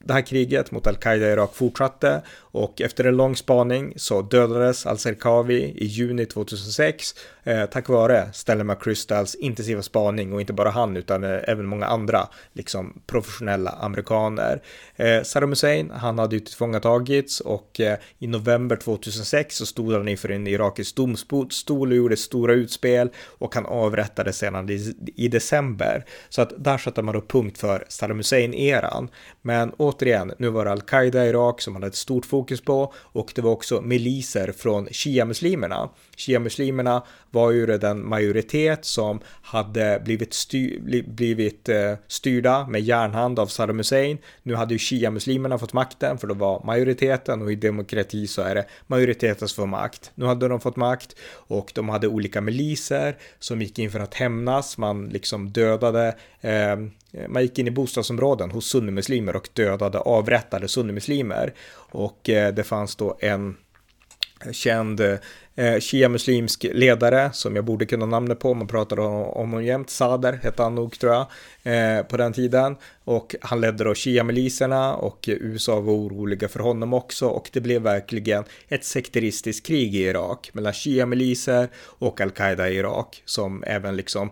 det 0.05 0.13
här 0.13 0.27
kriget 0.27 0.71
mot 0.71 0.87
al-Qaida 0.87 1.29
i 1.29 1.33
Irak 1.33 1.55
fortsatte 1.55 2.23
och 2.53 2.81
efter 2.81 3.05
en 3.05 3.17
lång 3.17 3.37
spaning 3.37 3.93
så 3.97 4.23
dödades 4.23 4.87
al-Serkawi 4.87 5.75
i 5.77 5.87
juni 5.87 6.27
2006 6.27 7.15
eh, 7.45 7.67
tack 7.67 7.89
vare 7.89 8.29
Stella 8.33 8.65
McChrystals 8.65 9.35
intensiva 9.35 9.83
spaning 9.83 10.33
och 10.33 10.41
inte 10.41 10.53
bara 10.53 10.71
han 10.71 10.97
utan 10.97 11.25
eh, 11.25 11.41
även 11.47 11.67
många 11.67 11.87
andra 11.87 12.29
liksom 12.53 13.03
professionella 13.07 13.71
amerikaner. 13.71 14.63
Eh, 14.97 15.23
Saddam 15.23 15.51
Hussein, 15.51 15.91
han 15.91 16.19
hade 16.19 16.37
ju 16.37 16.41
tillfångatagits 16.41 17.41
och 17.41 17.81
eh, 17.81 17.99
i 18.19 18.27
november 18.27 18.77
2006 18.77 19.57
så 19.57 19.67
stod 19.67 19.93
han 19.93 20.09
inför 20.09 20.29
en 20.29 20.47
irakisk 20.47 20.97
domstol 20.97 21.91
och 21.91 21.97
gjorde 21.97 22.17
stora 22.17 22.53
utspel 22.53 23.11
och 23.39 23.55
han 23.55 23.67
avrättades 23.67 24.39
sedan 24.39 24.71
i, 24.71 24.95
i 25.17 25.29
december. 25.29 26.05
Så 26.29 26.43
att 26.43 26.65
där 26.65 26.79
satte 26.79 27.03
man 27.03 27.15
då 27.15 27.21
punkt 27.21 27.59
för 27.59 27.85
Saddam 27.89 28.17
Hussein-eran. 28.17 29.09
Men 29.43 29.71
återigen, 29.71 30.33
nu 30.39 30.49
var 30.49 30.65
det 30.65 30.71
al-Qaida 30.71 31.27
i 31.27 31.29
Irak 31.29 31.61
som 31.61 31.73
man 31.73 31.83
hade 31.83 31.91
ett 31.91 31.97
stort 31.97 32.27
fokus 32.27 32.61
på 32.61 32.93
och 32.97 33.33
det 33.35 33.43
var 33.43 33.51
också 33.51 33.81
miliser 33.81 34.53
från 34.53 34.89
shia-muslimerna. 34.89 35.91
Shia-muslimerna 36.17 37.03
var 37.31 37.51
ju 37.51 37.67
den 37.67 38.09
majoritet 38.09 38.85
som 38.85 39.21
hade 39.43 40.03
blivit, 40.05 40.35
styr, 40.35 41.03
blivit 41.07 41.69
eh, 41.69 41.95
styrda 42.09 42.67
med 42.67 42.81
järnhand 42.81 43.39
av 43.39 43.47
Saddam 43.47 43.79
Hussein. 43.79 44.19
Nu 44.43 44.55
hade 44.55 44.75
ju 44.75 44.79
shia-muslimerna 44.79 45.59
fått 45.59 45.73
makten 45.73 46.19
för 46.19 46.27
då 46.27 46.35
var 46.35 46.65
majoriteten 46.65 47.43
och 47.43 47.53
i 47.53 47.55
demokrati 47.55 48.27
så 48.27 48.43
är 48.43 48.55
det 48.55 48.65
majoriteten 48.87 49.49
som 49.49 49.63
får 49.63 49.67
makt. 49.67 50.11
Nu 50.15 50.25
hade 50.25 50.49
de 50.49 50.61
fått 50.61 50.77
makt 50.77 51.17
och 51.33 51.73
de 51.75 51.89
hade 51.89 52.09
olika 52.09 52.41
miliser 52.41 53.17
som 53.39 53.63
gick 53.63 53.79
in 53.79 53.91
för 53.91 54.01
att 54.01 54.15
hämnas. 54.15 54.79
Man 54.79 55.09
liksom 55.09 55.51
dödade 55.51 56.15
eh, 56.41 56.77
man 57.29 57.43
gick 57.43 57.59
in 57.59 57.67
i 57.67 57.71
bostadsområden 57.71 58.51
hos 58.51 58.67
sunnimuslimer 58.67 59.37
och 59.37 59.49
dödade, 59.53 59.99
avrättade 59.99 60.69
sunnimuslimer. 60.69 61.55
Och 61.75 62.31
eh, 62.31 62.55
det 62.55 62.65
fanns 62.65 62.97
då 62.97 63.17
en 63.21 63.57
känd 64.53 65.01
eh, 65.01 65.19
eh, 65.61 65.81
shia-muslimsk 65.81 66.67
ledare 66.73 67.31
som 67.33 67.57
jag 67.57 67.65
borde 67.65 67.87
kunna 67.87 68.07
namnet 68.07 68.39
på, 68.39 68.55
man 68.55 68.69
pratar 68.69 69.01
om 69.01 69.25
honom 69.25 69.65
jämt, 69.65 69.91
Sader 69.91 70.33
hette 70.43 70.63
han 70.63 70.75
nog 70.75 70.99
tror 70.99 71.13
jag, 71.13 71.27
eh, 71.63 72.03
på 72.03 72.17
den 72.17 72.33
tiden. 72.33 72.77
Och 73.05 73.35
han 73.41 73.61
ledde 73.61 73.85
då 73.85 73.95
shia-miliserna 73.95 74.95
och 74.95 75.29
USA 75.29 75.81
var 75.81 75.93
oroliga 75.93 76.49
för 76.49 76.61
honom 76.61 76.95
också 76.95 77.27
och 77.27 77.51
det 77.53 77.61
blev 77.61 77.83
verkligen 77.83 78.45
ett 78.69 78.85
sekteristiskt 78.85 79.67
krig 79.67 79.95
i 79.95 80.03
Irak 80.03 80.51
mellan 80.53 80.73
shia-miliser 80.73 81.69
och 81.99 82.21
al-Qaida 82.21 82.71
i 82.71 82.77
Irak 82.77 83.23
som 83.25 83.65
även 83.67 83.97
liksom 83.97 84.31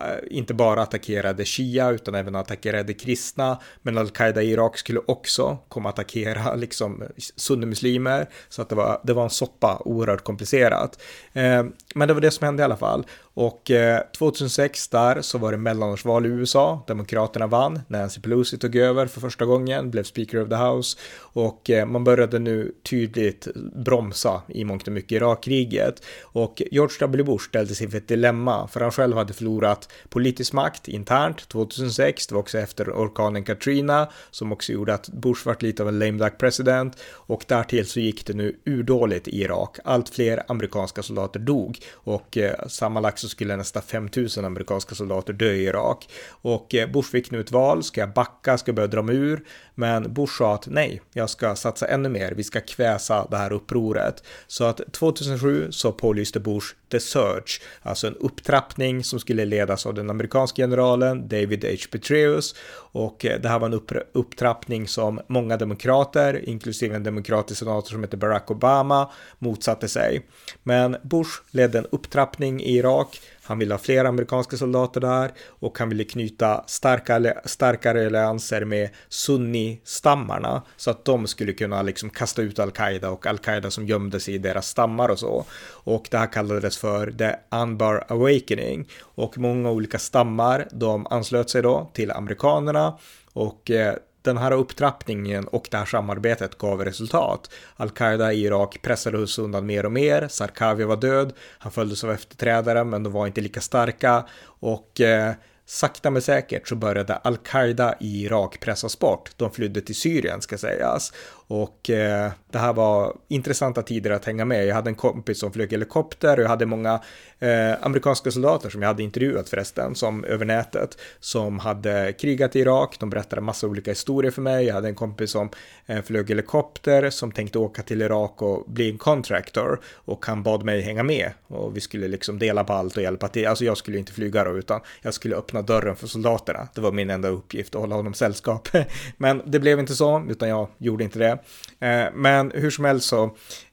Eh, 0.00 0.18
inte 0.30 0.54
bara 0.54 0.82
attackerade 0.82 1.44
Shia 1.44 1.90
utan 1.90 2.14
även 2.14 2.34
attackerade 2.34 2.94
kristna. 2.94 3.60
Men 3.82 3.98
al-Qaida 3.98 4.42
i 4.42 4.50
Irak 4.50 4.78
skulle 4.78 5.00
också 5.06 5.58
komma 5.68 5.88
att 5.88 5.94
attackera 5.94 6.54
liksom 6.56 7.02
sunnimuslimer. 7.36 8.28
Så 8.48 8.62
att 8.62 8.68
det 8.68 8.74
var, 8.74 9.00
det 9.04 9.12
var 9.12 9.24
en 9.24 9.30
soppa, 9.30 9.82
oerhört 9.84 10.24
komplicerat. 10.24 11.02
Eh, 11.32 11.64
men 11.94 12.08
det 12.08 12.14
var 12.14 12.20
det 12.20 12.30
som 12.30 12.44
hände 12.44 12.62
i 12.62 12.64
alla 12.64 12.76
fall. 12.76 13.06
Och 13.38 13.70
eh, 13.70 14.02
2006 14.18 14.88
där 14.88 15.22
så 15.22 15.38
var 15.38 15.52
det 15.52 15.58
mellanårsval 15.58 16.26
i 16.26 16.28
USA. 16.28 16.84
Demokraterna 16.86 17.46
vann. 17.46 17.80
Nancy 17.88 18.20
Pelosi 18.20 18.58
tog 18.58 18.76
över 18.76 19.06
för 19.06 19.20
första 19.20 19.44
gången, 19.44 19.90
blev 19.90 20.02
Speaker 20.02 20.42
of 20.42 20.48
the 20.48 20.54
House. 20.54 20.98
Och 21.18 21.70
eh, 21.70 21.86
man 21.86 22.04
började 22.04 22.38
nu 22.38 22.72
tydligt 22.90 23.48
bromsa 23.74 24.42
i 24.48 24.64
mångt 24.64 24.86
och 24.86 24.92
mycket 24.92 25.12
Irakkriget. 25.12 26.02
Och 26.22 26.62
George 26.70 26.96
W. 27.00 27.24
Bush 27.24 27.48
ställdes 27.48 27.82
inför 27.82 27.98
ett 27.98 28.08
dilemma, 28.08 28.68
för 28.68 28.80
han 28.80 28.92
själv 28.92 29.16
hade 29.16 29.32
förlorat 29.32 29.88
politisk 30.08 30.52
makt 30.52 30.88
internt 30.88 31.48
2006. 31.48 32.26
Det 32.26 32.34
var 32.34 32.42
också 32.42 32.58
efter 32.58 32.90
orkanen 32.90 33.44
Katrina 33.44 34.08
som 34.30 34.52
också 34.52 34.72
gjorde 34.72 34.94
att 34.94 35.08
Bush 35.08 35.46
vart 35.46 35.62
lite 35.62 35.82
av 35.82 35.88
en 35.88 35.98
lame 35.98 36.24
duck 36.24 36.38
president. 36.38 36.96
Och 37.12 37.44
därtill 37.48 37.86
så 37.86 38.00
gick 38.00 38.26
det 38.26 38.32
nu 38.32 38.56
urdåligt 38.66 39.28
i 39.28 39.40
Irak. 39.40 39.78
Allt 39.84 40.08
fler 40.08 40.42
amerikanska 40.48 41.02
soldater 41.02 41.40
dog 41.40 41.78
och 41.92 42.36
eh, 42.36 42.66
sammanlagt 42.68 43.25
så 43.26 43.30
skulle 43.30 43.56
nästan 43.56 43.82
5000 43.82 44.44
amerikanska 44.44 44.94
soldater 44.94 45.32
dö 45.32 45.52
i 45.52 45.64
Irak. 45.64 46.08
Och 46.28 46.74
eh, 46.74 46.90
Bush 46.90 47.10
fick 47.10 47.30
nu 47.30 47.40
ett 47.40 47.52
val, 47.52 47.82
ska 47.82 48.00
jag 48.00 48.12
backa, 48.12 48.58
ska 48.58 48.68
jag 48.68 48.76
börja 48.76 48.86
dra 48.88 49.02
mig 49.02 49.16
ur? 49.16 49.44
Men 49.74 50.14
Bush 50.14 50.38
sa 50.38 50.54
att 50.54 50.66
nej, 50.66 51.02
jag 51.12 51.30
ska 51.30 51.56
satsa 51.56 51.86
ännu 51.86 52.08
mer, 52.08 52.32
vi 52.32 52.44
ska 52.44 52.60
kväsa 52.60 53.26
det 53.30 53.36
här 53.36 53.52
upproret. 53.52 54.22
Så 54.46 54.64
att 54.64 54.80
2007 54.92 55.66
så 55.70 55.92
pålyste 55.92 56.40
Bush 56.40 56.66
The 56.92 57.00
Search, 57.00 57.62
alltså 57.82 58.06
en 58.06 58.16
upptrappning 58.16 59.04
som 59.04 59.20
skulle 59.20 59.44
ledas 59.44 59.86
av 59.86 59.94
den 59.94 60.10
amerikanska 60.10 60.62
generalen 60.62 61.28
David 61.28 61.64
H. 61.64 61.76
Petraeus 61.92 62.54
och 62.92 63.24
eh, 63.24 63.40
det 63.40 63.48
här 63.48 63.58
var 63.58 63.66
en 63.66 63.80
upptrappning 64.12 64.88
som 64.88 65.20
många 65.26 65.56
demokrater, 65.56 66.48
inklusive 66.48 66.96
en 66.96 67.02
demokratisk 67.02 67.58
senator 67.58 67.90
som 67.90 68.02
heter 68.02 68.16
Barack 68.16 68.50
Obama, 68.50 69.10
motsatte 69.38 69.88
sig. 69.88 70.26
Men 70.62 70.96
Bush 71.02 71.30
ledde 71.50 71.78
en 71.78 71.86
upptrappning 71.86 72.62
i 72.62 72.76
Irak 72.76 73.15
han 73.46 73.58
ville 73.58 73.74
ha 73.74 73.78
fler 73.78 74.04
amerikanska 74.04 74.56
soldater 74.56 75.00
där 75.00 75.32
och 75.48 75.78
han 75.78 75.88
ville 75.88 76.04
knyta 76.04 76.64
starka, 76.66 77.34
starkare 77.44 78.06
allianser 78.06 78.64
med 78.64 78.90
sunni-stammarna 79.08 80.62
så 80.76 80.90
att 80.90 81.04
de 81.04 81.26
skulle 81.26 81.52
kunna 81.52 81.82
liksom 81.82 82.10
kasta 82.10 82.42
ut 82.42 82.58
al-Qaida 82.58 83.10
och 83.10 83.26
al-Qaida 83.26 83.70
som 83.70 83.86
gömde 83.86 84.20
sig 84.20 84.34
i 84.34 84.38
deras 84.38 84.68
stammar 84.68 85.08
och 85.08 85.18
så. 85.18 85.44
Och 85.70 86.08
det 86.10 86.18
här 86.18 86.32
kallades 86.32 86.78
för 86.78 87.10
The 87.10 87.30
Anbar 87.48 88.04
Awakening 88.08 88.88
och 89.00 89.38
många 89.38 89.70
olika 89.70 89.98
stammar 89.98 90.68
de 90.70 91.06
anslöt 91.06 91.50
sig 91.50 91.62
då 91.62 91.90
till 91.94 92.10
amerikanerna 92.10 92.98
och 93.32 93.70
eh, 93.70 93.94
den 94.26 94.36
här 94.36 94.52
upptrappningen 94.52 95.46
och 95.46 95.68
det 95.70 95.76
här 95.76 95.84
samarbetet 95.84 96.58
gav 96.58 96.84
resultat. 96.84 97.50
Al-Qaida 97.76 98.32
i 98.32 98.44
Irak 98.44 98.78
pressades 98.82 99.38
undan 99.38 99.66
mer 99.66 99.86
och 99.86 99.92
mer, 99.92 100.28
Sarkavi 100.28 100.84
var 100.84 100.96
död, 100.96 101.32
han 101.58 101.72
följdes 101.72 102.04
av 102.04 102.10
efterträdare 102.12 102.84
men 102.84 103.02
de 103.02 103.12
var 103.12 103.26
inte 103.26 103.40
lika 103.40 103.60
starka 103.60 104.26
och 104.60 105.00
eh, 105.00 105.32
sakta 105.66 106.10
men 106.10 106.22
säkert 106.22 106.68
så 106.68 106.74
började 106.74 107.16
Al-Qaida 107.16 107.94
i 108.00 108.24
Irak 108.24 108.60
pressas 108.60 108.98
bort. 108.98 109.30
De 109.36 109.50
flydde 109.50 109.80
till 109.80 109.94
Syrien 109.94 110.40
ska 110.40 110.58
sägas 110.58 111.12
och 111.48 111.90
eh, 111.90 112.30
det 112.50 112.58
här 112.58 112.72
var 112.72 113.16
intressanta 113.28 113.82
tider 113.82 114.10
att 114.10 114.24
hänga 114.24 114.44
med. 114.44 114.66
Jag 114.66 114.74
hade 114.74 114.90
en 114.90 114.94
kompis 114.94 115.40
som 115.40 115.52
flög 115.52 115.70
helikopter 115.70 116.36
och 116.36 116.44
jag 116.44 116.48
hade 116.48 116.66
många 116.66 117.00
eh, 117.38 117.72
amerikanska 117.80 118.30
soldater 118.30 118.70
som 118.70 118.82
jag 118.82 118.88
hade 118.88 119.02
intervjuat 119.02 119.48
förresten, 119.48 119.94
som 119.94 120.24
över 120.24 120.44
nätet, 120.44 120.98
som 121.20 121.58
hade 121.58 122.12
krigat 122.12 122.56
i 122.56 122.60
Irak. 122.60 122.96
De 123.00 123.10
berättade 123.10 123.42
massa 123.42 123.66
olika 123.66 123.90
historier 123.90 124.30
för 124.30 124.42
mig. 124.42 124.66
Jag 124.66 124.74
hade 124.74 124.88
en 124.88 124.94
kompis 124.94 125.30
som 125.30 125.50
eh, 125.86 126.02
flög 126.02 126.28
helikopter 126.28 127.10
som 127.10 127.32
tänkte 127.32 127.58
åka 127.58 127.82
till 127.82 128.02
Irak 128.02 128.42
och 128.42 128.64
bli 128.66 128.90
en 128.90 128.98
contractor 128.98 129.80
och 129.94 130.26
han 130.26 130.42
bad 130.42 130.64
mig 130.64 130.80
hänga 130.80 131.02
med 131.02 131.30
och 131.46 131.76
vi 131.76 131.80
skulle 131.80 132.08
liksom 132.08 132.38
dela 132.38 132.64
på 132.64 132.72
allt 132.72 132.96
och 132.96 133.02
hjälpa 133.02 133.28
till. 133.28 133.46
Alltså 133.46 133.64
jag 133.64 133.76
skulle 133.76 133.98
inte 133.98 134.12
flyga 134.12 134.44
då, 134.44 134.58
utan 134.58 134.80
jag 135.02 135.14
skulle 135.14 135.36
öppna 135.36 135.62
dörren 135.62 135.96
för 135.96 136.06
soldaterna. 136.06 136.68
Det 136.74 136.80
var 136.80 136.92
min 136.92 137.10
enda 137.10 137.28
uppgift 137.28 137.74
att 137.74 137.80
hålla 137.80 137.94
honom 137.94 138.14
sällskap. 138.14 138.68
Men 139.16 139.42
det 139.46 139.58
blev 139.60 139.78
inte 139.78 139.94
så, 139.94 140.26
utan 140.28 140.48
jag 140.48 140.68
gjorde 140.78 141.04
inte 141.04 141.18
det. 141.18 141.35
Eh, 141.80 142.06
men 142.14 142.52
hur 142.54 142.70
som 142.70 142.84
helst 142.84 143.08
så 143.08 143.24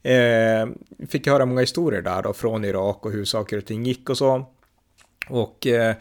eh, 0.03 0.67
fick 1.09 1.27
jag 1.27 1.33
höra 1.33 1.45
många 1.45 1.61
historier 1.61 2.01
där 2.01 2.21
då 2.21 2.33
från 2.33 2.65
Irak 2.65 3.05
och 3.05 3.11
hur 3.11 3.25
saker 3.25 3.57
och 3.57 3.65
ting 3.65 3.85
gick 3.85 4.09
och 4.09 4.17
så. 4.17 4.45
Och 5.29 5.67
eh, 5.67 5.95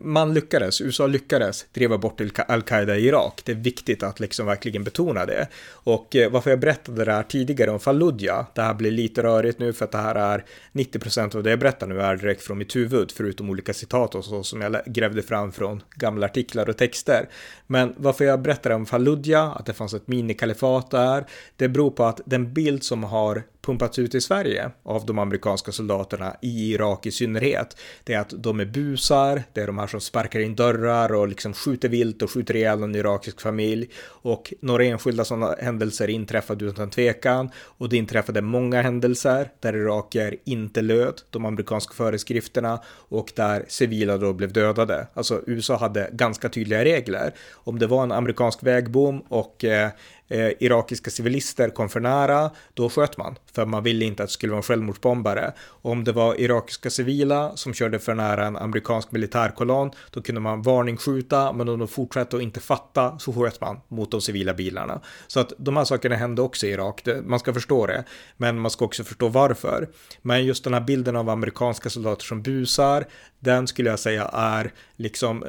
man 0.00 0.34
lyckades, 0.34 0.80
USA 0.80 1.06
lyckades 1.06 1.66
driva 1.72 1.98
bort 1.98 2.20
al-Qaida 2.48 2.96
i 2.96 3.06
Irak. 3.06 3.40
Det 3.44 3.52
är 3.52 3.56
viktigt 3.56 4.02
att 4.02 4.20
liksom 4.20 4.46
verkligen 4.46 4.84
betona 4.84 5.26
det. 5.26 5.48
Och 5.70 6.16
eh, 6.16 6.30
varför 6.30 6.50
jag 6.50 6.60
berättade 6.60 7.04
det 7.04 7.12
här 7.12 7.22
tidigare 7.22 7.70
om 7.70 7.80
Fallujah, 7.80 8.46
det 8.54 8.62
här 8.62 8.74
blir 8.74 8.90
lite 8.90 9.22
rörigt 9.22 9.58
nu 9.58 9.72
för 9.72 9.84
att 9.84 9.92
det 9.92 9.98
här 9.98 10.14
är 10.14 10.44
90% 10.72 11.36
av 11.36 11.42
det 11.42 11.50
jag 11.50 11.58
berättar 11.58 11.86
nu 11.86 12.00
är 12.00 12.16
direkt 12.16 12.42
från 12.42 12.58
mitt 12.58 12.76
huvud, 12.76 13.12
förutom 13.12 13.50
olika 13.50 13.74
citat 13.74 14.14
och 14.14 14.24
så 14.24 14.42
som 14.42 14.60
jag 14.60 14.76
grävde 14.86 15.22
fram 15.22 15.52
från 15.52 15.82
gamla 15.94 16.26
artiklar 16.26 16.68
och 16.68 16.76
texter. 16.76 17.28
Men 17.66 17.94
varför 17.96 18.24
jag 18.24 18.42
berättar 18.42 18.70
om 18.70 18.86
Fallujah, 18.86 19.56
att 19.56 19.66
det 19.66 19.72
fanns 19.72 19.94
ett 19.94 20.08
minikalifat 20.08 20.90
där, 20.90 21.26
det 21.56 21.68
beror 21.68 21.90
på 21.90 22.04
att 22.04 22.20
den 22.24 22.52
bild 22.52 22.82
som 22.82 23.04
har 23.04 23.42
pumpats 23.66 23.98
ut 23.98 24.14
i 24.14 24.20
Sverige 24.20 24.70
av 24.82 25.06
de 25.06 25.18
amerikanska 25.18 25.72
soldaterna 25.72 26.36
i 26.42 26.72
Irak 26.72 27.06
i 27.06 27.10
synnerhet. 27.10 27.76
Det 28.04 28.14
är 28.14 28.20
att 28.20 28.34
de 28.36 28.60
är 28.60 28.64
busar, 28.64 29.42
det 29.52 29.60
är 29.60 29.66
de 29.66 29.78
här 29.78 29.86
som 29.86 30.00
sparkar 30.00 30.40
in 30.40 30.54
dörrar 30.54 31.12
och 31.14 31.28
liksom 31.28 31.52
skjuter 31.52 31.88
vilt 31.88 32.22
och 32.22 32.30
skjuter 32.30 32.56
ihjäl 32.56 32.82
en 32.82 32.94
irakisk 32.94 33.40
familj. 33.40 33.88
Och 34.04 34.54
några 34.60 34.84
enskilda 34.84 35.24
sådana 35.24 35.54
händelser 35.58 36.10
inträffade 36.10 36.64
utan 36.64 36.90
tvekan 36.90 37.50
och 37.56 37.88
det 37.88 37.96
inträffade 37.96 38.40
många 38.42 38.82
händelser 38.82 39.50
där 39.60 39.76
iraker 39.76 40.36
inte 40.44 40.82
löd 40.82 41.22
de 41.30 41.44
amerikanska 41.44 41.94
föreskrifterna 41.94 42.80
och 42.88 43.32
där 43.36 43.64
civila 43.68 44.18
då 44.18 44.32
blev 44.32 44.52
dödade. 44.52 45.06
Alltså 45.14 45.42
USA 45.46 45.76
hade 45.76 46.10
ganska 46.12 46.48
tydliga 46.48 46.84
regler. 46.84 47.34
Om 47.52 47.78
det 47.78 47.86
var 47.86 48.02
en 48.02 48.12
amerikansk 48.12 48.62
vägbom 48.62 49.20
och 49.28 49.64
eh, 49.64 49.90
eh, 50.28 50.50
irakiska 50.60 51.10
civilister 51.10 51.68
kom 51.68 51.88
för 51.88 52.00
nära, 52.00 52.50
då 52.74 52.88
sköt 52.88 53.16
man. 53.16 53.38
För 53.54 53.66
man 53.66 53.82
ville 53.82 54.04
inte 54.04 54.22
att 54.22 54.28
det 54.28 54.32
skulle 54.32 54.50
vara 54.50 54.58
en 54.58 54.62
självmordsbombare. 54.62 55.52
Och 55.58 55.90
om 55.90 56.04
det 56.04 56.12
var 56.12 56.40
irakiska 56.40 56.90
civila 56.90 57.56
som 57.56 57.74
körde 57.74 57.98
för 57.98 58.14
nära 58.14 58.46
en 58.46 58.56
amerikansk 58.56 59.12
militärkolonn, 59.12 59.90
då 60.10 60.22
kunde 60.22 60.40
man 60.40 60.62
varningsskjuta, 60.62 61.52
men 61.52 61.68
om 61.68 61.78
de 61.78 61.88
fortsatte 61.88 62.36
att 62.36 62.42
inte 62.42 62.60
fatta 62.60 63.18
så 63.18 63.32
sköt 63.32 63.60
man 63.60 63.80
mot 63.88 64.10
de 64.10 64.20
civila 64.20 64.54
bilarna. 64.54 65.00
Så 65.26 65.40
att 65.40 65.52
de 65.58 65.76
här 65.76 65.84
sakerna 65.84 66.16
hände 66.16 66.42
också 66.42 66.66
i 66.66 66.70
Irak, 66.70 67.00
det, 67.04 67.22
man 67.22 67.38
ska 67.38 67.52
förstå 67.52 67.86
det, 67.86 68.04
men 68.36 68.58
man 68.58 68.70
ska 68.70 68.84
också 68.84 69.04
förstå 69.04 69.28
varför. 69.28 69.88
Men 70.22 70.44
just 70.44 70.64
den 70.64 70.74
här 70.74 70.80
bilden 70.80 71.16
av 71.16 71.28
amerikanska 71.28 71.90
soldater 71.90 72.24
som 72.24 72.42
busar, 72.42 73.06
den 73.46 73.66
skulle 73.66 73.90
jag 73.90 73.98
säga 73.98 74.24
är 74.32 74.72
liksom, 74.96 75.44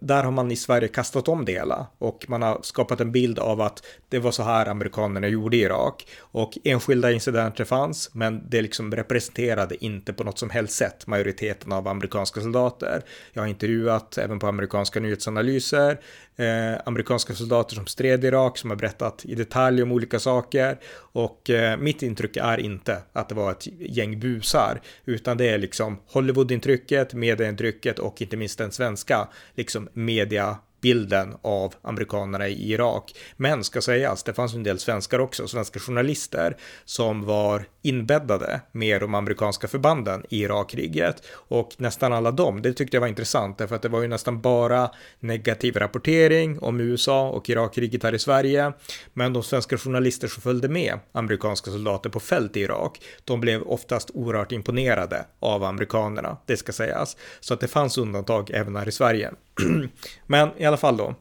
där 0.00 0.24
har 0.24 0.30
man 0.30 0.50
i 0.50 0.56
Sverige 0.56 0.88
kastat 0.88 1.28
om 1.28 1.44
det 1.44 1.52
hela. 1.52 1.86
Och 1.98 2.24
man 2.28 2.42
har 2.42 2.58
skapat 2.62 3.00
en 3.00 3.12
bild 3.12 3.38
av 3.38 3.60
att 3.60 3.82
det 4.08 4.18
var 4.18 4.30
så 4.30 4.42
här 4.42 4.66
amerikanerna 4.66 5.28
gjorde 5.28 5.56
i 5.56 5.60
Irak. 5.60 6.06
Och 6.20 6.58
enskilda 6.64 7.12
incidenter 7.12 7.64
fanns, 7.64 8.10
men 8.14 8.42
det 8.48 8.62
liksom 8.62 8.92
representerade 8.92 9.84
inte 9.84 10.12
på 10.12 10.24
något 10.24 10.38
som 10.38 10.50
helst 10.50 10.76
sätt 10.76 11.06
majoriteten 11.06 11.72
av 11.72 11.88
amerikanska 11.88 12.40
soldater. 12.40 13.02
Jag 13.32 13.42
har 13.42 13.48
intervjuat 13.48 14.18
även 14.18 14.38
på 14.38 14.46
amerikanska 14.46 15.00
nyhetsanalyser 15.00 16.00
eh, 16.40 16.80
amerikanska 16.84 17.34
soldater 17.34 17.74
som 17.74 17.86
stred 17.86 18.24
i 18.24 18.26
Irak 18.26 18.58
som 18.58 18.70
har 18.70 18.76
berättat 18.76 19.24
i 19.24 19.34
detalj 19.34 19.82
om 19.82 19.92
olika 19.92 20.18
saker. 20.18 20.78
Och 21.12 21.50
eh, 21.50 21.76
mitt 21.78 22.02
intryck 22.02 22.36
är 22.36 22.60
inte 22.60 23.02
att 23.12 23.28
det 23.28 23.34
var 23.34 23.50
ett 23.50 23.66
gäng 23.78 24.20
busar 24.20 24.80
utan 25.04 25.36
det 25.36 25.48
är 25.48 25.58
liksom 25.58 25.98
Hollywood-intrycket, 26.06 27.14
medieintrycket 27.14 27.98
och 27.98 28.22
inte 28.22 28.36
minst 28.36 28.58
den 28.58 28.72
svenska 28.72 29.28
liksom 29.54 29.88
media 29.92 30.58
bilden 30.80 31.34
av 31.42 31.74
amerikanerna 31.82 32.48
i 32.48 32.72
Irak. 32.72 33.14
Men 33.36 33.64
ska 33.64 33.80
sägas, 33.80 34.22
det 34.22 34.32
fanns 34.32 34.54
en 34.54 34.62
del 34.62 34.78
svenskar 34.78 35.18
också, 35.18 35.48
svenska 35.48 35.80
journalister 35.80 36.56
som 36.84 37.24
var 37.24 37.64
inbäddade 37.82 38.60
med 38.72 39.00
de 39.00 39.14
amerikanska 39.14 39.68
förbanden 39.68 40.24
i 40.28 40.40
Irakkriget 40.42 41.22
och 41.32 41.74
nästan 41.76 42.12
alla 42.12 42.30
dem, 42.30 42.62
det 42.62 42.72
tyckte 42.72 42.96
jag 42.96 43.00
var 43.00 43.08
intressant 43.08 43.58
därför 43.58 43.76
att 43.76 43.82
det 43.82 43.88
var 43.88 44.02
ju 44.02 44.08
nästan 44.08 44.40
bara 44.40 44.90
negativ 45.20 45.76
rapportering 45.76 46.58
om 46.58 46.80
USA 46.80 47.28
och 47.28 47.50
Irakkriget 47.50 48.02
här 48.02 48.14
i 48.14 48.18
Sverige. 48.18 48.72
Men 49.12 49.32
de 49.32 49.42
svenska 49.42 49.78
journalister 49.78 50.28
som 50.28 50.42
följde 50.42 50.68
med 50.68 50.98
amerikanska 51.12 51.70
soldater 51.70 52.10
på 52.10 52.20
fält 52.20 52.56
i 52.56 52.60
Irak, 52.60 53.00
de 53.24 53.40
blev 53.40 53.62
oftast 53.62 54.10
oerhört 54.14 54.52
imponerade 54.52 55.24
av 55.40 55.64
amerikanerna, 55.64 56.36
det 56.46 56.56
ska 56.56 56.72
sägas. 56.72 57.16
Så 57.40 57.54
att 57.54 57.60
det 57.60 57.68
fanns 57.68 57.98
undantag 57.98 58.50
även 58.50 58.76
här 58.76 58.88
i 58.88 58.92
Sverige. 58.92 59.30
Men 60.26 60.50
i 60.56 60.64
alla 60.64 60.76
fall 60.76 60.96
då. 60.96 61.14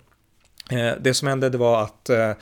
Eh, 0.72 0.94
det 1.00 1.14
som 1.14 1.28
hände 1.28 1.50
det 1.50 1.58
var 1.58 1.84
att 1.84 2.10
eh, 2.10 2.34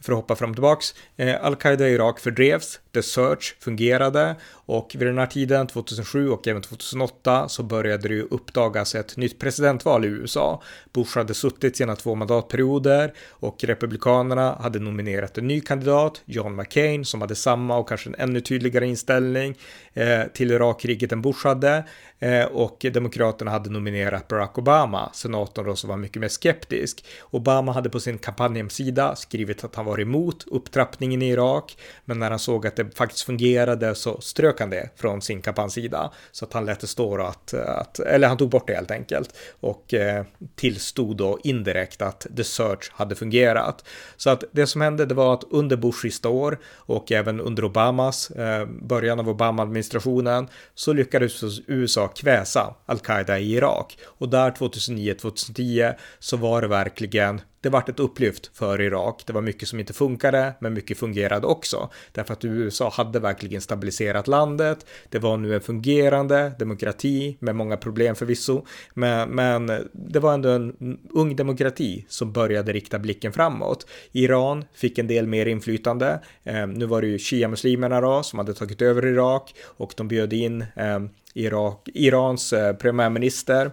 för 0.00 0.12
att 0.12 0.16
hoppa 0.18 0.36
fram 0.36 0.50
och 0.50 0.56
tillbaks, 0.56 0.94
eh, 1.16 1.44
al-Qaida 1.44 1.88
i 1.88 1.92
Irak 1.92 2.20
fördrevs, 2.20 2.80
The 2.94 3.02
Search 3.02 3.56
fungerade 3.60 4.36
och 4.66 4.96
vid 4.98 5.08
den 5.08 5.18
här 5.18 5.26
tiden, 5.26 5.66
2007 5.66 6.30
och 6.30 6.48
även 6.48 6.62
2008, 6.62 7.48
så 7.48 7.62
började 7.62 8.08
det 8.08 8.14
ju 8.14 8.22
uppdagas 8.22 8.94
ett 8.94 9.16
nytt 9.16 9.38
presidentval 9.38 10.04
i 10.04 10.08
USA. 10.08 10.62
Bush 10.92 11.18
hade 11.18 11.34
suttit 11.34 11.76
sina 11.76 11.96
två 11.96 12.14
mandatperioder 12.14 13.12
och 13.30 13.64
republikanerna 13.64 14.54
hade 14.60 14.78
nominerat 14.78 15.38
en 15.38 15.46
ny 15.46 15.60
kandidat, 15.60 16.22
John 16.24 16.56
McCain, 16.56 17.04
som 17.04 17.20
hade 17.20 17.34
samma 17.34 17.76
och 17.76 17.88
kanske 17.88 18.10
en 18.10 18.14
ännu 18.18 18.40
tydligare 18.40 18.86
inställning 18.86 19.54
eh, 19.94 20.22
till 20.34 20.50
Irakkriget 20.50 21.12
än 21.12 21.22
Bush 21.22 21.46
hade. 21.46 21.84
Eh, 22.18 22.44
och 22.44 22.86
demokraterna 22.92 23.50
hade 23.50 23.70
nominerat 23.70 24.28
Barack 24.28 24.58
Obama, 24.58 25.10
senatorn 25.12 25.66
då 25.66 25.76
som 25.76 25.90
var 25.90 25.96
mycket 25.96 26.20
mer 26.20 26.28
skeptisk. 26.28 27.04
Obama 27.30 27.72
hade 27.72 27.90
på 27.90 28.00
sin 28.00 28.18
kampanjhemsida 28.18 29.16
skrivit 29.16 29.64
att 29.64 29.74
han 29.74 29.84
var 29.84 30.00
emot 30.00 30.44
upptrappningen 30.46 31.22
i 31.22 31.30
Irak, 31.30 31.76
men 32.04 32.18
när 32.18 32.30
han 32.30 32.38
såg 32.38 32.66
att 32.66 32.78
det 32.84 32.96
faktiskt 32.96 33.22
fungerade 33.22 33.94
så 33.94 34.20
strök 34.20 34.60
han 34.60 34.70
det 34.70 34.90
från 34.96 35.22
sin 35.22 35.42
kampanjsida. 35.42 36.12
Så 36.32 36.44
att 36.44 36.52
han 36.52 36.64
lät 36.64 36.80
det 36.80 36.86
stå 36.86 37.22
att, 37.22 37.54
att 37.54 37.98
eller 37.98 38.28
han 38.28 38.36
tog 38.36 38.50
bort 38.50 38.66
det 38.66 38.74
helt 38.74 38.90
enkelt. 38.90 39.36
Och 39.60 39.94
eh, 39.94 40.24
tillstod 40.54 41.16
då 41.16 41.38
indirekt 41.44 42.02
att 42.02 42.26
the 42.36 42.44
search 42.44 42.92
hade 42.92 43.14
fungerat. 43.14 43.84
Så 44.16 44.30
att 44.30 44.44
det 44.52 44.66
som 44.66 44.80
hände 44.80 45.06
det 45.06 45.14
var 45.14 45.34
att 45.34 45.44
under 45.50 45.76
Bush 45.76 46.00
sista 46.02 46.28
år 46.28 46.58
och 46.76 47.12
även 47.12 47.40
under 47.40 47.64
Obamas, 47.64 48.30
eh, 48.30 48.66
början 48.66 49.20
av 49.20 49.28
Obama-administrationen, 49.28 50.48
så 50.74 50.92
lyckades 50.92 51.42
USA 51.66 52.08
kväsa 52.08 52.74
al-Qaida 52.86 53.38
i 53.38 53.54
Irak. 53.54 53.98
Och 54.04 54.28
där 54.28 54.50
2009-2010 54.50 55.94
så 56.18 56.36
var 56.36 56.62
det 56.62 56.68
verkligen 56.68 57.40
det 57.64 57.70
vart 57.70 57.88
ett 57.88 58.00
upplyft 58.00 58.50
för 58.56 58.80
Irak. 58.80 59.22
Det 59.26 59.32
var 59.32 59.40
mycket 59.40 59.68
som 59.68 59.80
inte 59.80 59.92
funkade, 59.92 60.54
men 60.60 60.74
mycket 60.74 60.98
fungerade 60.98 61.46
också. 61.46 61.90
Därför 62.12 62.32
att 62.32 62.44
USA 62.44 62.90
hade 62.92 63.20
verkligen 63.20 63.60
stabiliserat 63.60 64.28
landet. 64.28 64.86
Det 65.08 65.18
var 65.18 65.36
nu 65.36 65.54
en 65.54 65.60
fungerande 65.60 66.52
demokrati 66.58 67.36
med 67.40 67.56
många 67.56 67.76
problem 67.76 68.14
förvisso, 68.14 68.64
men, 68.94 69.30
men 69.30 69.66
det 69.92 70.20
var 70.20 70.34
ändå 70.34 70.48
en 70.48 70.98
ung 71.10 71.36
demokrati 71.36 72.04
som 72.08 72.32
började 72.32 72.72
rikta 72.72 72.98
blicken 72.98 73.32
framåt. 73.32 73.86
Iran 74.12 74.64
fick 74.74 74.98
en 74.98 75.06
del 75.06 75.26
mer 75.26 75.46
inflytande. 75.46 76.20
Eh, 76.44 76.66
nu 76.66 76.86
var 76.86 77.00
det 77.00 77.06
ju 77.06 77.18
shia-muslimerna 77.18 78.00
då 78.00 78.22
som 78.22 78.38
hade 78.38 78.54
tagit 78.54 78.82
över 78.82 79.06
Irak 79.06 79.54
och 79.64 79.94
de 79.96 80.08
bjöd 80.08 80.32
in 80.32 80.60
eh, 80.76 81.00
Irak, 81.34 81.88
Irans 81.94 82.52
eh, 82.52 82.76
premiärminister 82.76 83.70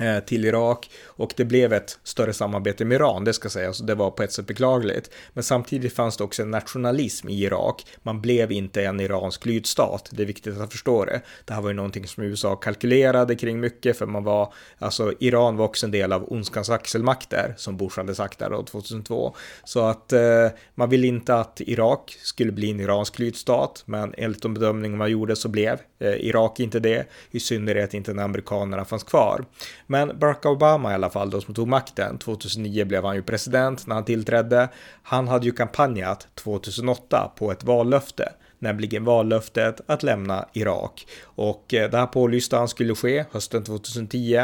Eh, 0.00 0.20
till 0.20 0.44
Irak 0.44 0.90
och 1.06 1.32
det 1.36 1.44
blev 1.44 1.72
ett 1.72 1.98
större 2.02 2.32
samarbete 2.32 2.84
med 2.84 2.94
Iran, 2.94 3.24
det 3.24 3.32
ska 3.32 3.48
sägas, 3.48 3.78
det 3.78 3.94
var 3.94 4.10
på 4.10 4.22
ett 4.22 4.32
sätt 4.32 4.46
beklagligt. 4.46 5.10
Men 5.32 5.44
samtidigt 5.44 5.94
fanns 5.94 6.16
det 6.16 6.24
också 6.24 6.42
en 6.42 6.50
nationalism 6.50 7.28
i 7.28 7.42
Irak. 7.42 7.86
Man 8.02 8.20
blev 8.20 8.52
inte 8.52 8.84
en 8.84 9.00
iransk 9.00 9.46
lydstat, 9.46 10.10
det 10.12 10.22
är 10.22 10.26
viktigt 10.26 10.60
att 10.60 10.72
förstå 10.72 11.04
det. 11.04 11.20
Det 11.44 11.54
här 11.54 11.60
var 11.62 11.68
ju 11.68 11.74
någonting 11.74 12.06
som 12.06 12.22
USA 12.24 12.56
kalkylerade 12.56 13.34
kring 13.34 13.60
mycket, 13.60 13.98
för 13.98 14.06
man 14.06 14.24
var, 14.24 14.52
alltså 14.78 15.12
Iran 15.18 15.56
var 15.56 15.64
också 15.64 15.86
en 15.86 15.92
del 15.92 16.12
av 16.12 16.32
ondskans 16.32 16.70
axelmakter, 16.70 17.54
som 17.56 17.76
Bush 17.76 17.98
hade 17.98 18.14
sagt 18.14 18.38
där 18.38 18.50
då 18.50 18.62
2002. 18.62 19.34
Så 19.64 19.80
att 19.80 20.12
eh, 20.12 20.48
man 20.74 20.90
ville 20.90 21.06
inte 21.06 21.34
att 21.34 21.60
Irak 21.60 22.18
skulle 22.22 22.52
bli 22.52 22.70
en 22.70 22.80
iransk 22.80 23.18
lydstat, 23.18 23.82
men 23.86 24.14
enligt 24.16 24.42
de 24.42 24.54
bedömningar 24.54 24.96
man 24.96 25.10
gjorde 25.10 25.36
så 25.36 25.48
blev 25.48 25.78
eh, 25.98 26.14
Irak 26.14 26.60
inte 26.60 26.80
det, 26.80 27.06
i 27.30 27.40
synnerhet 27.40 27.94
inte 27.94 28.14
när 28.14 28.22
amerikanerna 28.22 28.84
fanns 28.84 29.04
kvar. 29.04 29.44
Men 29.90 30.18
Barack 30.18 30.46
Obama 30.46 30.90
i 30.90 30.94
alla 30.94 31.10
fall 31.10 31.30
då 31.30 31.40
som 31.40 31.54
tog 31.54 31.68
makten, 31.68 32.18
2009 32.18 32.84
blev 32.84 33.04
han 33.04 33.16
ju 33.16 33.22
president 33.22 33.86
när 33.86 33.94
han 33.94 34.04
tillträdde. 34.04 34.68
Han 35.02 35.28
hade 35.28 35.46
ju 35.46 35.52
kampanjat 35.52 36.28
2008 36.34 37.32
på 37.36 37.52
ett 37.52 37.64
vallöfte 37.64 38.32
nämligen 38.60 39.04
vallöftet 39.04 39.80
att 39.86 40.02
lämna 40.02 40.48
Irak. 40.52 41.06
Och 41.24 41.74
eh, 41.74 41.90
det 41.90 41.96
här 41.96 42.06
pålyste 42.06 42.56
han 42.56 42.68
skulle 42.68 42.94
ske 42.94 43.24
hösten 43.32 43.64
2010. 43.64 44.34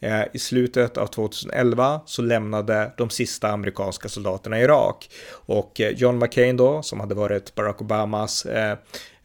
Eh, 0.00 0.22
I 0.32 0.38
slutet 0.38 0.98
av 0.98 1.06
2011 1.06 2.00
så 2.06 2.22
lämnade 2.22 2.92
de 2.96 3.10
sista 3.10 3.48
amerikanska 3.48 4.08
soldaterna 4.08 4.60
Irak. 4.60 5.10
Och 5.30 5.80
eh, 5.80 5.90
John 5.90 6.18
McCain 6.18 6.56
då, 6.56 6.82
som 6.82 7.00
hade 7.00 7.14
varit 7.14 7.54
Barack 7.54 7.80
Obamas 7.80 8.46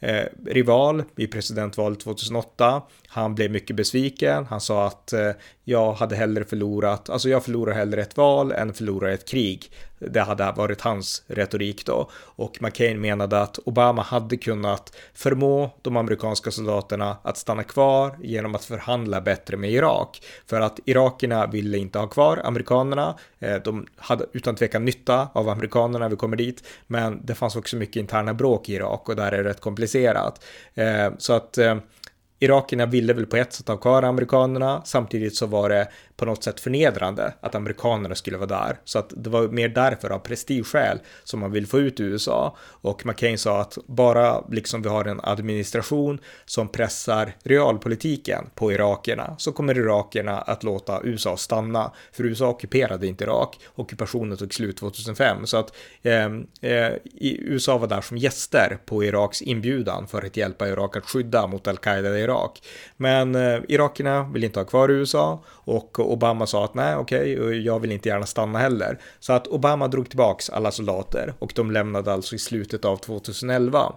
eh, 0.02 0.26
rival 0.46 1.04
i 1.18 1.28
presidentvalet 1.28 2.00
2008. 2.00 2.82
Han 3.08 3.36
blev 3.36 3.52
mycket 3.52 3.76
besviken. 3.76 4.46
Han 4.46 4.62
sa 4.62 4.88
att 4.88 5.14
eh, 5.14 5.32
jag 5.64 5.94
hade 5.94 6.16
hellre 6.16 6.44
förlorat, 6.44 7.10
alltså 7.10 7.30
jag 7.30 7.44
förlorar 7.44 7.74
hellre 7.74 8.02
ett 8.02 8.18
val 8.18 8.52
än 8.52 8.74
förlorar 8.74 9.10
ett 9.10 9.30
krig. 9.30 9.72
Det 10.10 10.22
hade 10.22 10.52
varit 10.52 10.82
hans 10.82 11.24
retorik 11.28 11.86
då. 11.86 12.10
Och 12.14 12.58
McCain 12.62 13.02
menade 13.02 13.42
att 13.42 13.58
Obama 13.58 14.02
hade 14.02 14.38
kunnat 14.38 14.96
förmå 15.14 15.72
de 15.82 15.98
amerikanska 15.98 16.52
soldaterna 16.52 17.18
att 17.24 17.38
stanna 17.38 17.64
kvar 17.64 18.18
genom 18.22 18.56
att 18.56 18.66
förhandla 18.66 19.22
bättre 19.22 19.58
med 19.58 19.72
Irak. 19.72 20.22
För 20.46 20.62
att 20.62 20.80
irakierna 20.86 21.48
ville 21.48 21.78
inte 21.78 22.00
ha 22.00 22.08
kvar 22.08 22.42
amerikanerna. 22.44 23.16
Eh, 23.40 23.56
de 23.56 23.88
hade 23.96 24.26
utan 24.34 24.56
tvekan 24.56 24.86
nytta 24.86 25.28
av 25.34 25.50
amerikanerna 25.50 26.00
när 26.00 26.10
vi 26.10 26.16
kommer 26.16 26.38
dit. 26.38 26.68
Men 26.88 27.26
det 27.26 27.36
fanns 27.36 27.56
också 27.56 27.76
mycket 27.76 27.96
interna 27.96 28.34
bråk 28.34 28.70
i 28.70 28.74
Irak 28.74 29.10
och 29.10 29.16
där 29.16 29.32
är 29.32 29.44
det 29.44 29.50
rätt 29.50 29.62
komplicerat. 29.62 30.44
Eh, 30.74 31.12
så 31.18 31.34
att 31.34 31.58
eh, 31.58 31.76
Irakierna 32.44 32.86
ville 32.86 33.14
väl 33.14 33.26
på 33.26 33.38
ett 33.38 33.54
sätt 33.54 33.68
ha 33.68 33.78
kvar 33.78 34.04
amerikanerna, 34.04 34.82
samtidigt 34.86 35.36
så 35.36 35.46
var 35.46 35.70
det 35.70 35.88
på 36.22 36.26
något 36.26 36.44
sätt 36.44 36.60
förnedrande 36.60 37.34
att 37.42 37.56
amerikanerna 37.56 38.16
skulle 38.16 38.38
vara 38.38 38.48
där. 38.48 38.80
Så 38.84 39.00
att 39.00 39.14
det 39.18 39.30
var 39.30 39.48
mer 39.48 39.70
därför 39.70 40.10
av 40.10 40.20
prestigeskäl 40.20 41.00
som 41.24 41.40
man 41.40 41.52
vill 41.52 41.68
få 41.68 41.80
ut 41.80 42.00
USA. 42.00 42.58
Och 42.60 43.06
McCain 43.06 43.38
sa 43.38 43.62
att 43.62 43.78
bara 43.88 44.44
liksom 44.50 44.82
vi 44.82 44.90
har 44.90 45.06
en 45.06 45.20
administration 45.24 46.20
som 46.46 46.68
pressar 46.68 47.36
realpolitiken 47.44 48.50
på 48.56 48.72
irakierna 48.72 49.36
så 49.38 49.52
kommer 49.52 49.78
irakierna 49.78 50.42
att 50.42 50.64
låta 50.64 51.02
USA 51.04 51.38
stanna. 51.38 51.92
För 52.12 52.26
USA 52.26 52.50
ockuperade 52.50 53.08
inte 53.08 53.24
Irak. 53.24 53.60
Ockupationen 53.76 54.38
tog 54.38 54.54
slut 54.54 54.78
2005. 54.78 55.46
Så 55.46 55.58
att 55.58 55.74
ehm, 56.04 56.48
eh, 56.62 56.86
eh, 56.86 56.94
USA 57.20 57.78
var 57.78 57.88
där 57.88 58.02
som 58.02 58.18
gäster 58.18 58.78
på 58.86 59.04
Iraks 59.04 59.42
inbjudan 59.42 60.08
för 60.08 60.26
att 60.26 60.38
hjälpa 60.38 60.68
Irak 60.68 60.98
att 60.98 61.06
skydda 61.06 61.48
mot 61.48 61.68
al-Qaida 61.68 62.18
i 62.18 62.22
Irak. 62.22 62.62
Men 62.98 63.36
eh, 63.36 63.60
irakierna 63.68 64.24
vill 64.24 64.44
inte 64.44 64.60
ha 64.60 64.66
kvar 64.66 64.92
USA 64.92 65.44
och 65.48 66.00
Obama 66.12 66.48
sa 66.48 66.66
att 66.66 66.74
nej, 66.74 66.96
okej, 66.96 67.40
okay, 67.40 67.62
jag 67.62 67.80
vill 67.80 67.92
inte 67.92 68.10
gärna 68.10 68.26
stanna 68.26 68.60
heller. 68.60 69.00
Så 69.20 69.34
att 69.34 69.48
Obama 69.48 69.88
drog 69.88 70.10
tillbaks 70.10 70.50
alla 70.50 70.72
soldater 70.72 71.34
och 71.40 71.52
de 71.56 71.72
lämnade 71.72 72.14
alltså 72.14 72.36
i 72.36 72.40
slutet 72.40 72.86
av 72.86 72.98
2011. 72.98 73.94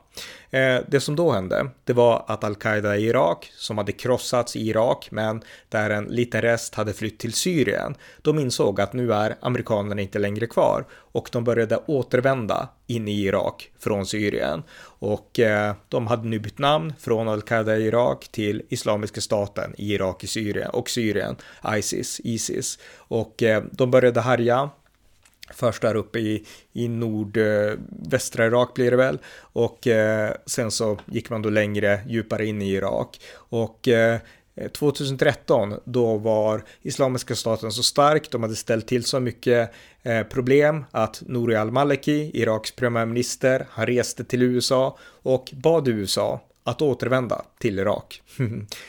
Eh, 0.54 0.80
det 0.88 1.00
som 1.00 1.16
då 1.16 1.32
hände, 1.32 1.70
det 1.84 1.92
var 1.92 2.24
att 2.26 2.44
al-Qaida 2.44 2.96
i 2.96 3.06
Irak, 3.06 3.52
som 3.56 3.78
hade 3.78 3.92
krossats 3.92 4.56
i 4.56 4.68
Irak, 4.68 5.08
men 5.10 5.42
där 5.68 5.90
en 5.90 6.04
liten 6.04 6.42
rest 6.42 6.74
hade 6.74 6.92
flytt 6.92 7.18
till 7.18 7.32
Syrien, 7.32 7.94
de 8.22 8.38
insåg 8.38 8.80
att 8.80 8.92
nu 8.92 9.12
är 9.12 9.36
amerikanerna 9.40 10.02
inte 10.02 10.18
längre 10.18 10.46
kvar 10.46 10.84
och 10.92 11.28
de 11.32 11.44
började 11.44 11.76
återvända 11.86 12.68
in 12.86 13.08
i 13.08 13.24
Irak 13.24 13.70
från 13.78 14.06
Syrien. 14.06 14.62
Och 14.98 15.40
eh, 15.40 15.74
de 15.88 16.06
hade 16.06 16.28
nu 16.28 16.38
bytt 16.38 16.58
namn 16.58 16.92
från 16.98 17.28
al-Qaida 17.28 17.76
i 17.76 17.86
Irak 17.86 18.28
till 18.32 18.62
Islamiska 18.68 19.20
staten 19.20 19.74
i 19.78 19.94
Irak 19.94 20.24
i 20.24 20.26
Syrien 20.26 20.70
och 20.70 20.90
Syrien, 20.90 21.36
ISIS, 21.76 22.20
ISIS. 22.24 22.78
Och 22.96 23.42
eh, 23.42 23.62
de 23.72 23.90
började 23.90 24.20
härja 24.20 24.70
Först 25.54 25.82
där 25.82 25.94
uppe 25.94 26.18
i, 26.18 26.46
i 26.72 26.88
nordvästra 26.88 28.44
eh, 28.44 28.48
Irak 28.48 28.74
blir 28.74 28.90
det 28.90 28.96
väl. 28.96 29.18
Och 29.38 29.86
eh, 29.86 30.34
sen 30.46 30.70
så 30.70 30.98
gick 31.06 31.30
man 31.30 31.42
då 31.42 31.50
längre, 31.50 32.00
djupare 32.08 32.46
in 32.46 32.62
i 32.62 32.72
Irak. 32.72 33.20
Och 33.34 33.88
eh, 33.88 34.18
2013 34.72 35.74
då 35.84 36.16
var 36.16 36.64
Islamiska 36.82 37.34
staten 37.34 37.72
så 37.72 37.82
stark, 37.82 38.30
de 38.30 38.42
hade 38.42 38.56
ställt 38.56 38.86
till 38.86 39.04
så 39.04 39.20
mycket 39.20 39.70
eh, 40.02 40.22
problem 40.22 40.84
att 40.90 41.22
Nouri 41.26 41.56
al-Maliki, 41.56 42.30
Iraks 42.34 42.72
premiärminister, 42.72 43.66
han 43.70 43.86
reste 43.86 44.24
till 44.24 44.42
USA 44.42 44.98
och 45.22 45.50
bad 45.54 45.88
USA 45.88 46.40
att 46.64 46.82
återvända 46.82 47.44
till 47.58 47.78
Irak. 47.78 48.22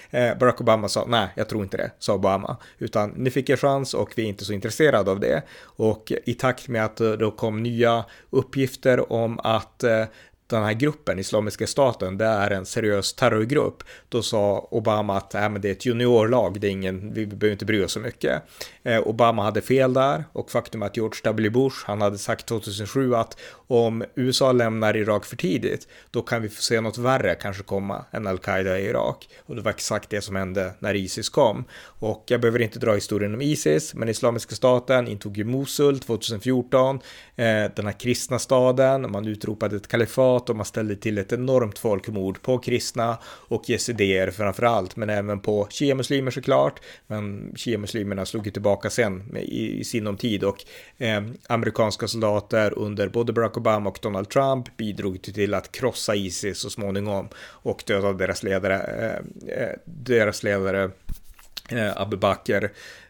Eh, 0.10 0.38
Barack 0.38 0.62
Obama 0.62 0.90
sa 0.90 1.06
nej, 1.08 1.28
jag 1.36 1.50
tror 1.50 1.64
inte 1.64 1.78
det, 1.78 1.92
sa 2.00 2.14
Obama, 2.14 2.58
utan 2.78 3.10
ni 3.10 3.30
fick 3.30 3.50
er 3.50 3.58
chans 3.58 3.94
och 3.94 4.12
vi 4.16 4.24
är 4.24 4.28
inte 4.28 4.46
så 4.46 4.54
intresserade 4.54 5.12
av 5.12 5.20
det. 5.20 5.44
Och 5.62 6.12
eh, 6.12 6.18
i 6.26 6.34
takt 6.34 6.68
med 6.68 6.86
att 6.86 7.02
eh, 7.02 7.12
det 7.12 7.32
kom 7.32 7.64
nya 7.64 8.06
uppgifter 8.30 9.14
om 9.14 9.40
att 9.40 9.84
den 10.48 10.64
här 10.64 10.74
gruppen, 10.74 11.20
Islamiska 11.20 11.68
staten, 11.68 12.18
det 12.18 12.26
är 12.26 12.52
en 12.52 12.66
seriös 12.66 13.14
terrorgrupp. 13.14 13.84
Då 14.10 14.22
sa 14.22 14.68
Obama 14.72 15.18
att 15.18 15.36
äh, 15.36 15.50
men 15.50 15.62
det 15.62 15.68
är 15.68 15.72
ett 15.72 15.86
juniorlag, 15.86 16.60
det 16.60 16.68
är 16.68 16.72
ingen, 16.72 17.14
vi 17.14 17.26
behöver 17.26 17.52
inte 17.52 17.66
bry 17.66 17.84
oss 17.84 17.92
så 17.92 18.00
mycket. 18.00 18.44
Eh, 18.86 19.08
Obama 19.08 19.44
hade 19.44 19.62
fel 19.62 19.94
där 19.94 20.24
och 20.34 20.52
faktum 20.52 20.82
är 20.82 20.86
att 20.86 20.98
George 20.98 21.20
W. 21.24 21.50
Bush, 21.50 21.76
han 21.86 22.02
hade 22.02 22.18
sagt 22.18 22.46
2007 22.46 23.16
att 23.16 23.38
om 23.68 24.04
USA 24.16 24.52
lämnar 24.52 24.98
Irak 24.98 25.26
för 25.26 25.36
tidigt, 25.36 25.88
då 26.12 26.22
kan 26.22 26.42
vi 26.42 26.50
få 26.50 26.62
se 26.62 26.82
något 26.82 26.98
värre 26.98 27.36
kanske 27.36 27.64
komma 27.64 28.06
än 28.12 28.28
al-Qaida 28.28 28.80
i 28.80 28.86
Irak. 28.86 29.30
Och 29.46 29.56
det 29.56 29.62
var 29.62 29.72
exakt 29.72 30.10
det 30.10 30.22
som 30.22 30.36
hände 30.36 30.74
när 30.80 30.94
Isis 30.94 31.30
kom. 31.30 31.66
Och 32.00 32.24
jag 32.28 32.42
behöver 32.42 32.62
inte 32.62 32.80
dra 32.80 32.94
historien 32.94 33.34
om 33.34 33.42
Isis, 33.42 33.94
men 33.94 34.10
Islamiska 34.10 34.56
staten 34.56 35.08
intog 35.08 35.38
ju 35.38 35.44
Mosul 35.44 36.00
2014, 36.00 36.96
eh, 37.36 37.46
den 37.76 37.86
här 37.86 38.00
kristna 38.00 38.40
staden, 38.40 39.12
man 39.12 39.28
utropade 39.28 39.76
ett 39.76 39.88
kalifat 39.88 40.50
och 40.50 40.56
man 40.56 40.66
ställde 40.66 40.96
till 40.96 41.18
ett 41.18 41.34
enormt 41.34 41.80
folkmord 41.80 42.42
på 42.42 42.58
kristna 42.58 43.18
och 43.26 43.70
yezidier 43.70 44.32
framför 44.32 44.64
allt, 44.64 44.96
men 44.96 45.10
även 45.10 45.40
på 45.40 45.68
shia-muslimer 45.70 46.32
såklart. 46.32 46.80
Men 47.08 47.54
shia-muslimerna 47.56 48.26
slog 48.26 48.46
ju 48.46 48.52
tillbaka 48.52 48.75
sen 48.90 49.38
i, 49.38 49.80
i 49.80 49.84
sinom 49.84 50.18
tid 50.18 50.44
och 50.44 50.64
eh, 50.98 51.24
amerikanska 51.48 52.08
soldater 52.08 52.78
under 52.78 53.08
både 53.08 53.34
Barack 53.34 53.58
Obama 53.58 53.90
och 53.90 54.00
Donald 54.02 54.30
Trump 54.30 54.78
bidrog 54.78 55.22
till 55.22 55.54
att 55.54 55.72
krossa 55.72 56.16
Isis 56.16 56.60
så 56.60 56.70
småningom 56.70 57.30
och 57.38 57.84
döda 57.88 58.14
deras 58.14 58.44
ledare, 58.44 58.76
eh, 58.78 59.60
eh 59.60 59.76
deras 59.86 60.44
ledare 60.44 60.92
eh, 61.70 62.02
Abu 62.02 62.18
Bakr 62.18 62.70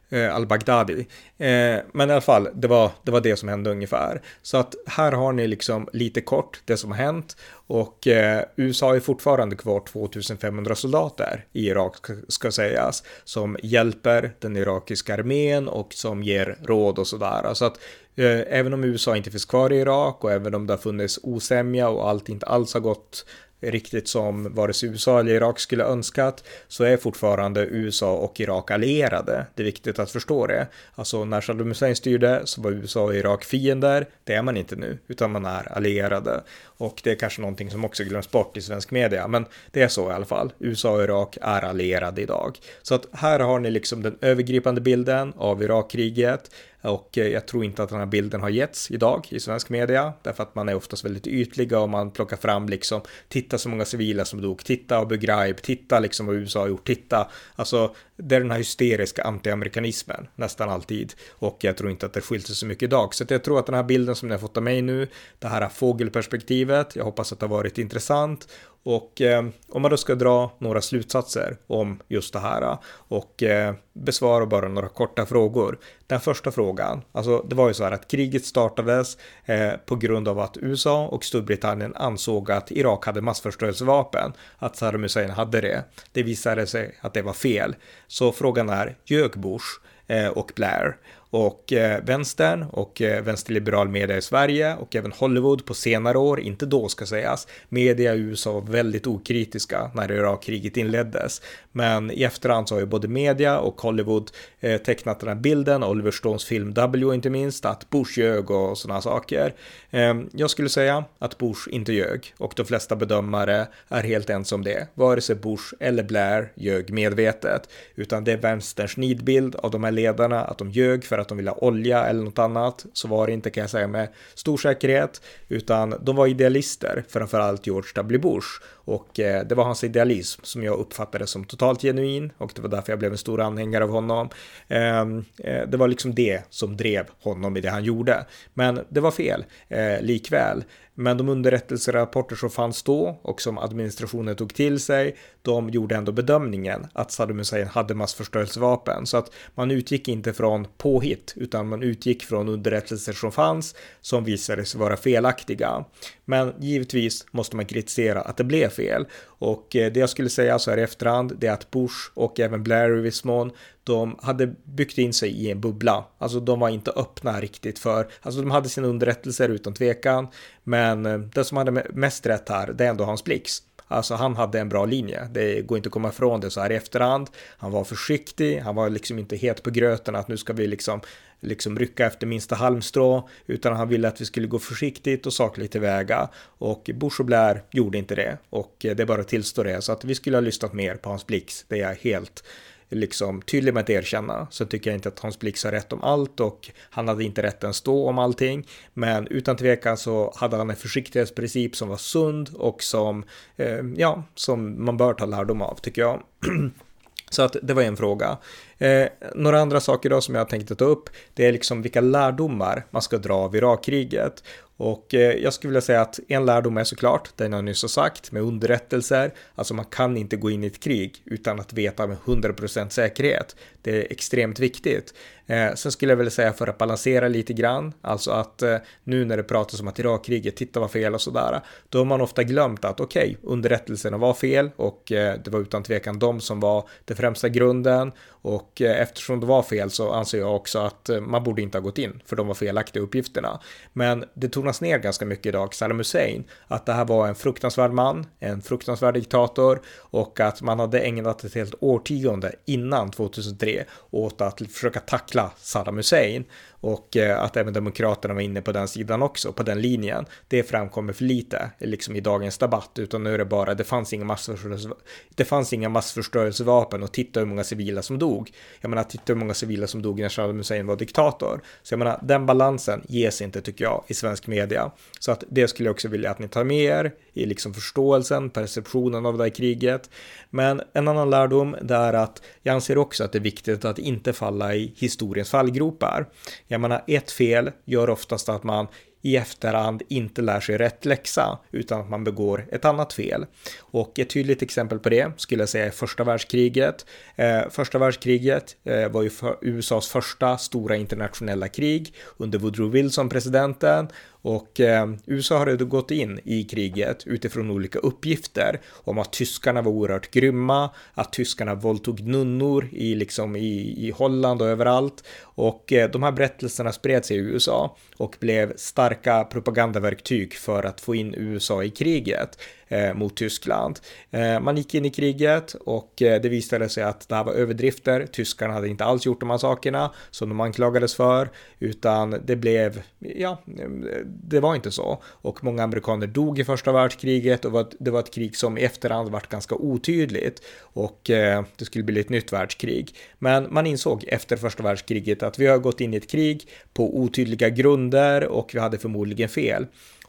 eh, 0.09 0.35
al-Baghdadi. 0.35 1.07
Eh, 1.37 1.79
men 1.91 2.09
i 2.09 2.13
alla 2.13 2.21
fall, 2.21 2.49
det 2.53 2.67
var, 2.67 2.91
det 3.03 3.11
var 3.11 3.21
det 3.21 3.35
som 3.35 3.49
hände 3.49 3.69
ungefär. 3.69 4.21
Så 4.41 4.57
att 4.57 4.75
här 4.87 5.11
har 5.11 5.33
ni 5.33 5.47
liksom 5.47 5.89
lite 5.93 6.21
kort 6.21 6.61
det 6.65 6.77
som 6.77 6.91
har 6.91 6.97
hänt 6.97 7.37
och 7.67 8.07
eh, 8.07 8.43
USA 8.55 8.95
är 8.95 8.99
fortfarande 8.99 9.55
kvar 9.55 9.83
2500 9.87 10.75
soldater 10.75 11.45
i 11.53 11.67
Irak 11.67 11.95
ska 12.27 12.51
sägas 12.51 13.03
som 13.23 13.57
hjälper 13.63 14.35
den 14.39 14.57
irakiska 14.57 15.13
armén 15.13 15.67
och 15.67 15.93
som 15.93 16.23
ger 16.23 16.57
råd 16.63 16.99
och 16.99 17.07
sådär. 17.07 17.53
Så 17.53 17.65
att 17.65 17.79
eh, 18.15 18.39
även 18.49 18.73
om 18.73 18.83
USA 18.83 19.17
inte 19.17 19.31
finns 19.31 19.45
kvar 19.45 19.73
i 19.73 19.79
Irak 19.79 20.23
och 20.23 20.31
även 20.31 20.55
om 20.55 20.67
det 20.67 20.73
har 20.73 20.77
funnits 20.77 21.19
osämja 21.23 21.89
och 21.89 22.09
allt 22.09 22.29
inte 22.29 22.45
alls 22.45 22.73
har 22.73 22.81
gått 22.81 23.25
riktigt 23.71 24.07
som 24.07 24.53
vare 24.53 24.73
sig 24.73 24.89
USA 24.89 25.19
eller 25.19 25.31
Irak 25.31 25.59
skulle 25.59 25.83
önskat 25.83 26.43
så 26.67 26.83
är 26.83 26.97
fortfarande 26.97 27.65
USA 27.65 28.13
och 28.13 28.39
Irak 28.39 28.71
allierade. 28.71 29.45
Det 29.55 29.63
är 29.63 29.65
viktigt 29.65 29.99
att 29.99 30.11
förstå 30.11 30.47
det. 30.47 30.67
Alltså 30.95 31.25
när 31.25 31.41
Saddam 31.41 31.67
Hussein 31.67 31.95
styrde 31.95 32.41
så 32.45 32.61
var 32.61 32.71
USA 32.71 33.01
och 33.01 33.15
Irak 33.15 33.43
fiender. 33.43 34.07
Det 34.23 34.33
är 34.33 34.41
man 34.41 34.57
inte 34.57 34.75
nu, 34.75 34.97
utan 35.07 35.31
man 35.31 35.45
är 35.45 35.71
allierade. 35.71 36.43
Och 36.77 37.01
det 37.03 37.11
är 37.11 37.15
kanske 37.15 37.41
någonting 37.41 37.71
som 37.71 37.85
också 37.85 38.03
glöms 38.03 38.31
bort 38.31 38.57
i 38.57 38.61
svensk 38.61 38.91
media, 38.91 39.27
men 39.27 39.45
det 39.71 39.81
är 39.81 39.87
så 39.87 40.09
i 40.09 40.13
alla 40.13 40.25
fall. 40.25 40.53
USA 40.59 40.91
och 40.91 41.03
Irak 41.03 41.37
är 41.41 41.61
allierade 41.61 42.21
idag. 42.21 42.59
Så 42.81 42.95
att 42.95 43.07
här 43.11 43.39
har 43.39 43.59
ni 43.59 43.71
liksom 43.71 44.01
den 44.01 44.17
övergripande 44.21 44.81
bilden 44.81 45.33
av 45.37 45.63
Irakkriget. 45.63 46.51
Och 46.85 47.17
eh, 47.17 47.27
jag 47.27 47.45
tror 47.47 47.63
inte 47.63 47.83
att 47.83 47.89
den 47.89 47.99
här 47.99 48.05
bilden 48.05 48.41
har 48.41 48.49
getts 48.49 48.91
idag 48.91 49.27
i 49.29 49.39
svensk 49.39 49.69
media, 49.69 50.13
därför 50.21 50.43
att 50.43 50.55
man 50.55 50.69
är 50.69 50.75
oftast 50.75 51.05
väldigt 51.05 51.27
ytliga 51.27 51.79
och 51.79 51.89
man 51.89 52.11
plockar 52.11 52.37
fram 52.37 52.69
liksom, 52.69 53.01
titta 53.27 53.57
så 53.57 53.69
många 53.69 53.85
civila 53.85 54.25
som 54.25 54.41
dog, 54.41 54.63
titta 54.63 54.97
Abu 54.97 55.17
Ghraib, 55.17 55.61
titta 55.61 55.99
liksom 55.99 56.25
vad 56.25 56.35
USA 56.35 56.59
har 56.59 56.67
gjort, 56.67 56.87
titta, 56.87 57.29
alltså 57.55 57.95
det 58.17 58.35
är 58.35 58.39
den 58.39 58.51
här 58.51 58.57
hysteriska 58.57 59.23
antiamerikanismen 59.23 60.27
nästan 60.35 60.69
alltid 60.69 61.13
och 61.31 61.57
jag 61.61 61.77
tror 61.77 61.91
inte 61.91 62.05
att 62.05 62.13
det 62.13 62.21
skiljer 62.21 62.47
sig 62.47 62.55
så 62.55 62.65
mycket 62.65 62.83
idag. 62.83 63.15
Så 63.15 63.25
jag 63.27 63.43
tror 63.43 63.59
att 63.59 63.65
den 63.65 63.75
här 63.75 63.83
bilden 63.83 64.15
som 64.15 64.27
ni 64.27 64.33
har 64.33 64.39
fått 64.39 64.57
av 64.57 64.63
mig 64.63 64.81
nu, 64.81 65.07
det 65.39 65.47
här 65.47 65.69
fågelperspektivet, 65.69 66.95
jag 66.95 67.03
hoppas 67.03 67.33
att 67.33 67.39
det 67.39 67.45
har 67.45 67.55
varit 67.55 67.77
intressant 67.77 68.47
och 68.85 69.21
eh, 69.21 69.45
om 69.69 69.81
man 69.81 69.91
då 69.91 69.97
ska 69.97 70.15
dra 70.15 70.51
några 70.59 70.81
slutsatser 70.81 71.57
om 71.67 71.99
just 72.07 72.33
det 72.33 72.39
här 72.39 72.77
och 72.87 73.43
eh, 73.43 73.75
besvara 73.93 74.45
bara 74.45 74.67
några 74.67 74.89
korta 74.89 75.25
frågor. 75.25 75.79
Den 76.07 76.19
första 76.19 76.51
frågan, 76.51 77.01
alltså 77.11 77.45
det 77.49 77.55
var 77.55 77.67
ju 77.67 77.73
så 77.73 77.83
här 77.83 77.91
att 77.91 78.07
kriget 78.07 78.45
startades 78.45 79.17
eh, 79.45 79.71
på 79.85 79.95
grund 79.95 80.27
av 80.27 80.39
att 80.39 80.57
USA 80.57 81.07
och 81.07 81.23
Storbritannien 81.23 81.95
ansåg 81.95 82.51
att 82.51 82.71
Irak 82.71 83.05
hade 83.05 83.21
massförstörelsevapen, 83.21 84.33
att 84.57 84.75
Saddam 84.75 85.03
Hussein 85.03 85.29
hade 85.29 85.61
det. 85.61 85.83
Det 86.11 86.23
visade 86.23 86.67
sig 86.67 86.97
att 87.01 87.13
det 87.13 87.21
var 87.21 87.33
fel. 87.33 87.75
Så 88.07 88.31
frågan 88.31 88.69
är, 88.69 88.97
ljög 89.05 89.39
Bush 89.39 89.65
eh, 90.07 90.27
och 90.27 90.51
Blair? 90.55 90.97
Och 91.29 91.73
eh, 91.73 92.03
vänstern 92.03 92.65
och 92.71 93.01
eh, 93.01 93.23
vänsterliberal 93.23 93.89
media 93.89 94.17
i 94.17 94.21
Sverige 94.21 94.75
och 94.75 94.95
även 94.95 95.11
Hollywood 95.11 95.65
på 95.65 95.73
senare 95.73 96.17
år, 96.17 96.39
inte 96.39 96.65
då 96.65 96.87
ska 96.87 97.05
sägas. 97.05 97.47
Media 97.69 98.15
i 98.15 98.19
USA 98.19 98.51
var 98.51 98.61
väldigt 98.61 99.07
okritiska 99.07 99.91
när 99.93 100.11
Irakkriget 100.11 100.77
inleddes, 100.77 101.41
men 101.71 102.11
i 102.11 102.23
efterhand 102.23 102.69
så 102.69 102.75
har 102.75 102.79
ju 102.79 102.85
både 102.85 103.07
media 103.07 103.59
och 103.59 103.81
Hollywood 103.81 104.31
eh, 104.59 104.81
tecknat 104.81 105.19
den 105.19 105.29
här 105.29 105.35
bilden, 105.35 105.83
Oliver 105.83 106.11
Stones 106.11 106.45
film 106.45 106.73
W 106.73 107.15
inte 107.15 107.29
minst, 107.29 107.65
att 107.65 107.89
Bush 107.89 108.19
ljög 108.19 108.51
och 108.51 108.77
sådana 108.77 109.01
saker. 109.01 109.53
Eh, 109.91 110.13
jag 110.31 110.49
skulle 110.49 110.69
säga 110.69 111.03
att 111.19 111.37
Bush 111.37 111.69
inte 111.71 111.93
ljög 111.93 112.33
och 112.37 112.53
de 112.55 112.65
flesta 112.65 112.95
bedömare 112.95 113.67
är 113.89 114.03
helt 114.03 114.29
ens 114.29 114.51
om 114.51 114.63
det. 114.63 114.87
Vare 114.93 115.21
sig 115.21 115.35
Bush 115.35 115.73
eller 115.79 116.03
Blair 116.03 116.51
ljög 116.55 116.89
medvetet, 116.89 117.69
utan 117.95 118.23
det 118.23 118.31
är 118.31 118.37
vänsterns 118.37 118.97
nidbild 118.97 119.55
av 119.55 119.71
de 119.71 119.83
här 119.83 119.91
ledarna, 119.91 120.41
att 120.41 120.57
de 120.57 120.71
ljög 120.71 121.03
för 121.03 121.14
för 121.15 121.21
att 121.21 121.27
de 121.27 121.37
ville 121.37 121.51
ha 121.51 121.57
olja 121.57 122.05
eller 122.05 122.23
något 122.23 122.39
annat. 122.39 122.85
Så 122.93 123.07
var 123.07 123.27
det 123.27 123.33
inte 123.33 123.49
kan 123.49 123.61
jag 123.61 123.69
säga 123.69 123.87
med 123.87 124.07
stor 124.33 124.57
säkerhet, 124.57 125.21
utan 125.47 125.95
de 126.01 126.15
var 126.15 126.27
idealister, 126.27 127.03
framförallt 127.09 127.67
George 127.67 127.89
W. 127.95 128.19
Bush. 128.19 128.47
Och 128.85 129.19
eh, 129.19 129.47
det 129.47 129.55
var 129.55 129.63
hans 129.63 129.83
idealism 129.83 130.41
som 130.43 130.63
jag 130.63 130.79
uppfattade 130.79 131.27
som 131.27 131.45
totalt 131.45 131.81
genuin 131.81 132.31
och 132.37 132.51
det 132.55 132.61
var 132.61 132.69
därför 132.69 132.91
jag 132.91 132.99
blev 132.99 133.11
en 133.11 133.17
stor 133.17 133.41
anhängare 133.41 133.83
av 133.83 133.89
honom. 133.89 134.29
Ehm, 134.67 135.25
eh, 135.37 135.67
det 135.67 135.77
var 135.77 135.87
liksom 135.87 136.15
det 136.15 136.41
som 136.49 136.77
drev 136.77 137.05
honom 137.21 137.57
i 137.57 137.61
det 137.61 137.69
han 137.69 137.83
gjorde. 137.83 138.25
Men 138.53 138.79
det 138.89 138.99
var 138.99 139.11
fel 139.11 139.45
eh, 139.69 140.01
likväl. 140.01 140.63
Men 140.97 141.17
de 141.17 141.29
underrättelserapporter 141.29 142.35
som 142.35 142.49
fanns 142.49 142.83
då 142.83 143.19
och 143.21 143.41
som 143.41 143.57
administrationen 143.57 144.35
tog 144.35 144.53
till 144.53 144.79
sig, 144.79 145.15
de 145.41 145.69
gjorde 145.69 145.95
ändå 145.95 146.11
bedömningen 146.11 146.87
att 146.93 147.11
Saddam 147.11 147.37
Hussein 147.37 147.67
hade 147.67 147.93
massförstörelsevapen. 147.93 149.05
Så 149.05 149.17
att 149.17 149.31
man 149.55 149.71
utgick 149.71 150.07
inte 150.07 150.33
från 150.33 150.67
påhitt, 150.77 151.33
utan 151.35 151.67
man 151.67 151.83
utgick 151.83 152.23
från 152.23 152.49
underrättelser 152.49 153.13
som 153.13 153.31
fanns 153.31 153.75
som 154.01 154.23
visade 154.23 154.65
sig 154.65 154.79
vara 154.79 154.97
felaktiga. 154.97 155.85
Men 156.25 156.53
givetvis 156.59 157.25
måste 157.31 157.55
man 157.55 157.65
kritisera 157.65 158.21
att 158.21 158.37
det 158.37 158.43
blev 158.43 158.69
fel. 158.75 159.05
Och 159.23 159.75
eh, 159.75 159.91
det 159.91 159.99
jag 159.99 160.09
skulle 160.09 160.29
säga 160.29 160.59
så 160.59 160.71
här 160.71 160.77
i 160.77 160.81
efterhand, 160.81 161.33
det 161.37 161.47
är 161.47 161.51
att 161.51 161.71
Bush 161.71 162.11
och 162.13 162.39
även 162.39 162.63
Blair 162.63 162.97
i 162.97 163.01
viss 163.01 163.23
mån, 163.23 163.51
de 163.83 164.19
hade 164.21 164.47
byggt 164.63 164.97
in 164.97 165.13
sig 165.13 165.29
i 165.29 165.51
en 165.51 165.61
bubbla. 165.61 166.05
Alltså 166.17 166.39
de 166.39 166.59
var 166.59 166.69
inte 166.69 166.91
öppna 166.91 167.41
riktigt 167.41 167.79
för, 167.79 168.07
alltså 168.21 168.41
de 168.41 168.51
hade 168.51 168.69
sina 168.69 168.87
underrättelser 168.87 169.49
utan 169.49 169.73
tvekan, 169.73 170.27
men 170.63 171.05
eh, 171.05 171.17
det 171.17 171.43
som 171.43 171.57
hade 171.57 171.71
mest 171.93 172.25
rätt 172.25 172.49
här, 172.49 172.73
det 172.73 172.85
är 172.85 172.89
ändå 172.89 173.03
Hans 173.03 173.23
Blix. 173.23 173.61
Alltså 173.87 174.15
han 174.15 174.35
hade 174.35 174.59
en 174.59 174.69
bra 174.69 174.85
linje, 174.85 175.27
det 175.31 175.61
går 175.61 175.77
inte 175.77 175.87
att 175.87 175.93
komma 175.93 176.09
ifrån 176.09 176.39
det 176.39 176.51
så 176.51 176.61
här 176.61 176.71
i 176.71 176.75
efterhand. 176.75 177.29
Han 177.57 177.71
var 177.71 177.83
försiktig, 177.83 178.59
han 178.59 178.75
var 178.75 178.89
liksom 178.89 179.19
inte 179.19 179.35
het 179.35 179.63
på 179.63 179.69
gröten 179.69 180.15
att 180.15 180.27
nu 180.27 180.37
ska 180.37 180.53
vi 180.53 180.67
liksom, 180.67 181.01
liksom 181.45 181.79
rycka 181.79 182.05
efter 182.05 182.27
minsta 182.27 182.55
halmstrå, 182.55 183.29
utan 183.45 183.75
han 183.75 183.89
ville 183.89 184.07
att 184.07 184.21
vi 184.21 184.25
skulle 184.25 184.47
gå 184.47 184.59
försiktigt 184.59 185.25
och 185.25 185.33
sakligt 185.33 185.71
tillväga. 185.71 186.29
Och 186.57 186.89
Bush 186.93 187.19
och 187.19 187.25
Blair 187.25 187.63
gjorde 187.71 187.97
inte 187.97 188.15
det, 188.15 188.37
och 188.49 188.85
eh, 188.85 188.95
det 188.95 189.03
är 189.03 189.07
bara 189.07 189.21
att 189.21 189.27
tillstå 189.27 189.63
det. 189.63 189.81
Så 189.81 189.91
att 189.91 190.05
vi 190.05 190.15
skulle 190.15 190.37
ha 190.37 190.41
lyssnat 190.41 190.73
mer 190.73 190.95
på 190.95 191.09
Hans 191.09 191.27
Blix, 191.27 191.65
det 191.67 191.75
är 191.75 191.89
jag 191.89 191.95
helt 191.95 192.43
liksom 192.89 193.41
tydlig 193.41 193.73
med 193.73 193.81
att 193.81 193.89
erkänna 193.89 194.47
så 194.51 194.65
tycker 194.65 194.89
jag 194.89 194.97
inte 194.97 195.09
att 195.09 195.19
Hans 195.19 195.39
Blix 195.39 195.63
har 195.63 195.71
rätt 195.71 195.93
om 195.93 196.03
allt 196.03 196.39
och 196.39 196.71
han 196.89 197.07
hade 197.07 197.23
inte 197.23 197.43
rätt 197.43 197.63
att 197.63 197.75
stå 197.75 198.09
om 198.09 198.19
allting. 198.19 198.67
Men 198.93 199.27
utan 199.27 199.57
tvekan 199.57 199.97
så 199.97 200.33
hade 200.35 200.57
han 200.57 200.69
en 200.69 200.75
försiktighetsprincip 200.75 201.75
som 201.75 201.89
var 201.89 201.97
sund 201.97 202.49
och 202.55 202.83
som, 202.83 203.23
eh, 203.55 203.79
ja, 203.95 204.23
som 204.35 204.85
man 204.85 204.97
bör 204.97 205.13
ta 205.13 205.25
lärdom 205.25 205.61
av 205.61 205.79
tycker 205.81 206.01
jag. 206.01 206.23
Så 207.29 207.41
att 207.41 207.55
det 207.61 207.73
var 207.73 207.81
en 207.81 207.97
fråga. 207.97 208.37
Eh, 208.77 209.07
några 209.35 209.59
andra 209.59 209.79
saker 209.79 210.09
då 210.09 210.21
som 210.21 210.35
jag 210.35 210.49
tänkte 210.49 210.75
ta 210.75 210.85
upp, 210.85 211.09
det 211.33 211.45
är 211.45 211.51
liksom 211.51 211.81
vilka 211.81 212.01
lärdomar 212.01 212.85
man 212.89 213.01
ska 213.01 213.17
dra 213.17 213.33
av 213.33 213.55
Irakkriget. 213.55 214.43
Och 214.77 215.13
eh, 215.13 215.31
jag 215.31 215.53
skulle 215.53 215.69
vilja 215.69 215.81
säga 215.81 216.01
att 216.01 216.19
en 216.27 216.45
lärdom 216.45 216.77
är 216.77 216.83
såklart, 216.83 217.29
den 217.35 217.53
jag 217.53 217.63
nyss 217.63 217.81
har 217.81 217.89
sagt, 217.89 218.31
med 218.31 218.41
underrättelser. 218.41 219.33
Alltså 219.55 219.73
man 219.73 219.85
kan 219.85 220.17
inte 220.17 220.35
gå 220.35 220.49
in 220.49 220.63
i 220.63 220.67
ett 220.67 220.79
krig 220.79 221.21
utan 221.25 221.59
att 221.59 221.73
veta 221.73 222.07
med 222.07 222.17
100% 222.17 222.89
säkerhet. 222.89 223.55
Det 223.85 223.97
är 223.97 224.11
extremt 224.11 224.59
viktigt. 224.59 225.13
Eh, 225.45 225.73
sen 225.73 225.91
skulle 225.91 226.11
jag 226.11 226.17
väl 226.17 226.31
säga 226.31 226.53
för 226.53 226.67
att 226.67 226.77
balansera 226.77 227.27
lite 227.27 227.53
grann, 227.53 227.93
alltså 228.01 228.31
att 228.31 228.61
eh, 228.61 228.77
nu 229.03 229.25
när 229.25 229.37
det 229.37 229.43
pratas 229.43 229.81
om 229.81 229.87
att 229.87 229.99
Irakkriget, 229.99 230.55
titta 230.55 230.79
vad 230.79 230.91
fel 230.91 231.13
och 231.13 231.21
sådär, 231.21 231.61
då 231.89 231.97
har 231.97 232.05
man 232.05 232.21
ofta 232.21 232.43
glömt 232.43 232.85
att 232.85 232.99
okej, 232.99 233.37
okay, 233.39 233.51
underrättelserna 233.51 234.17
var 234.17 234.33
fel 234.33 234.71
och 234.75 235.11
eh, 235.11 235.39
det 235.43 235.51
var 235.51 235.59
utan 235.59 235.83
tvekan 235.83 236.19
de 236.19 236.41
som 236.41 236.59
var 236.59 236.89
den 237.05 237.17
främsta 237.17 237.49
grunden 237.49 238.11
och 238.27 238.81
eh, 238.81 239.01
eftersom 239.01 239.39
det 239.39 239.45
var 239.45 239.63
fel 239.63 239.89
så 239.89 240.11
anser 240.11 240.39
jag 240.39 240.55
också 240.55 240.79
att 240.79 241.09
eh, 241.09 241.21
man 241.21 241.43
borde 241.43 241.61
inte 241.61 241.77
ha 241.77 241.83
gått 241.83 241.97
in 241.97 242.21
för 242.25 242.35
de 242.35 242.47
var 242.47 242.55
felaktiga 242.55 243.03
uppgifterna. 243.03 243.59
Men 243.93 244.25
det 244.33 244.49
tonas 244.49 244.81
ner 244.81 244.97
ganska 244.97 245.25
mycket 245.25 245.45
idag, 245.45 245.73
Saddam 245.73 245.97
Hussein, 245.97 246.43
att 246.67 246.85
det 246.85 246.93
här 246.93 247.05
var 247.05 247.27
en 247.27 247.35
fruktansvärd 247.35 247.91
man, 247.91 248.25
en 248.39 248.61
fruktansvärd 248.61 249.13
diktator 249.13 249.81
och 249.97 250.39
att 250.39 250.61
man 250.61 250.79
hade 250.79 250.99
ägnat 250.99 251.43
ett 251.43 251.55
helt 251.55 251.75
årtionde 251.79 252.55
innan 252.65 253.11
2003 253.11 253.74
åt 254.11 254.41
att 254.41 254.71
försöka 254.71 254.99
tackla 254.99 255.51
Saddam 255.57 255.97
Hussein 255.97 256.45
och 256.79 257.17
eh, 257.17 257.43
att 257.43 257.57
även 257.57 257.73
Demokraterna 257.73 258.33
var 258.33 258.41
inne 258.41 258.61
på 258.61 258.71
den 258.71 258.87
sidan 258.87 259.21
också, 259.21 259.51
på 259.53 259.63
den 259.63 259.81
linjen. 259.81 260.25
Det 260.47 260.63
framkommer 260.63 261.13
för 261.13 261.23
lite 261.23 261.71
liksom 261.79 262.15
i 262.15 262.19
dagens 262.19 262.57
debatt, 262.57 262.91
utan 262.95 263.23
nu 263.23 263.33
är 263.33 263.37
det 263.37 263.45
bara, 263.45 263.73
det 263.73 263.83
fanns 263.83 264.13
inga 264.13 264.25
massförstörelse, 264.25 264.89
det 265.35 265.45
fanns 265.45 265.73
inga 265.73 265.89
massförstörelsevapen 265.89 267.03
och 267.03 267.11
titta 267.11 267.39
hur 267.39 267.47
många 267.47 267.63
civila 267.63 268.01
som 268.01 268.19
dog. 268.19 268.51
Jag 268.81 268.89
menar, 268.89 269.03
titta 269.03 269.23
hur 269.27 269.35
många 269.35 269.53
civila 269.53 269.87
som 269.87 270.01
dog 270.01 270.19
när 270.19 270.29
Saddam 270.29 270.57
Hussein 270.57 270.87
var 270.87 270.95
diktator. 270.95 271.61
Så 271.83 271.93
jag 271.93 271.99
menar, 271.99 272.19
den 272.23 272.45
balansen 272.45 273.01
ges 273.07 273.41
inte, 273.41 273.61
tycker 273.61 273.83
jag, 273.83 274.03
i 274.07 274.13
svensk 274.13 274.47
media. 274.47 274.91
Så 275.19 275.31
att 275.31 275.43
det 275.49 275.67
skulle 275.67 275.87
jag 275.87 275.93
också 275.93 276.07
vilja 276.07 276.31
att 276.31 276.39
ni 276.39 276.47
tar 276.47 276.63
med 276.63 276.83
er 276.83 277.11
i 277.33 277.45
liksom 277.45 277.73
förståelsen, 277.73 278.49
perceptionen 278.49 279.25
av 279.25 279.37
det 279.37 279.43
här 279.43 279.49
kriget. 279.49 280.09
Men 280.49 280.81
en 280.93 281.07
annan 281.07 281.29
lärdom 281.29 281.75
det 281.81 281.95
är 281.95 282.13
att 282.13 282.41
jag 282.63 282.73
anser 282.73 282.97
också 282.97 283.23
att 283.23 283.31
det 283.31 283.37
är 283.37 283.41
viktigt 283.41 283.85
att 283.85 283.99
inte 283.99 284.33
falla 284.33 284.75
i 284.75 284.93
historiens 284.97 285.49
fallgropar. 285.49 286.25
Jag 286.67 286.74
jag 286.75 286.81
menar, 286.81 287.03
ett 287.07 287.31
fel 287.31 287.71
gör 287.85 288.09
oftast 288.09 288.49
att 288.49 288.63
man 288.63 288.87
i 289.21 289.37
efterhand 289.37 290.01
inte 290.07 290.41
lär 290.41 290.59
sig 290.59 290.77
rätt 290.77 291.05
läxa 291.05 291.59
utan 291.71 292.01
att 292.01 292.09
man 292.09 292.23
begår 292.23 292.65
ett 292.71 292.85
annat 292.85 293.13
fel. 293.13 293.45
Och 293.79 294.19
ett 294.19 294.29
tydligt 294.29 294.61
exempel 294.61 294.99
på 294.99 295.09
det 295.09 295.31
skulle 295.37 295.61
jag 295.61 295.69
säga 295.69 295.85
är 295.85 295.89
första 295.89 296.23
världskriget. 296.23 297.05
Eh, 297.35 297.69
första 297.69 297.97
världskriget 297.97 298.75
eh, 298.83 299.09
var 299.09 299.23
ju 299.23 299.29
för 299.29 299.57
USAs 299.61 300.07
första 300.07 300.57
stora 300.57 300.95
internationella 300.95 301.67
krig 301.67 302.13
under 302.37 302.59
Woodrow 302.59 302.91
Wilson 302.91 303.29
presidenten 303.29 304.07
och 304.45 304.79
eh, 304.79 305.09
USA 305.25 305.57
har 305.57 305.75
då 305.75 305.85
gått 305.85 306.11
in 306.11 306.39
i 306.43 306.63
kriget 306.63 307.27
utifrån 307.27 307.71
olika 307.71 307.99
uppgifter 307.99 308.81
om 308.93 309.19
att 309.19 309.33
tyskarna 309.33 309.81
var 309.81 309.91
oerhört 309.91 310.31
grymma, 310.31 310.89
att 311.13 311.33
tyskarna 311.33 311.75
våldtog 311.75 312.21
nunnor 312.21 312.89
i, 312.91 313.15
liksom 313.15 313.55
i, 313.55 313.95
i 314.07 314.11
Holland 314.11 314.61
och 314.61 314.67
överallt. 314.67 315.23
Och 315.41 315.93
eh, 315.93 316.09
de 316.09 316.23
här 316.23 316.31
berättelserna 316.31 316.91
spred 316.91 317.25
sig 317.25 317.37
i 317.37 317.39
USA 317.39 317.97
och 318.17 318.35
blev 318.39 318.73
starka 318.75 319.43
propagandaverktyg 319.43 320.53
för 320.53 320.83
att 320.83 321.01
få 321.01 321.15
in 321.15 321.35
USA 321.37 321.83
i 321.83 321.89
kriget 321.89 322.59
Eh, 322.87 323.13
mot 323.13 323.37
Tyskland. 323.37 323.99
Eh, 324.31 324.59
man 324.59 324.77
gick 324.77 324.93
in 324.93 325.05
i 325.05 325.09
kriget 325.09 325.73
och 325.73 326.21
eh, 326.21 326.41
det 326.41 326.49
visade 326.49 326.89
sig 326.89 327.03
att 327.03 327.29
det 327.29 327.35
här 327.35 327.43
var 327.43 327.53
överdrifter. 327.53 328.25
Tyskarna 328.25 328.73
hade 328.73 328.87
inte 328.87 329.05
alls 329.05 329.25
gjort 329.25 329.39
de 329.39 329.49
här 329.49 329.57
sakerna 329.57 330.11
som 330.31 330.49
de 330.49 330.61
anklagades 330.61 331.15
för, 331.15 331.49
utan 331.79 332.35
det 332.45 332.55
blev, 332.55 333.01
ja, 333.19 333.61
eh, 333.79 333.89
det 334.25 334.59
var 334.59 334.75
inte 334.75 334.91
så. 334.91 335.23
Och 335.25 335.63
många 335.63 335.83
amerikaner 335.83 336.27
dog 336.27 336.59
i 336.59 336.63
första 336.63 336.91
världskriget 336.91 337.65
och 337.65 337.91
det 337.99 338.11
var 338.11 338.19
ett 338.19 338.33
krig 338.33 338.57
som 338.57 338.77
i 338.77 338.81
efterhand 338.81 339.29
varit 339.29 339.49
ganska 339.49 339.75
otydligt 339.75 340.61
och 340.81 341.29
eh, 341.29 341.63
det 341.75 341.85
skulle 341.85 342.03
bli 342.03 342.19
ett 342.19 342.29
nytt 342.29 342.53
världskrig. 342.53 343.15
Men 343.39 343.73
man 343.73 343.87
insåg 343.87 344.25
efter 344.27 344.57
första 344.57 344.83
världskriget 344.83 345.43
att 345.43 345.59
vi 345.59 345.67
har 345.67 345.77
gått 345.77 346.01
in 346.01 346.13
i 346.13 346.17
ett 346.17 346.29
krig 346.29 346.69
på 346.93 347.19
otydliga 347.19 347.69
grunder 347.69 348.47
och 348.47 348.71
vi 348.73 348.79
hade 348.79 348.97
förmodligen 348.97 349.49
fel. 349.49 349.85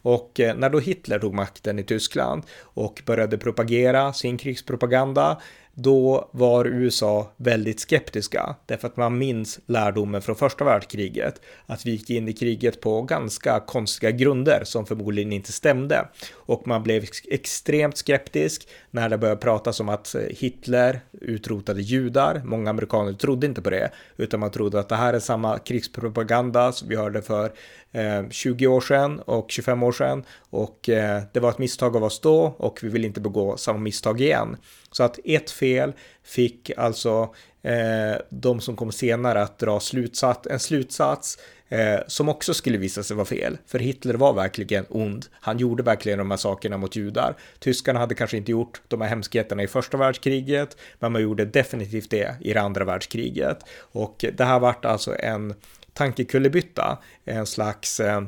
Och 0.07 0.41
eh, 0.41 0.57
när 0.57 0.71
då 0.71 0.79
Hitler 0.79 1.19
tog 1.19 1.35
makten 1.35 1.79
i 1.79 1.83
Tyskland 1.83 2.43
och 2.63 3.03
började 3.07 3.39
propagera 3.39 4.13
sin 4.13 4.39
krigspropaganda 4.39 5.41
då 5.79 6.29
var 6.33 6.65
USA 6.65 7.33
väldigt 7.37 7.81
skeptiska 7.81 8.57
därför 8.67 8.89
att 8.89 8.97
man 8.97 9.19
minns 9.19 9.61
lärdomen 9.67 10.23
från 10.23 10.37
första 10.37 10.65
världskriget 10.65 11.41
att 11.67 11.87
vi 11.87 11.91
gick 11.91 12.11
in 12.11 12.29
i 12.29 12.33
kriget 12.33 12.81
på 12.81 13.03
ganska 13.03 13.61
konstiga 13.61 14.11
grunder 14.11 14.61
som 14.65 14.87
förmodligen 14.87 15.33
inte 15.33 15.53
stämde 15.53 16.09
och 16.35 16.67
man 16.67 16.83
blev 16.83 17.05
extremt 17.31 17.97
skeptisk 17.97 18.69
när 18.91 19.09
det 19.09 19.19
började 19.19 19.41
pratas 19.41 19.81
om 19.81 19.89
att 19.89 20.15
eh, 20.15 20.21
Hitler 20.21 21.01
utrotade 21.13 21.83
judar. 21.83 22.43
Många 22.45 22.71
amerikaner 22.71 23.13
trodde 23.13 23.47
inte 23.47 23.63
på 23.63 23.71
det 23.71 23.91
utan 24.17 24.41
man 24.41 24.51
trodde 24.51 24.81
att 24.81 24.89
det 24.89 24.97
här 24.97 25.15
är 25.15 25.21
samma 25.21 25.59
krigspropaganda 25.59 26.73
som 26.73 26.89
vi 26.89 26.97
hörde 26.97 27.23
för 27.23 27.53
Eh, 27.97 28.29
20 28.31 28.67
år 28.67 28.81
sedan 28.81 29.21
och 29.21 29.51
25 29.51 29.83
år 29.83 29.93
sedan 29.93 30.25
och 30.51 30.89
eh, 30.89 31.23
det 31.33 31.41
var 31.41 31.51
ett 31.51 31.59
misstag 31.59 31.97
av 31.97 32.05
oss 32.05 32.21
då 32.21 32.55
och 32.59 32.79
vi 32.83 32.89
vill 32.89 33.05
inte 33.05 33.21
begå 33.21 33.57
samma 33.57 33.79
misstag 33.79 34.21
igen. 34.21 34.57
Så 34.91 35.03
att 35.03 35.19
ett 35.25 35.51
fel 35.51 35.93
fick 36.23 36.71
alltså 36.77 37.35
eh, 37.63 38.21
de 38.29 38.61
som 38.61 38.77
kom 38.77 38.93
senare 38.93 39.43
att 39.43 39.59
dra 39.59 39.81
slutsats, 39.81 40.47
en 40.47 40.61
slutsats 40.61 41.39
eh, 41.69 41.99
som 42.07 42.29
också 42.29 42.55
skulle 42.55 42.79
visa 42.79 43.03
sig 43.03 43.17
vara 43.17 43.27
fel. 43.27 43.59
För 43.67 43.79
Hitler 43.79 44.15
var 44.15 44.33
verkligen 44.33 44.85
ond. 44.89 45.27
Han 45.33 45.59
gjorde 45.59 45.83
verkligen 45.83 46.19
de 46.19 46.31
här 46.31 46.39
sakerna 46.39 46.77
mot 46.77 46.97
judar. 46.97 47.37
Tyskarna 47.59 47.99
hade 47.99 48.15
kanske 48.15 48.37
inte 48.37 48.51
gjort 48.51 48.83
de 48.89 49.01
här 49.01 49.09
hemskheterna 49.09 49.63
i 49.63 49.67
första 49.67 49.97
världskriget, 49.97 50.77
men 50.99 51.13
man 51.13 51.23
gjorde 51.23 51.45
definitivt 51.45 52.11
det 52.11 52.37
i 52.41 52.53
det 52.53 52.61
andra 52.61 52.85
världskriget. 52.85 53.59
Och 53.79 54.25
det 54.37 54.45
här 54.45 54.59
vart 54.59 54.85
alltså 54.85 55.17
en 55.19 55.55
tankekullerbytta, 55.97 56.99
en 57.25 57.47
slags 57.47 58.01
eh, 58.01 58.23